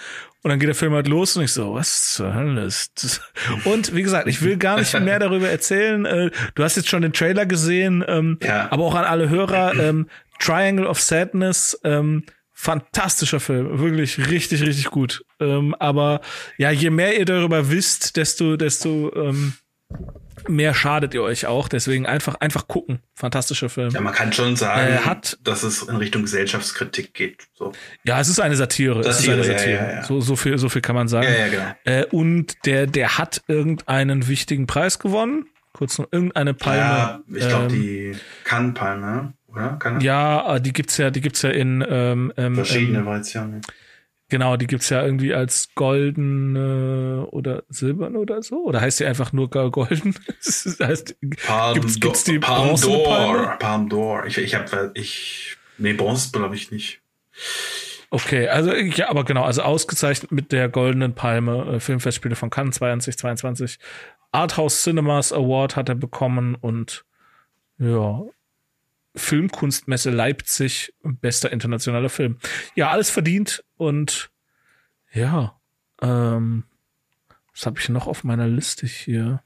und 0.43 0.51
dann 0.51 0.59
geht 0.61 0.69
der 0.69 0.75
Film 0.75 0.93
halt 0.93 1.09
los 1.09 1.37
und 1.37 1.45
ich 1.45 1.53
so, 1.53 1.75
was 1.75 2.13
zur 2.15 2.33
Hölle 2.35 2.65
ist 2.65 3.03
das? 3.03 3.21
Und 3.65 3.95
wie 3.95 4.03
gesagt, 4.03 4.29
ich 4.29 4.41
will 4.43 4.57
gar 4.57 4.79
nicht 4.79 4.99
mehr 5.01 5.19
darüber 5.19 5.49
erzählen. 5.49 6.05
Äh, 6.07 6.31
Du 6.55 6.63
hast 6.63 6.77
jetzt 6.77 6.89
schon 6.89 7.03
den 7.03 7.13
Trailer 7.13 7.45
gesehen, 7.47 8.05
ähm, 8.07 8.39
Ja. 8.43 8.71
aber 8.71 8.85
auch 8.85 8.95
an 8.95 9.05
alle 9.05 9.29
Hörer, 9.29 9.75
ähm, 9.75 10.09
Triangle 10.39 10.87
of 10.87 11.01
Sadness, 11.01 11.79
ähm, 11.85 12.25
fantastischer 12.53 13.41
Film, 13.41 13.79
wirklich 13.79 14.19
richtig, 14.31 14.63
richtig 14.63 14.87
gut. 14.87 15.25
Ähm, 15.41 15.75
aber 15.79 16.21
ja, 16.57 16.71
je 16.71 16.91
mehr 16.91 17.19
ihr 17.19 17.25
darüber 17.25 17.71
wisst, 17.71 18.17
desto, 18.17 18.57
desto 18.57 19.13
ähm, 19.15 19.55
mehr 20.49 20.75
schadet 20.75 21.15
ihr 21.15 21.23
euch 21.23 21.47
auch. 21.47 21.69
Deswegen 21.69 22.07
einfach, 22.07 22.37
einfach 22.37 22.69
gucken. 22.69 23.01
Fantastischer 23.15 23.69
Film. 23.69 23.91
Ja, 23.91 24.01
man 24.01 24.15
kann 24.15 24.33
schon 24.33 24.57
sagen, 24.57 24.93
äh, 24.93 24.99
hat, 24.99 25.39
dass 25.43 25.63
es 25.63 25.83
in 25.83 25.97
Richtung 25.97 26.23
Gesellschaftskritik 26.23 27.15
geht. 27.15 27.49
So. 27.55 27.73
Ja, 28.05 28.21
es 28.21 28.29
ist 28.29 28.41
eine 28.41 28.57
Satire. 28.57 29.03
Satire 29.03 29.41
ist 29.41 29.49
eine 29.49 29.59
Satire. 29.59 29.75
Ja, 29.77 29.89
ja, 29.89 29.95
ja. 29.97 30.05
So, 30.05 30.21
so 30.21 30.37
viel, 30.37 30.59
so 30.59 30.69
viel 30.69 30.83
kann 30.83 30.95
man 30.95 31.09
sagen. 31.09 31.29
Ja, 31.29 31.47
ja, 31.47 31.49
genau. 31.49 31.75
Äh, 31.85 32.07
und 32.07 32.67
der, 32.67 32.87
der 32.87 33.19
hat 33.19 33.43
irgendeinen 33.49 34.29
wichtigen 34.29 34.67
Preis 34.67 34.99
gewonnen. 34.99 35.47
Kurz 35.73 35.99
noch 35.99 36.09
irgendeine 36.11 36.55
Palme. 36.55 36.81
Ja, 36.81 37.21
ich 37.33 37.49
glaube 37.49 37.67
ähm, 37.67 37.73
die 37.73 38.17
Cannes-Palme 38.45 39.35
oder? 39.49 39.77
Keine? 39.79 40.03
Ja, 40.03 40.57
äh, 40.57 40.61
die 40.61 40.73
gibt's 40.73 40.97
ja, 40.97 41.11
die 41.11 41.21
gibt's 41.21 41.43
ja 41.43 41.51
in 41.51 41.85
ähm, 41.89 42.33
ähm, 42.37 42.55
verschiedene 42.55 42.99
ähm, 42.99 43.07
Variationen. 43.07 43.61
Genau, 44.31 44.59
die 44.59 44.67
gibt's 44.67 44.91
ja 44.91 45.03
irgendwie 45.03 45.33
als 45.33 45.71
golden 45.75 46.57
oder 47.31 47.63
silbern 47.69 48.15
oder 48.15 48.43
so. 48.43 48.65
Oder 48.65 48.81
heißt 48.81 49.01
die 49.01 49.07
einfach 49.07 49.33
nur 49.33 49.49
golden? 49.49 50.15
das 50.45 50.79
heißt, 50.81 51.17
Palm 51.47 51.75
gibt's, 51.75 51.99
gibt's 51.99 52.25
die 52.25 52.39
Palm 52.39 52.75
d'Or. 52.75 53.59
Palm 53.59 53.89
d'Or. 53.89 54.27
Ich, 54.27 54.37
ich 54.37 54.55
habe, 54.55 54.91
ich, 54.95 55.57
nee, 55.79 55.95
Bronze 55.95 56.31
glaube 56.33 56.57
ich 56.57 56.71
nicht. 56.71 57.01
Okay, 58.11 58.49
also 58.49 58.75
ja, 58.75 59.11
aber 59.11 59.25
genau, 59.25 59.45
also 59.45 59.63
ausgezeichnet 59.63 60.33
mit 60.33 60.51
der 60.53 60.69
goldenen 60.69 61.15
Palme 61.15 61.75
äh, 61.75 61.81
Filmfestspiele 61.81 62.37
von 62.37 62.51
Cannes 62.51 62.77
2022. 62.77 63.79
Arthouse 64.33 64.83
Cinemas 64.83 65.33
Award 65.33 65.77
hat 65.77 65.89
er 65.89 65.95
bekommen 65.95 66.55
und 66.55 67.05
ja, 67.79 68.23
Filmkunstmesse 69.19 70.11
Leipzig, 70.11 70.95
bester 71.03 71.53
internationaler 71.53 72.09
Film. 72.09 72.39
Ja, 72.75 72.91
alles 72.91 73.11
verdient 73.11 73.65
und 73.77 74.31
ja, 75.13 75.59
ähm, 76.03 76.65
was 77.53 77.67
habe 77.67 77.79
ich 77.79 77.89
noch 77.89 78.07
auf 78.07 78.25
meiner 78.25 78.47
Liste 78.47 78.87
hier? 78.87 79.43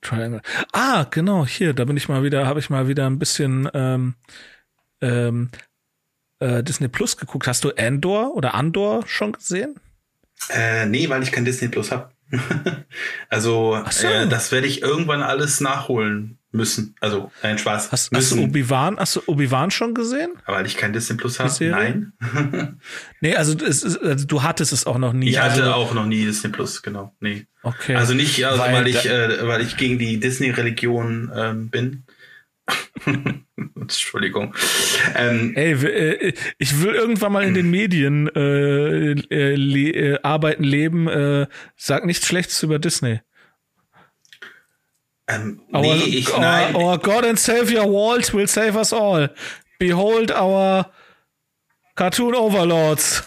Triangle. 0.00 0.42
Ah, 0.72 1.04
genau, 1.10 1.44
hier, 1.44 1.74
da 1.74 1.84
bin 1.84 1.96
ich 1.96 2.08
mal 2.08 2.22
wieder, 2.22 2.46
habe 2.46 2.60
ich 2.60 2.70
mal 2.70 2.86
wieder 2.88 3.06
ein 3.06 3.18
bisschen 3.18 3.68
ähm, 3.74 4.14
ähm, 5.00 5.50
äh, 6.38 6.62
Disney 6.62 6.88
Plus 6.88 7.16
geguckt. 7.16 7.46
Hast 7.46 7.64
du 7.64 7.72
Andor 7.72 8.34
oder 8.34 8.54
Andor 8.54 9.06
schon 9.06 9.32
gesehen? 9.32 9.80
Äh, 10.50 10.86
nee, 10.86 11.08
weil 11.08 11.22
ich 11.22 11.32
kein 11.32 11.44
Disney 11.44 11.68
Plus 11.68 11.90
hab. 11.90 12.14
also, 13.28 13.82
so. 13.90 14.06
äh, 14.06 14.28
das 14.28 14.52
werde 14.52 14.66
ich 14.66 14.82
irgendwann 14.82 15.22
alles 15.22 15.60
nachholen 15.60 16.37
müssen. 16.50 16.94
Also, 17.00 17.30
ein 17.42 17.58
Spaß. 17.58 17.92
Hast, 17.92 18.10
hast 18.12 18.32
du 18.32 18.42
Obi-Wan, 18.42 18.98
hast 18.98 19.16
du 19.16 19.22
Obi-Wan 19.26 19.70
schon 19.70 19.94
gesehen? 19.94 20.32
weil 20.46 20.66
ich 20.66 20.76
kein 20.76 20.92
Disney 20.92 21.16
Plus 21.16 21.38
habe? 21.38 21.52
Nein. 21.66 22.12
nee, 23.20 23.34
also, 23.36 23.56
ist, 23.58 23.84
also, 23.98 24.26
du 24.26 24.42
hattest 24.42 24.72
es 24.72 24.86
auch 24.86 24.98
noch 24.98 25.12
nie. 25.12 25.30
Ich 25.30 25.40
hatte 25.40 25.62
also, 25.62 25.74
auch 25.74 25.94
noch 25.94 26.06
nie 26.06 26.24
Disney 26.24 26.50
Plus, 26.50 26.82
genau. 26.82 27.14
Nee. 27.20 27.46
Okay. 27.62 27.96
Also 27.96 28.14
nicht, 28.14 28.44
also 28.44 28.60
weil, 28.60 28.72
weil 28.72 28.88
ich, 28.88 29.06
äh, 29.06 29.46
weil 29.46 29.60
ich 29.60 29.76
gegen 29.76 29.98
die 29.98 30.20
Disney-Religion 30.20 31.30
ähm, 31.34 31.70
bin. 31.70 32.04
Entschuldigung. 33.76 34.54
Ähm, 35.16 35.52
Ey, 35.54 35.72
äh, 35.72 36.32
ich 36.58 36.82
will 36.82 36.94
irgendwann 36.94 37.32
mal 37.32 37.44
in 37.44 37.54
den 37.54 37.70
Medien 37.70 38.28
äh, 38.34 39.12
äh, 39.12 39.54
le 39.54 39.90
äh, 39.90 40.18
arbeiten, 40.22 40.64
leben. 40.64 41.08
Äh, 41.08 41.46
sag 41.76 42.04
nichts 42.04 42.26
Schlechtes 42.26 42.62
über 42.62 42.78
Disney. 42.78 43.20
Ähm, 45.28 45.60
our, 45.74 45.82
nee, 45.82 46.04
ich, 46.04 46.32
our, 46.32 46.40
nein. 46.40 46.74
Our 46.74 46.98
God 46.98 47.24
and 47.24 47.38
Savior 47.38 47.84
Walt 47.84 48.32
will 48.32 48.48
save 48.48 48.76
us 48.76 48.92
all. 48.92 49.28
Behold 49.78 50.32
our 50.32 50.90
Cartoon 51.94 52.34
Overlords. 52.34 53.22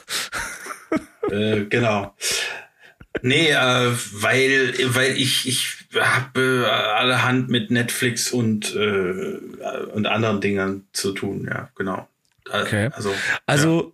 äh, 1.30 1.66
genau. 1.66 2.16
Nee, 3.22 3.52
äh, 3.52 3.92
weil, 4.14 4.74
weil 4.96 5.16
ich, 5.16 5.48
ich 5.48 5.78
habe 6.00 6.66
äh, 6.66 6.70
allerhand 6.70 7.50
mit 7.50 7.70
Netflix 7.70 8.32
und, 8.32 8.74
äh, 8.76 9.38
und 9.94 10.08
anderen 10.08 10.42
Dingern 10.42 10.88
zu 10.94 11.12
tun, 11.12 11.48
ja, 11.50 11.70
genau. 11.76 12.08
Okay. 12.50 12.90
Also, 12.94 13.14
also 13.46 13.94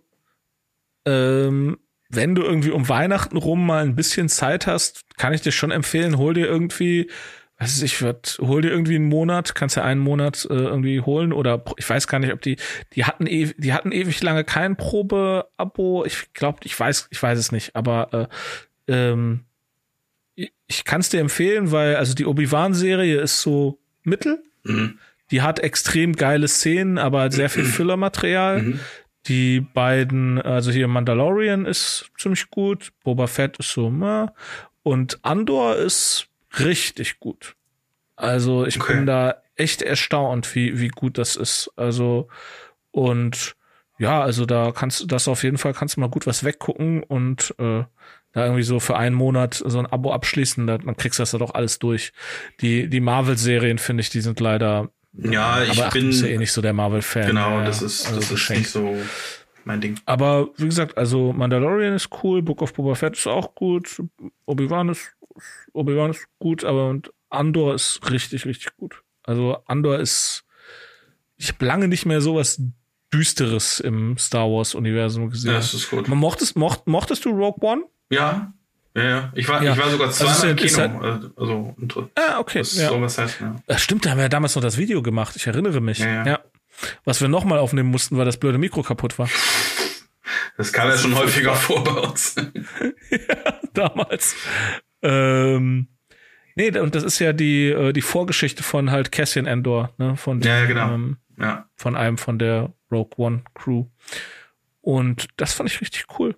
ja. 1.06 1.46
ähm, 1.46 1.78
wenn 2.08 2.34
du 2.34 2.42
irgendwie 2.42 2.70
um 2.70 2.88
Weihnachten 2.88 3.36
rum 3.36 3.66
mal 3.66 3.82
ein 3.84 3.96
bisschen 3.96 4.28
Zeit 4.28 4.66
hast, 4.66 5.04
kann 5.18 5.34
ich 5.34 5.42
dir 5.42 5.52
schon 5.52 5.70
empfehlen, 5.70 6.16
hol 6.16 6.32
dir 6.32 6.46
irgendwie 6.46 7.10
weiß 7.58 7.82
ich, 7.82 8.00
würd, 8.00 8.38
hol 8.40 8.62
dir 8.62 8.70
irgendwie 8.70 8.94
einen 8.94 9.08
Monat, 9.08 9.54
kannst 9.54 9.76
ja 9.76 9.82
einen 9.82 10.00
Monat 10.00 10.46
äh, 10.48 10.54
irgendwie 10.54 11.00
holen 11.00 11.32
oder 11.32 11.64
ich 11.76 11.88
weiß 11.88 12.06
gar 12.06 12.20
nicht, 12.20 12.32
ob 12.32 12.40
die, 12.40 12.56
die 12.94 13.04
hatten 13.04 13.26
ewig, 13.26 13.56
die 13.58 13.72
hatten 13.72 13.90
ewig 13.90 14.22
lange 14.22 14.44
kein 14.44 14.76
Probe-Abo. 14.76 16.04
Ich 16.04 16.32
glaube, 16.34 16.60
ich 16.64 16.78
weiß, 16.78 17.08
ich 17.10 17.20
weiß 17.20 17.38
es 17.38 17.50
nicht, 17.50 17.74
aber 17.74 18.28
äh, 18.86 18.92
ähm, 18.92 19.44
ich 20.68 20.84
kann 20.84 21.00
es 21.00 21.08
dir 21.08 21.20
empfehlen, 21.20 21.72
weil 21.72 21.96
also 21.96 22.14
die 22.14 22.26
Obi-Wan-Serie 22.26 23.20
ist 23.20 23.40
so 23.40 23.80
mittel. 24.04 24.42
Mhm. 24.62 24.98
Die 25.32 25.42
hat 25.42 25.58
extrem 25.58 26.14
geile 26.14 26.46
Szenen, 26.46 26.96
aber 26.96 27.30
sehr 27.32 27.50
viel 27.50 27.64
Füllermaterial. 27.64 28.62
Mhm. 28.62 28.80
Die 29.26 29.60
beiden, 29.60 30.40
also 30.40 30.70
hier 30.70 30.86
Mandalorian 30.86 31.66
ist 31.66 32.10
ziemlich 32.16 32.50
gut, 32.50 32.92
Boba 33.02 33.26
Fett 33.26 33.58
ist 33.58 33.72
so, 33.72 33.90
na, 33.90 34.32
und 34.84 35.18
Andor 35.22 35.76
ist 35.76 36.27
richtig 36.58 37.20
gut. 37.20 37.56
Also 38.16 38.66
ich 38.66 38.80
okay. 38.80 38.94
bin 38.94 39.06
da 39.06 39.42
echt 39.54 39.82
erstaunt, 39.82 40.54
wie, 40.54 40.80
wie 40.80 40.88
gut 40.88 41.18
das 41.18 41.36
ist. 41.36 41.70
Also, 41.76 42.28
und 42.90 43.56
ja, 43.98 44.22
also 44.22 44.46
da 44.46 44.72
kannst 44.72 45.00
du 45.00 45.06
das 45.06 45.28
auf 45.28 45.42
jeden 45.42 45.58
Fall 45.58 45.74
kannst 45.74 45.96
du 45.96 46.00
mal 46.00 46.08
gut 46.08 46.26
was 46.26 46.44
weggucken 46.44 47.02
und 47.02 47.54
äh, 47.58 47.84
da 48.32 48.44
irgendwie 48.44 48.62
so 48.62 48.80
für 48.80 48.96
einen 48.96 49.14
Monat 49.14 49.54
so 49.54 49.78
ein 49.78 49.86
Abo 49.86 50.12
abschließen, 50.12 50.66
da, 50.66 50.78
dann 50.78 50.96
kriegst 50.96 51.18
du 51.18 51.22
das 51.22 51.32
da 51.32 51.38
doch 51.38 51.54
alles 51.54 51.78
durch. 51.78 52.12
Die, 52.60 52.88
die 52.88 53.00
Marvel-Serien, 53.00 53.78
finde 53.78 54.02
ich, 54.02 54.10
die 54.10 54.20
sind 54.20 54.40
leider. 54.40 54.90
Ja, 55.14 55.62
ich 55.62 55.70
aber, 55.70 55.86
ach, 55.86 55.92
bin. 55.92 56.12
Ja 56.12 56.26
eh 56.26 56.38
nicht 56.38 56.52
so 56.52 56.60
der 56.60 56.72
Marvel-Fan. 56.72 57.26
Genau, 57.26 57.58
ja, 57.58 57.64
das 57.64 57.82
ist, 57.82 58.06
also 58.06 58.20
das 58.20 58.30
ist 58.30 58.50
nicht 58.50 58.70
so 58.70 58.96
mein 59.64 59.80
Ding. 59.80 59.98
Aber 60.06 60.48
wie 60.56 60.66
gesagt, 60.66 60.96
also 60.96 61.32
Mandalorian 61.32 61.94
ist 61.94 62.10
cool, 62.22 62.42
Book 62.42 62.62
of 62.62 62.74
Boba 62.74 62.94
Fett 62.94 63.16
ist 63.16 63.26
auch 63.26 63.54
gut, 63.54 64.02
Obi-Wan 64.46 64.90
ist 64.90 65.16
Obi-Wan 65.72 66.10
ist 66.10 66.26
gut, 66.38 66.64
aber 66.64 66.88
und 66.88 67.12
Andor 67.30 67.74
ist 67.74 68.00
richtig, 68.10 68.46
richtig 68.46 68.76
gut. 68.76 69.02
Also 69.22 69.58
Andor 69.66 69.98
ist, 69.98 70.44
ich 71.36 71.48
habe 71.48 71.64
lange 71.64 71.88
nicht 71.88 72.06
mehr 72.06 72.20
sowas 72.20 72.60
Düsteres 73.12 73.80
im 73.80 74.18
Star 74.18 74.50
Wars 74.50 74.74
Universum 74.74 75.30
gesehen. 75.30 75.52
Ja, 75.52 75.56
das 75.56 75.74
ist 75.74 75.90
gut. 75.90 76.08
Mochtest, 76.08 76.56
mocht, 76.56 76.86
mochtest 76.86 77.24
du 77.24 77.30
Rogue 77.30 77.66
One? 77.66 77.82
Ja. 78.10 78.52
Ja, 78.94 79.02
ja. 79.02 79.32
Ich 79.34 79.48
war, 79.48 79.62
ja. 79.62 79.72
ich 79.72 79.78
war 79.78 79.90
sogar 79.90 80.10
zweimal 80.10 80.34
also 80.34 80.46
im 80.48 80.56
Kino. 80.56 81.02
Halt, 81.02 81.30
also, 81.36 81.74
ah, 82.16 82.38
okay. 82.38 82.58
Das 82.58 82.76
ja. 82.76 82.88
sowas 82.88 83.18
heißt, 83.18 83.40
ja. 83.40 83.56
Das 83.66 83.82
stimmt, 83.82 84.04
da 84.04 84.10
haben 84.10 84.18
wir 84.18 84.24
ja 84.24 84.28
damals 84.28 84.54
noch 84.56 84.62
das 84.62 84.76
Video 84.76 85.02
gemacht. 85.02 85.36
Ich 85.36 85.46
erinnere 85.46 85.80
mich. 85.80 85.98
Ja. 85.98 86.26
ja. 86.26 86.40
Was 87.04 87.20
wir 87.20 87.28
nochmal 87.28 87.58
aufnehmen 87.58 87.90
mussten, 87.90 88.16
weil 88.18 88.24
das 88.24 88.36
blöde 88.36 88.58
Mikro 88.58 88.82
kaputt 88.82 89.18
war. 89.18 89.28
Das 90.56 90.72
kam 90.72 90.88
ja 90.88 90.96
schon 90.96 91.14
häufiger 91.14 91.54
vor 91.54 91.84
bei 91.84 91.92
uns. 91.92 92.34
ja, 93.10 93.60
damals. 93.72 94.34
Ähm, 95.02 95.88
nee, 96.54 96.76
und 96.78 96.94
das 96.94 97.02
ist 97.02 97.18
ja 97.18 97.32
die, 97.32 97.70
äh, 97.70 97.92
die 97.92 98.02
Vorgeschichte 98.02 98.62
von 98.62 98.90
halt 98.90 99.12
Cassian 99.12 99.46
Endor, 99.46 99.92
ne? 99.98 100.16
Von 100.16 100.40
dem, 100.40 100.48
ja, 100.48 100.66
genau. 100.66 100.94
Ähm, 100.94 101.16
ja. 101.38 101.68
Von 101.76 101.96
einem 101.96 102.18
von 102.18 102.38
der 102.38 102.72
Rogue 102.90 103.12
One 103.16 103.42
Crew. 103.54 103.86
Und 104.80 105.28
das 105.36 105.52
fand 105.52 105.70
ich 105.70 105.80
richtig 105.80 106.06
cool. 106.18 106.36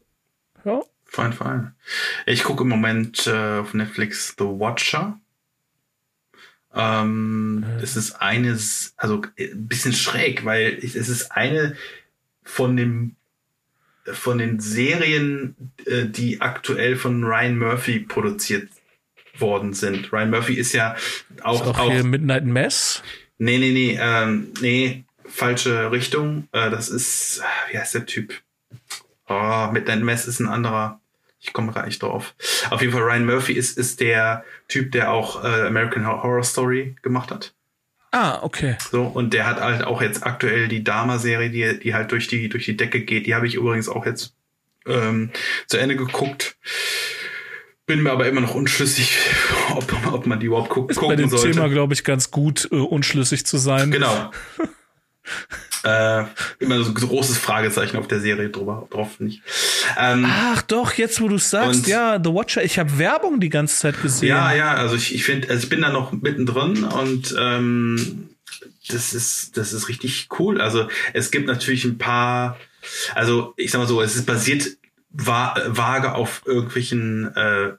Ja. 0.65 0.81
Fein, 1.05 1.33
fein. 1.33 1.75
Ich 2.27 2.45
gucke 2.45 2.63
im 2.63 2.69
Moment 2.69 3.27
äh, 3.27 3.59
auf 3.59 3.75
Netflix 3.75 4.37
The 4.39 4.45
Watcher. 4.45 5.19
Ähm, 6.75 7.65
äh. 7.67 7.83
Es 7.83 7.97
ist 7.97 8.13
eines, 8.21 8.95
also 8.97 9.23
ein 9.23 9.31
äh, 9.37 9.55
bisschen 9.55 9.93
schräg, 9.93 10.45
weil 10.45 10.79
es 10.83 10.95
ist 10.95 11.33
eine 11.33 11.77
von 12.43 12.77
dem 12.77 13.17
von 14.13 14.39
den 14.39 14.61
Serien, 14.61 15.57
äh, 15.87 16.07
die 16.07 16.41
aktuell 16.41 16.97
von 16.97 17.25
Ryan 17.25 17.59
Murphy 17.59 18.01
produziert 18.01 18.69
worden 19.39 19.73
sind. 19.73 20.13
Ryan 20.13 20.31
Murphy 20.31 20.55
ist 20.55 20.73
ja 20.73 20.97
auch. 21.43 21.63
Ist 21.63 21.69
auch, 21.69 21.79
auch 21.79 21.91
hier 21.91 22.05
Midnight 22.05 22.45
Mess? 22.45 23.03
Nee, 23.39 23.59
nee, 23.59 23.73
nee, 23.73 23.99
ähm, 24.01 24.53
nee, 24.61 25.05
falsche 25.25 25.91
Richtung. 25.91 26.49
Äh, 26.53 26.71
das 26.71 26.89
ist, 26.89 27.43
wie 27.71 27.79
heißt 27.79 27.95
der 27.95 28.07
Typ? 28.07 28.35
Oh, 29.29 29.69
Midnight 29.73 30.03
Mess 30.03 30.27
ist 30.27 30.41
ein 30.41 30.49
anderer. 30.49 31.01
Ich 31.41 31.55
komme 31.55 31.73
gerade 31.73 31.87
nicht 31.87 32.03
drauf. 32.03 32.35
Auf 32.69 32.83
jeden 32.83 32.93
Fall, 32.93 33.03
Ryan 33.03 33.25
Murphy 33.25 33.55
ist, 33.55 33.79
ist 33.79 34.01
der 34.01 34.45
Typ, 34.69 34.93
der 34.93 35.11
auch 35.11 35.43
äh, 35.43 35.67
American 35.67 36.07
Horror 36.07 36.45
Story 36.45 36.97
gemacht 37.01 37.31
hat. 37.31 37.55
Ah, 38.13 38.41
okay. 38.43 38.77
So, 38.91 39.05
und 39.05 39.33
der 39.33 39.47
hat 39.47 39.61
halt 39.61 39.85
auch 39.85 40.03
jetzt 40.03 40.25
aktuell 40.25 40.67
die 40.69 40.83
Dama-Serie, 40.83 41.51
die, 41.51 41.79
die 41.79 41.95
halt 41.95 42.11
durch 42.11 42.27
die, 42.27 42.49
durch 42.49 42.65
die 42.65 42.77
Decke 42.77 43.03
geht. 43.03 43.27
Die 43.27 43.35
habe 43.35 43.47
ich 43.47 43.55
übrigens 43.55 43.89
auch 43.89 44.05
jetzt 44.05 44.35
ähm, 44.87 45.31
zu 45.67 45.77
Ende 45.79 45.97
geguckt. 45.97 46.57
Bin 47.87 48.03
mir 48.03 48.11
aber 48.11 48.27
immer 48.27 48.41
noch 48.41 48.55
unschlüssig, 48.55 49.17
ob, 49.77 50.13
ob 50.13 50.27
man 50.27 50.41
die 50.41 50.47
überhaupt 50.47 50.71
gucken 50.71 50.91
Ist 50.91 51.01
bei 51.01 51.15
dem 51.17 51.29
sollte. 51.29 51.53
Thema, 51.53 51.69
glaube 51.69 51.95
ich, 51.95 52.03
ganz 52.03 52.31
gut, 52.31 52.69
uh, 52.73 52.85
unschlüssig 52.85 53.47
zu 53.47 53.59
sein. 53.59 53.91
Genau. 53.91 54.31
Äh, 55.83 56.25
immer 56.59 56.83
so 56.83 56.91
ein 56.91 56.95
großes 56.95 57.39
Fragezeichen 57.39 57.97
auf 57.97 58.07
der 58.07 58.21
Serie 58.21 58.51
drüber, 58.51 58.87
drauf 58.91 59.19
nicht. 59.19 59.43
Ähm, 59.99 60.27
Ach 60.29 60.61
doch, 60.63 60.93
jetzt 60.93 61.23
wo 61.23 61.29
du 61.29 61.39
sagst, 61.39 61.87
ja, 61.87 62.21
The 62.23 62.31
Watcher, 62.31 62.63
ich 62.63 62.79
habe 62.79 62.99
Werbung 62.99 63.41
die 63.41 63.49
ganze 63.49 63.79
Zeit 63.79 64.03
gesehen. 64.03 64.29
Ja, 64.29 64.53
ja, 64.53 64.75
also 64.75 64.95
ich, 64.95 65.15
ich 65.15 65.25
finde, 65.25 65.49
also 65.49 65.63
ich 65.63 65.71
bin 65.71 65.81
da 65.81 65.91
noch 65.91 66.13
mittendrin 66.13 66.85
und 66.85 67.35
ähm, 67.39 68.29
das 68.89 69.15
ist, 69.15 69.57
das 69.57 69.73
ist 69.73 69.89
richtig 69.89 70.29
cool. 70.39 70.61
Also 70.61 70.89
es 71.15 71.31
gibt 71.31 71.47
natürlich 71.47 71.85
ein 71.85 71.97
paar, 71.97 72.59
also 73.15 73.55
ich 73.57 73.71
sag 73.71 73.79
mal 73.79 73.87
so, 73.87 74.03
es 74.03 74.17
ist 74.17 74.27
basiert 74.27 74.77
vage 75.13 76.15
auf 76.15 76.43
irgendwelchen 76.45 77.35
äh, 77.35 77.73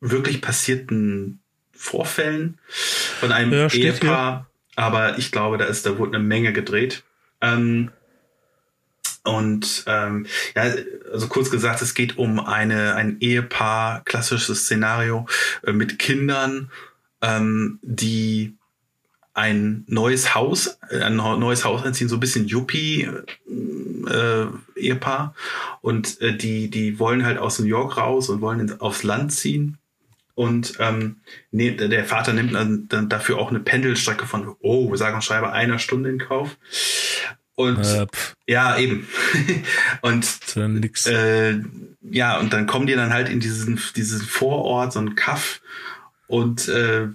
wirklich 0.00 0.40
passierten 0.40 1.40
Vorfällen 1.72 2.58
von 2.68 3.32
einem 3.32 3.52
ja, 3.52 3.68
Ehepaar. 3.68 4.46
Aber 4.76 5.18
ich 5.18 5.30
glaube, 5.32 5.58
da 5.58 5.64
ist, 5.64 5.84
da 5.84 5.98
wurde 5.98 6.16
eine 6.16 6.24
Menge 6.24 6.52
gedreht. 6.52 7.02
Ähm, 7.40 7.90
und 9.22 9.84
ähm, 9.86 10.26
ja, 10.54 10.62
also 11.12 11.28
kurz 11.28 11.50
gesagt, 11.50 11.82
es 11.82 11.94
geht 11.94 12.16
um 12.16 12.40
eine 12.40 12.94
ein 12.94 13.18
Ehepaar, 13.20 14.02
klassisches 14.04 14.64
Szenario 14.64 15.26
äh, 15.64 15.72
mit 15.72 15.98
Kindern, 15.98 16.70
ähm, 17.20 17.78
die 17.82 18.56
ein 19.34 19.84
neues 19.86 20.34
Haus, 20.34 20.78
ein 20.90 21.16
neues 21.16 21.64
Haus 21.64 21.82
einziehen, 21.84 22.08
so 22.08 22.16
ein 22.16 22.20
bisschen 22.20 22.48
Yuppie 22.48 23.08
äh, 24.08 24.46
Ehepaar. 24.74 25.34
Und 25.82 26.20
äh, 26.20 26.36
die 26.36 26.70
die 26.70 26.98
wollen 26.98 27.24
halt 27.24 27.38
aus 27.38 27.58
New 27.58 27.66
York 27.66 27.98
raus 27.98 28.30
und 28.30 28.40
wollen 28.40 28.60
ins, 28.60 28.80
aufs 28.80 29.02
Land 29.02 29.32
ziehen 29.32 29.79
und 30.40 30.72
ähm, 30.78 31.16
nee, 31.50 31.72
der 31.72 32.06
Vater 32.06 32.32
nimmt 32.32 32.54
dann, 32.54 32.88
dann 32.88 33.10
dafür 33.10 33.36
auch 33.36 33.50
eine 33.50 33.60
Pendelstrecke 33.60 34.24
von 34.24 34.56
oh, 34.60 34.96
sagen 34.96 35.16
und 35.16 35.22
schreibe 35.22 35.52
einer 35.52 35.78
Stunde 35.78 36.08
in 36.08 36.18
Kauf. 36.18 36.56
Und 37.56 37.84
äh, 37.84 38.06
ja 38.46 38.78
eben. 38.78 39.06
Und 40.00 40.26
äh, 40.56 41.60
ja 42.00 42.38
und 42.38 42.54
dann 42.54 42.66
kommen 42.66 42.86
die 42.86 42.94
dann 42.94 43.12
halt 43.12 43.28
in 43.28 43.40
diesen 43.40 43.78
diesen 43.94 44.22
Vorort 44.22 44.94
so 44.94 45.00
ein 45.00 45.14
Kaff. 45.14 45.60
Und 46.26 46.68
äh, 46.68 47.08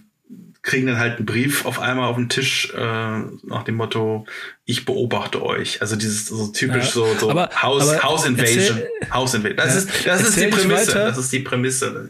kriegen 0.65 0.87
dann 0.87 0.97
halt 0.97 1.17
einen 1.17 1.25
Brief 1.25 1.65
auf 1.65 1.79
einmal 1.79 2.09
auf 2.09 2.15
den 2.15 2.27
Tisch 2.27 2.73
äh, 2.75 2.79
nach 2.79 3.63
dem 3.63 3.75
Motto, 3.75 4.25
ich 4.65 4.83
beobachte 4.83 5.43
euch. 5.43 5.79
Also 5.81 5.95
dieses 5.95 6.25
so 6.25 6.47
typisch 6.47 6.87
ja, 6.87 6.91
so, 6.91 7.15
so 7.19 7.29
aber, 7.29 7.49
House, 7.61 7.87
aber 7.87 8.03
House 8.03 8.25
Invasion. 8.25 8.79
Erzähl, 8.79 9.11
House 9.11 9.33
Invasion. 9.35 9.57
Das, 9.57 9.73
ja, 9.73 9.79
ist, 9.79 10.07
das 10.07 10.29
ist 10.29 10.41
die 10.41 10.47
Prämisse. 10.47 10.93
Das 10.93 11.17
ist 11.17 11.31
die 11.31 11.39
Prämisse. 11.39 12.09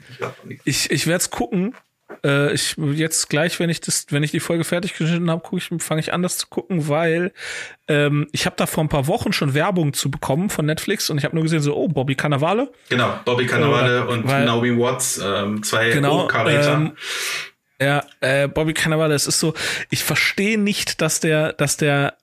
Ich, 0.63 0.89
ich 0.89 1.05
werde 1.05 1.21
es 1.21 1.29
gucken. 1.29 1.75
Äh, 2.23 2.53
ich 2.53 2.77
jetzt 2.77 3.29
gleich, 3.29 3.59
wenn 3.59 3.69
ich 3.69 3.81
das, 3.81 4.05
wenn 4.11 4.23
ich 4.23 4.31
die 4.31 4.39
Folge 4.39 4.63
fertig 4.63 4.95
geschnitten 4.95 5.29
habe, 5.29 5.41
gucke 5.41 5.57
ich, 5.57 5.83
fange 5.83 5.99
ich 5.99 6.13
an, 6.13 6.21
das 6.21 6.37
zu 6.37 6.47
gucken, 6.47 6.87
weil 6.87 7.33
ähm, 7.89 8.27
ich 8.31 8.45
habe 8.45 8.55
da 8.57 8.67
vor 8.67 8.83
ein 8.83 8.89
paar 8.89 9.07
Wochen 9.07 9.33
schon 9.33 9.53
Werbung 9.53 9.91
zu 9.91 10.09
bekommen 10.09 10.49
von 10.49 10.65
Netflix 10.65 11.09
und 11.09 11.17
ich 11.17 11.25
habe 11.25 11.35
nur 11.35 11.43
gesehen 11.43 11.61
so, 11.61 11.75
oh 11.75 11.89
Bobby 11.89 12.15
Cannavale. 12.15 12.71
Genau, 12.89 13.19
Bobby 13.25 13.47
Cannavale 13.47 13.99
äh, 13.99 14.01
und 14.03 14.27
weil, 14.27 14.45
Naomi 14.45 14.77
Watts, 14.79 15.19
ähm, 15.21 15.61
zwei 15.63 15.89
genau, 15.89 16.29
ähm, 16.31 16.93
ja, 17.80 18.05
äh, 18.21 18.47
Bobby 18.47 18.73
Cannavale, 18.73 19.13
es 19.15 19.28
ist 19.28 19.39
so, 19.39 19.53
ich 19.89 20.03
verstehe 20.03 20.57
nicht, 20.57 21.01
dass 21.01 21.19
der, 21.19 21.53
dass 21.53 21.78
der 21.78 22.15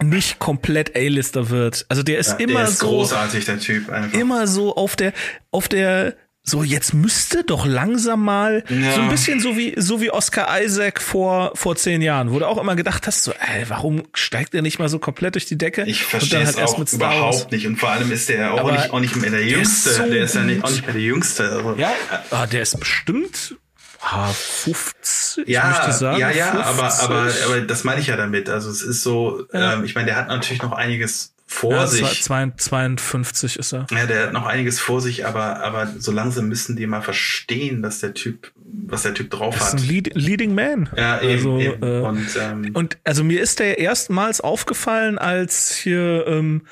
nicht 0.00 0.38
komplett 0.38 0.96
A-Lister 0.96 1.50
wird. 1.50 1.84
Also 1.88 2.02
der 2.02 2.18
ist 2.18 2.32
ja, 2.32 2.36
immer 2.36 2.60
der 2.60 2.68
ist 2.68 2.78
so 2.78 2.88
großartig 2.88 3.44
der 3.44 3.58
Typ 3.58 3.90
einfach. 3.90 4.18
Immer 4.18 4.46
so 4.46 4.74
auf 4.76 4.96
der 4.96 5.12
auf 5.50 5.68
der 5.68 6.14
so 6.42 6.62
jetzt 6.62 6.94
müsste 6.94 7.44
doch 7.44 7.66
langsam 7.66 8.24
mal 8.24 8.64
ja. 8.68 8.94
so 8.94 9.02
ein 9.02 9.10
bisschen 9.10 9.40
so 9.40 9.56
wie 9.56 9.74
so 9.76 10.00
wie 10.00 10.10
Oscar 10.10 10.62
Isaac 10.62 11.02
vor 11.02 11.52
vor 11.54 11.76
zehn 11.76 12.02
Jahren, 12.02 12.32
wo 12.32 12.38
du 12.38 12.46
auch 12.46 12.58
immer 12.58 12.76
gedacht 12.76 13.06
hast, 13.06 13.24
so 13.24 13.32
ey, 13.32 13.64
warum 13.68 14.04
steigt 14.14 14.54
er 14.54 14.62
nicht 14.62 14.78
mal 14.78 14.88
so 14.88 14.98
komplett 14.98 15.34
durch 15.34 15.46
die 15.46 15.58
Decke? 15.58 15.84
Ich 15.86 16.04
verstehe 16.04 16.40
es 16.40 16.56
halt 16.56 16.68
auch 16.68 16.92
überhaupt 16.92 17.52
nicht 17.52 17.66
und 17.66 17.76
vor 17.76 17.90
allem 17.90 18.10
ist 18.10 18.28
der 18.28 18.54
auch 18.54 18.70
nicht 18.70 18.90
auch 18.90 19.00
nicht 19.00 19.16
mehr 19.16 19.30
der 19.30 19.44
Jüngste, 19.44 19.90
der 19.90 19.92
ist, 19.92 19.98
so 19.98 20.12
der 20.12 20.24
ist 20.24 20.34
ja 20.34 20.42
nicht, 20.42 20.64
auch 20.64 20.70
nicht 20.70 20.84
mehr 20.84 20.94
der 20.94 21.02
Jüngste. 21.02 21.50
Also. 21.50 21.74
Ja, 21.76 21.92
ah, 22.30 22.46
der 22.46 22.62
ist 22.62 22.78
bestimmt 22.78 23.56
50, 24.00 25.46
ja, 25.46 25.68
möchte 25.68 25.92
sagen. 25.92 26.18
Ja, 26.18 26.30
ja, 26.30 26.52
50. 26.52 26.66
aber, 26.66 27.00
aber, 27.02 27.32
aber 27.46 27.60
das 27.60 27.84
meine 27.84 28.00
ich 28.00 28.06
ja 28.06 28.16
damit. 28.16 28.48
Also 28.48 28.70
es 28.70 28.82
ist 28.82 29.02
so, 29.02 29.46
ja. 29.52 29.74
ähm, 29.74 29.84
ich 29.84 29.94
meine, 29.94 30.06
der 30.06 30.16
hat 30.16 30.28
natürlich 30.28 30.62
noch 30.62 30.72
einiges 30.72 31.34
vor 31.50 31.72
ja, 31.72 31.86
sich. 31.86 32.22
52 32.22 33.58
ist 33.58 33.72
er. 33.72 33.86
Ja, 33.90 34.06
der 34.06 34.26
hat 34.28 34.32
noch 34.32 34.46
einiges 34.46 34.78
vor 34.78 35.00
sich, 35.00 35.26
aber, 35.26 35.60
aber 35.62 35.92
so 35.98 36.12
langsam 36.12 36.46
müssen 36.46 36.76
die 36.76 36.86
mal 36.86 37.02
verstehen, 37.02 37.82
dass 37.82 37.98
der 37.98 38.14
Typ, 38.14 38.52
was 38.86 39.02
der 39.02 39.14
Typ 39.14 39.30
drauf 39.30 39.58
das 39.58 39.72
hat. 39.72 39.74
Ist 39.74 39.82
ein 39.82 39.88
Lead, 39.88 40.14
Leading 40.14 40.54
Man. 40.54 40.88
Ja, 40.96 41.20
eben, 41.20 41.32
also, 41.32 41.58
eben. 41.58 41.82
Äh, 41.82 42.00
und, 42.06 42.28
ähm, 42.40 42.70
und 42.74 42.98
also 43.02 43.24
mir 43.24 43.40
ist 43.40 43.58
der 43.58 43.78
erstmals 43.78 44.40
aufgefallen, 44.40 45.18
als 45.18 45.74
hier 45.74 46.24
ähm, 46.28 46.62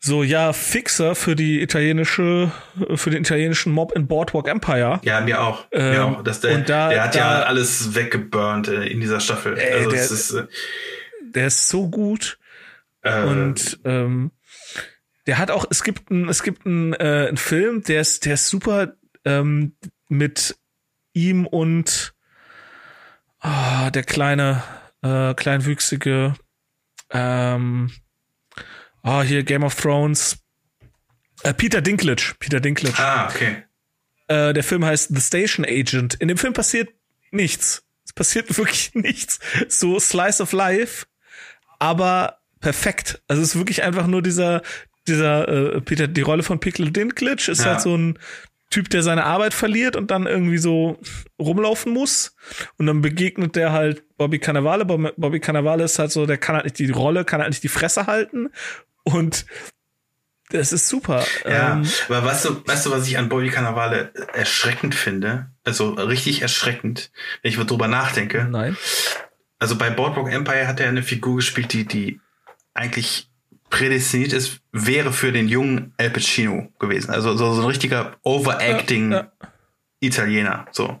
so, 0.00 0.22
ja, 0.22 0.52
Fixer 0.52 1.14
für 1.14 1.34
die 1.34 1.60
italienische, 1.60 2.52
für 2.94 3.10
den 3.10 3.22
italienischen 3.22 3.72
Mob 3.72 3.92
in 3.92 4.06
Boardwalk 4.06 4.46
Empire. 4.46 5.00
Ja, 5.02 5.20
mir 5.20 5.42
auch. 5.42 5.66
Ähm, 5.72 5.90
mir 5.90 6.04
auch. 6.04 6.22
Das, 6.22 6.40
der, 6.40 6.54
und 6.54 6.68
da, 6.68 6.88
der 6.90 7.04
hat 7.04 7.14
da, 7.14 7.18
ja 7.18 7.42
alles 7.42 7.94
weggeburnt 7.94 8.68
äh, 8.68 8.86
in 8.86 9.00
dieser 9.00 9.18
Staffel. 9.18 9.58
Ey, 9.58 9.72
also, 9.72 9.90
der, 9.90 10.04
ist, 10.04 10.30
äh, 10.32 10.46
der 11.22 11.46
ist 11.48 11.68
so 11.68 11.88
gut. 11.88 12.38
Äh, 13.02 13.22
und 13.24 13.80
ähm, 13.84 14.30
der 15.26 15.38
hat 15.38 15.50
auch, 15.50 15.66
es 15.68 15.82
gibt 15.82 16.10
ein, 16.10 16.28
es 16.28 16.42
gibt 16.42 16.64
ein, 16.64 16.94
äh, 16.94 17.26
einen 17.28 17.36
Film, 17.36 17.82
der 17.82 18.00
ist, 18.00 18.24
der 18.24 18.34
ist 18.34 18.48
super 18.48 18.94
ähm, 19.24 19.76
mit 20.08 20.56
ihm 21.12 21.44
und 21.44 22.14
oh, 23.42 23.90
der 23.92 24.04
kleine, 24.04 24.62
äh, 25.02 25.34
kleinwüchsige 25.34 26.34
ähm, 27.10 27.90
oh, 29.08 29.22
hier 29.22 29.42
Game 29.42 29.64
of 29.64 29.74
Thrones. 29.74 30.38
Äh, 31.42 31.54
Peter 31.54 31.80
Dinklage. 31.80 32.34
Peter 32.38 32.60
Dinklage. 32.60 32.98
Ah, 32.98 33.28
okay. 33.28 33.62
Äh, 34.28 34.52
der 34.52 34.64
Film 34.64 34.84
heißt 34.84 35.14
The 35.14 35.20
Station 35.20 35.64
Agent. 35.64 36.14
In 36.14 36.28
dem 36.28 36.36
Film 36.36 36.52
passiert 36.52 36.90
nichts. 37.30 37.84
Es 38.04 38.12
passiert 38.12 38.56
wirklich 38.58 38.90
nichts. 38.94 39.38
So 39.68 39.98
Slice 39.98 40.42
of 40.42 40.52
Life, 40.52 41.06
aber 41.78 42.38
perfekt. 42.60 43.22
Also 43.28 43.42
es 43.42 43.50
ist 43.50 43.56
wirklich 43.56 43.82
einfach 43.82 44.06
nur 44.06 44.22
dieser, 44.22 44.62
dieser 45.06 45.48
äh, 45.48 45.80
Peter, 45.80 46.08
die 46.08 46.22
Rolle 46.22 46.42
von 46.42 46.60
Peter 46.60 46.84
Dinklage 46.84 47.50
ist 47.50 47.60
ja. 47.60 47.72
halt 47.72 47.80
so 47.80 47.96
ein 47.96 48.18
Typ, 48.70 48.90
der 48.90 49.02
seine 49.02 49.24
Arbeit 49.24 49.54
verliert 49.54 49.96
und 49.96 50.10
dann 50.10 50.26
irgendwie 50.26 50.58
so 50.58 50.98
rumlaufen 51.38 51.90
muss. 51.90 52.36
Und 52.76 52.84
dann 52.84 53.00
begegnet 53.00 53.56
der 53.56 53.72
halt 53.72 54.02
Bobby 54.18 54.38
Cannavale. 54.38 54.84
Bobby 54.84 55.40
Cannavale 55.40 55.84
ist 55.84 55.98
halt 55.98 56.12
so, 56.12 56.26
der 56.26 56.36
kann 56.36 56.56
halt 56.56 56.66
nicht 56.66 56.78
die 56.78 56.90
Rolle, 56.90 57.24
kann 57.24 57.40
halt 57.40 57.50
nicht 57.50 57.62
die 57.62 57.68
Fresse 57.68 58.06
halten. 58.06 58.50
Und 59.08 59.46
das 60.50 60.72
ist 60.72 60.88
super. 60.88 61.24
Ja, 61.44 61.72
ähm, 61.72 61.88
aber 62.08 62.24
weißt 62.24 62.46
du, 62.46 62.66
weißt 62.66 62.86
du, 62.86 62.90
was 62.90 63.06
ich 63.06 63.18
an 63.18 63.28
Bobby 63.28 63.50
Cannavale 63.50 64.12
erschreckend 64.32 64.94
finde? 64.94 65.50
Also 65.64 65.90
richtig 65.92 66.42
erschreckend, 66.42 67.10
wenn 67.42 67.52
ich 67.52 67.58
drüber 67.58 67.88
nachdenke. 67.88 68.46
Nein. 68.50 68.76
Also 69.58 69.76
bei 69.76 69.90
Boardwalk 69.90 70.32
Empire 70.32 70.66
hat 70.66 70.80
er 70.80 70.88
eine 70.88 71.02
Figur 71.02 71.36
gespielt, 71.36 71.72
die, 71.72 71.84
die 71.84 72.20
eigentlich 72.72 73.28
prädestiniert 73.70 74.32
ist, 74.32 74.60
wäre 74.72 75.12
für 75.12 75.32
den 75.32 75.48
jungen 75.48 75.92
Al 75.98 76.10
Pacino 76.10 76.72
gewesen. 76.78 77.10
Also 77.10 77.36
so, 77.36 77.52
so 77.52 77.62
ein 77.62 77.66
richtiger 77.66 78.16
Overacting 78.22 79.12
ja, 79.12 79.18
ja. 79.18 79.32
Italiener. 80.00 80.66
So. 80.70 80.98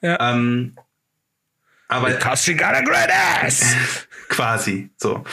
Ja. 0.00 0.32
Ähm, 0.32 0.76
aber 1.88 2.10
Because 2.10 2.44
she 2.44 2.54
got 2.54 2.74
a 2.74 2.80
great 2.80 3.10
ass. 3.10 3.76
quasi. 4.28 4.90
So. 4.96 5.24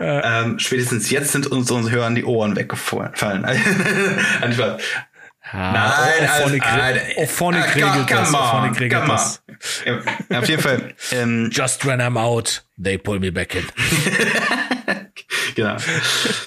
Ähm, 0.00 0.58
spätestens 0.58 1.10
jetzt 1.10 1.32
sind 1.32 1.46
uns 1.46 1.70
unsere 1.70 1.94
Hörern 1.94 2.14
die 2.14 2.24
Ohren 2.24 2.56
weggefallen. 2.56 3.44
Ja, 5.52 5.72
Nein, 5.72 6.30
Ophonic, 6.30 6.64
also, 6.64 7.00
Ophonic 7.16 7.74
regelt 7.74 8.10
das. 8.10 8.32
Ophonic 8.32 8.80
regelt 8.80 9.08
das. 9.08 9.42
Auf 10.30 10.48
jeden 10.48 10.62
Fall. 10.62 10.94
Ähm, 11.12 11.50
Just 11.52 11.84
when 11.86 12.00
I'm 12.00 12.16
out, 12.16 12.62
they 12.80 12.96
pull 12.96 13.18
me 13.18 13.32
back 13.32 13.56
in. 13.56 13.64
genau. 15.56 15.76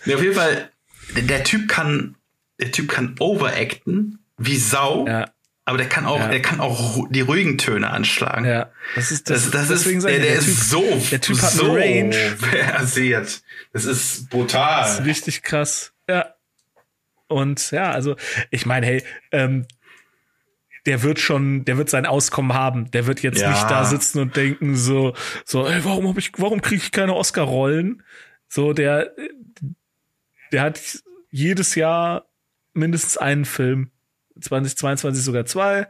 Ja, 0.06 0.16
auf 0.16 0.22
jeden 0.22 0.36
Fall, 0.36 0.70
der 1.16 1.44
Typ 1.44 1.68
kann, 1.68 2.16
der 2.62 2.72
Typ 2.72 2.90
kann 2.90 3.16
overacten 3.20 4.20
wie 4.38 4.58
Sau. 4.58 5.06
Ja. 5.06 5.26
Aber 5.66 5.78
der 5.78 5.88
kann 5.88 6.06
auch, 6.06 6.20
ja. 6.20 6.28
der 6.28 6.42
kann 6.42 6.60
auch 6.60 7.08
die 7.10 7.22
ruhigen 7.22 7.58
Töne 7.58 7.90
anschlagen. 7.90 8.46
Ja, 8.46 8.72
das 8.96 9.12
ist 9.12 9.30
das. 9.30 9.50
das, 9.50 9.70
das 9.70 9.86
ist, 9.86 10.04
der, 10.04 10.12
der, 10.12 10.20
der, 10.20 10.36
ist 10.36 10.70
so, 10.70 10.84
der 11.10 11.22
Typ 11.22 11.42
hat 11.42 11.52
so 11.52 11.74
Range. 11.74 12.14
versiert. 12.14 13.42
Das 13.72 13.86
ist 13.86 14.30
brutal. 14.30 14.82
Das 14.82 15.00
ist 15.00 15.06
richtig 15.06 15.42
krass. 15.42 15.94
Ja. 16.10 16.34
Und 17.28 17.72
ja, 17.72 17.92
also 17.92 18.18
ich 18.52 18.66
meine, 18.66 18.86
hey, 18.86 19.04
ähm, 19.32 19.66
der 20.86 21.02
wird 21.02 21.20
schon, 21.20 21.64
der 21.64 21.78
wird 21.78 21.90
sein 21.90 22.06
Auskommen 22.06 22.54
haben. 22.54 22.92
Der 22.92 23.08
wird 23.08 23.22
jetzt 23.22 23.42
ja. 23.42 23.52
nicht 23.52 23.64
da 23.70 23.86
sitzen 23.86 24.20
und 24.20 24.36
denken 24.36 24.76
so, 24.76 25.14
so, 25.46 25.66
ey, 25.66 25.86
warum 25.86 26.10
habe 26.10 26.20
ich, 26.20 26.34
warum 26.38 26.62
kriege 26.62 26.82
ich 26.84 26.92
keine 26.92 27.16
Oscar-Rollen? 27.16 28.04
So, 28.50 28.74
der, 28.74 29.14
der 30.52 30.62
hat 30.62 30.82
jedes 31.30 31.76
Jahr 31.76 32.28
mindestens 32.74 33.18
einen 33.18 33.46
Film 33.46 33.93
2022 34.40 35.24
sogar 35.24 35.46
zwei. 35.46 35.88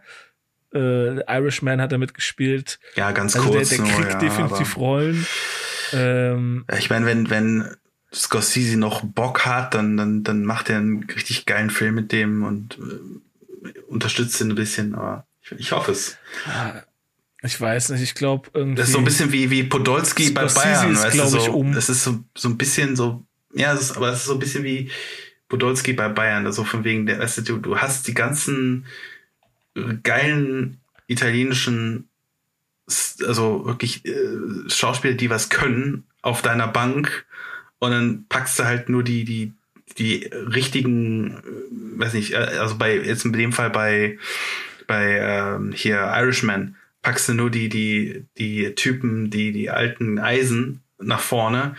Äh, 0.73 1.19
Irishman 1.27 1.81
hat 1.81 1.91
er 1.91 1.97
mitgespielt. 1.97 2.79
Ja, 2.95 3.11
ganz 3.11 3.35
also 3.35 3.49
kurz. 3.49 3.69
Der, 3.69 3.77
der 3.79 3.87
kriegt 3.87 4.11
nur, 4.11 4.19
definitiv 4.19 4.77
Rollen. 4.77 5.25
Ähm, 5.93 6.65
ich 6.77 6.89
meine, 6.89 7.05
wenn, 7.05 7.29
wenn 7.29 7.75
Scorsese 8.13 8.77
noch 8.77 9.01
Bock 9.03 9.45
hat, 9.45 9.73
dann, 9.73 9.97
dann, 9.97 10.23
dann 10.23 10.43
macht 10.43 10.69
er 10.69 10.77
einen 10.77 11.03
richtig 11.03 11.45
geilen 11.45 11.69
Film 11.69 11.95
mit 11.95 12.11
dem 12.11 12.43
und 12.43 12.77
äh, 12.79 13.69
unterstützt 13.87 14.39
ihn 14.41 14.51
ein 14.51 14.55
bisschen, 14.55 14.95
aber 14.95 15.27
ich, 15.41 15.51
ich 15.53 15.71
hoffe 15.71 15.91
es. 15.91 16.17
Ich 17.43 17.59
weiß 17.59 17.89
nicht, 17.89 18.01
ich 18.01 18.15
glaube 18.15 18.49
irgendwie. 18.53 18.77
Das 18.77 18.87
ist 18.87 18.93
so 18.93 18.99
ein 18.99 19.05
bisschen 19.05 19.31
wie, 19.31 19.49
wie 19.49 19.63
Podolski 19.63 20.27
Scorsese 20.27 20.55
bei 20.55 20.63
Bayern, 20.63 20.93
ist, 20.93 21.03
weißt 21.03 21.19
du, 21.19 21.27
so, 21.27 21.37
ich, 21.37 21.49
um. 21.49 21.73
Das 21.73 21.89
ist 21.89 22.03
so, 22.03 22.23
so 22.35 22.49
ein 22.49 22.57
bisschen 22.57 22.95
so, 22.95 23.25
ja, 23.53 23.73
ist, 23.73 23.95
aber 23.95 24.09
es 24.09 24.19
ist 24.19 24.25
so 24.25 24.33
ein 24.33 24.39
bisschen 24.39 24.63
wie 24.63 24.89
Podolski 25.53 25.93
bei 25.93 26.09
Bayern, 26.09 26.47
also 26.47 26.63
von 26.63 26.83
wegen 26.83 27.05
der, 27.05 27.19
weißt 27.19 27.47
du, 27.47 27.57
du 27.57 27.77
hast 27.77 28.07
die 28.07 28.15
ganzen 28.15 28.87
geilen 30.01 30.79
italienischen, 31.05 32.09
also 32.87 33.63
wirklich 33.63 34.03
äh, 34.03 34.67
Schauspieler, 34.67 35.13
die 35.13 35.29
was 35.29 35.49
können, 35.49 36.05
auf 36.23 36.41
deiner 36.41 36.67
Bank 36.67 37.27
und 37.77 37.91
dann 37.91 38.25
packst 38.29 38.57
du 38.57 38.63
halt 38.63 38.89
nur 38.89 39.03
die, 39.03 39.25
die, 39.25 39.53
die 39.99 40.25
richtigen, 40.33 41.37
äh, 41.37 41.99
weiß 41.99 42.15
nicht, 42.15 42.33
äh, 42.33 42.37
also 42.37 42.75
bei, 42.79 42.97
jetzt 42.97 43.23
in 43.23 43.33
dem 43.33 43.51
Fall 43.51 43.69
bei, 43.69 44.17
bei 44.87 45.19
ähm, 45.19 45.71
hier 45.71 45.97
Irishman, 45.97 46.77
packst 47.03 47.29
du 47.29 47.35
nur 47.35 47.51
die, 47.51 47.69
die, 47.69 48.25
die 48.39 48.73
Typen, 48.73 49.29
die, 49.29 49.51
die 49.51 49.69
alten 49.69 50.17
Eisen 50.17 50.81
nach 50.97 51.19
vorne. 51.19 51.75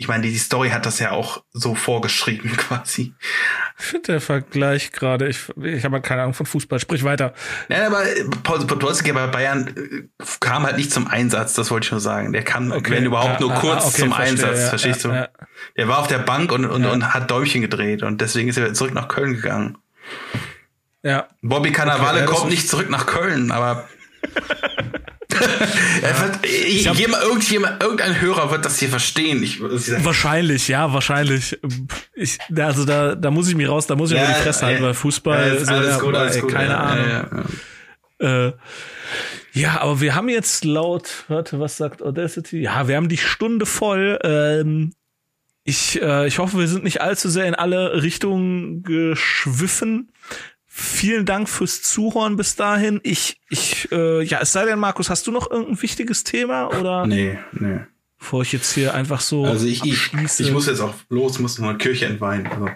Ich 0.00 0.06
meine, 0.06 0.22
die, 0.22 0.30
die 0.30 0.38
Story 0.38 0.70
hat 0.70 0.86
das 0.86 1.00
ja 1.00 1.10
auch 1.10 1.42
so 1.52 1.74
vorgeschrieben 1.74 2.52
quasi. 2.56 3.14
Ich 3.78 3.84
finde 3.84 4.12
der 4.12 4.20
Vergleich 4.20 4.92
gerade, 4.92 5.28
ich, 5.28 5.48
ich 5.60 5.84
habe 5.84 5.96
halt 5.96 6.04
keine 6.04 6.22
Ahnung 6.22 6.34
von 6.34 6.46
Fußball, 6.46 6.78
sprich 6.78 7.02
weiter. 7.02 7.34
Ja, 7.68 7.88
aber 7.88 8.04
Paul 8.44 8.64
Podolski 8.64 9.12
bei 9.12 9.26
Bayern 9.26 9.66
äh, 9.76 10.24
kam 10.38 10.64
halt 10.64 10.76
nicht 10.76 10.92
zum 10.92 11.08
Einsatz, 11.08 11.54
das 11.54 11.72
wollte 11.72 11.86
ich 11.86 11.90
nur 11.90 12.00
sagen. 12.00 12.32
Der 12.32 12.44
kam, 12.44 12.70
okay. 12.70 12.92
wenn 12.92 13.06
überhaupt, 13.06 13.40
nur 13.40 13.52
kurz 13.54 13.86
okay, 13.86 14.02
zum 14.02 14.12
verstehe, 14.12 14.32
Einsatz, 14.32 14.58
ja, 14.60 14.68
verstehst 14.68 15.04
ja, 15.04 15.10
du? 15.10 15.16
Ja. 15.16 15.28
Der 15.76 15.88
war 15.88 15.98
auf 15.98 16.06
der 16.06 16.18
Bank 16.18 16.52
und, 16.52 16.64
und, 16.64 16.84
und 16.84 17.12
hat 17.12 17.28
Däumchen 17.28 17.60
gedreht 17.60 18.04
und 18.04 18.20
deswegen 18.20 18.48
ist 18.48 18.56
er 18.56 18.72
zurück 18.74 18.94
nach 18.94 19.08
Köln 19.08 19.34
gegangen. 19.34 19.78
Ja. 21.02 21.26
Bobby 21.42 21.72
Cannavale 21.72 22.22
okay, 22.22 22.32
kommt 22.32 22.50
nicht 22.50 22.68
zurück 22.68 22.88
nach 22.88 23.06
Köln, 23.06 23.50
aber 23.50 23.88
ja. 26.02 26.30
ich, 26.42 26.86
ich 26.86 26.98
jemand, 26.98 27.22
irgendjemand, 27.22 27.82
irgendein 27.82 28.20
Hörer 28.20 28.50
wird 28.50 28.64
das 28.64 28.78
hier 28.78 28.88
verstehen. 28.88 29.42
Ich, 29.42 29.60
wahrscheinlich, 29.60 30.68
ja, 30.68 30.92
wahrscheinlich. 30.92 31.58
Ich, 32.14 32.38
also 32.56 32.84
da, 32.84 33.14
da 33.14 33.30
muss 33.30 33.48
ich 33.48 33.54
mich 33.54 33.68
raus, 33.68 33.86
da 33.86 33.94
muss 33.94 34.10
ich 34.10 34.16
ja, 34.16 34.26
die 34.26 34.42
Fresse 34.42 34.66
halten, 34.66 34.82
weil 34.82 34.94
Fußball 34.94 35.54
ja, 35.54 35.64
so, 35.64 35.72
alles 35.72 35.98
gut, 35.98 36.14
alles 36.14 36.40
gut, 36.40 36.52
keine 36.52 36.78
Ahnung. 36.78 37.44
Äh, 38.20 38.52
ja, 39.52 39.80
aber 39.80 40.00
wir 40.00 40.14
haben 40.14 40.28
jetzt 40.28 40.64
laut, 40.64 41.24
warte, 41.28 41.60
was 41.60 41.76
sagt 41.76 42.02
Audacity? 42.02 42.60
Ja, 42.60 42.88
wir 42.88 42.96
haben 42.96 43.08
die 43.08 43.18
Stunde 43.18 43.66
voll. 43.66 44.18
Ähm, 44.22 44.92
ich, 45.64 46.00
äh, 46.00 46.26
ich 46.26 46.38
hoffe, 46.38 46.58
wir 46.58 46.68
sind 46.68 46.84
nicht 46.84 47.00
allzu 47.00 47.28
sehr 47.28 47.46
in 47.46 47.54
alle 47.54 48.02
Richtungen 48.02 48.82
geschwiffen. 48.82 50.10
Vielen 50.80 51.26
Dank 51.26 51.48
fürs 51.48 51.82
Zuhören 51.82 52.36
bis 52.36 52.54
dahin. 52.54 53.00
Ich, 53.02 53.40
ich, 53.50 53.90
äh, 53.90 54.22
ja, 54.22 54.38
es 54.40 54.52
sei 54.52 54.64
denn, 54.64 54.78
Markus, 54.78 55.10
hast 55.10 55.26
du 55.26 55.32
noch 55.32 55.50
irgendein 55.50 55.82
wichtiges 55.82 56.22
Thema 56.22 56.68
oder? 56.68 57.04
Nee, 57.04 57.36
nee. 57.50 57.80
Bevor 58.16 58.42
ich 58.42 58.52
jetzt 58.52 58.74
hier 58.74 58.94
einfach 58.94 59.20
so. 59.20 59.44
Also 59.44 59.66
ich, 59.66 59.84
ich, 59.84 60.12
ich 60.38 60.52
muss 60.52 60.68
jetzt 60.68 60.78
auch 60.78 60.94
los, 61.08 61.40
muss 61.40 61.58
noch 61.58 61.70
eine 61.70 61.78
Kirche 61.78 62.06
entweihen. 62.06 62.46
Also. 62.46 62.68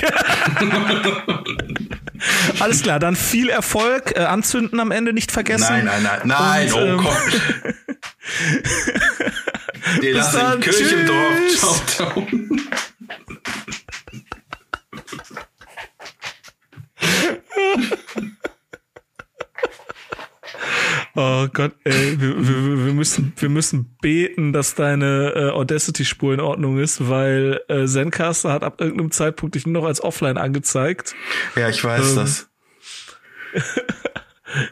Alles 2.60 2.82
klar, 2.82 3.00
dann 3.00 3.16
viel 3.16 3.48
Erfolg. 3.48 4.16
Äh, 4.16 4.20
anzünden 4.20 4.78
am 4.78 4.92
Ende 4.92 5.12
nicht 5.12 5.32
vergessen. 5.32 5.84
Nein, 5.84 5.86
nein, 5.86 6.04
nein, 6.04 6.20
nein, 6.26 6.72
Und, 6.72 6.80
oh 6.80 6.86
ähm, 6.86 6.98
Gott. 6.98 7.32
Die 10.02 10.12
lassen 10.12 10.60
Kirche 10.60 10.94
im 10.94 11.06
Dorf. 11.08 11.56
Ciao, 11.56 11.74
ciao. 11.86 12.28
Oh 21.16 21.46
Gott, 21.52 21.76
ey, 21.84 22.20
wir, 22.20 22.36
wir, 22.36 22.86
wir, 22.86 22.92
müssen, 22.92 23.32
wir 23.36 23.48
müssen 23.48 23.96
beten, 24.02 24.52
dass 24.52 24.74
deine 24.74 25.32
äh, 25.36 25.50
Audacity-Spur 25.50 26.34
in 26.34 26.40
Ordnung 26.40 26.78
ist, 26.78 27.08
weil 27.08 27.60
äh, 27.68 27.86
Zencaster 27.86 28.52
hat 28.52 28.64
ab 28.64 28.80
irgendeinem 28.80 29.12
Zeitpunkt 29.12 29.54
dich 29.54 29.64
nur 29.64 29.80
noch 29.80 29.86
als 29.86 30.02
offline 30.02 30.38
angezeigt. 30.38 31.14
Ja, 31.54 31.68
ich 31.68 31.84
weiß 31.84 32.10
ähm, 32.10 32.16
das. 32.16 32.50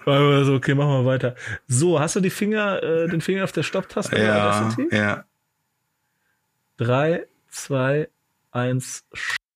war 0.05 0.20
wir 0.20 0.45
so, 0.45 0.55
okay, 0.55 0.74
machen 0.74 0.90
wir 0.90 1.07
weiter. 1.07 1.36
So, 1.68 2.01
hast 2.01 2.16
du 2.16 2.20
die 2.20 2.30
Finger, 2.30 2.82
äh, 2.82 3.09
den 3.09 3.20
Finger 3.20 3.45
auf 3.45 3.53
der 3.53 3.62
Stopptaste? 3.62 4.18
Ja, 4.18 4.74
ja. 4.90 5.24
Drei, 6.76 7.26
zwei, 7.51 8.09
eins. 8.51 9.05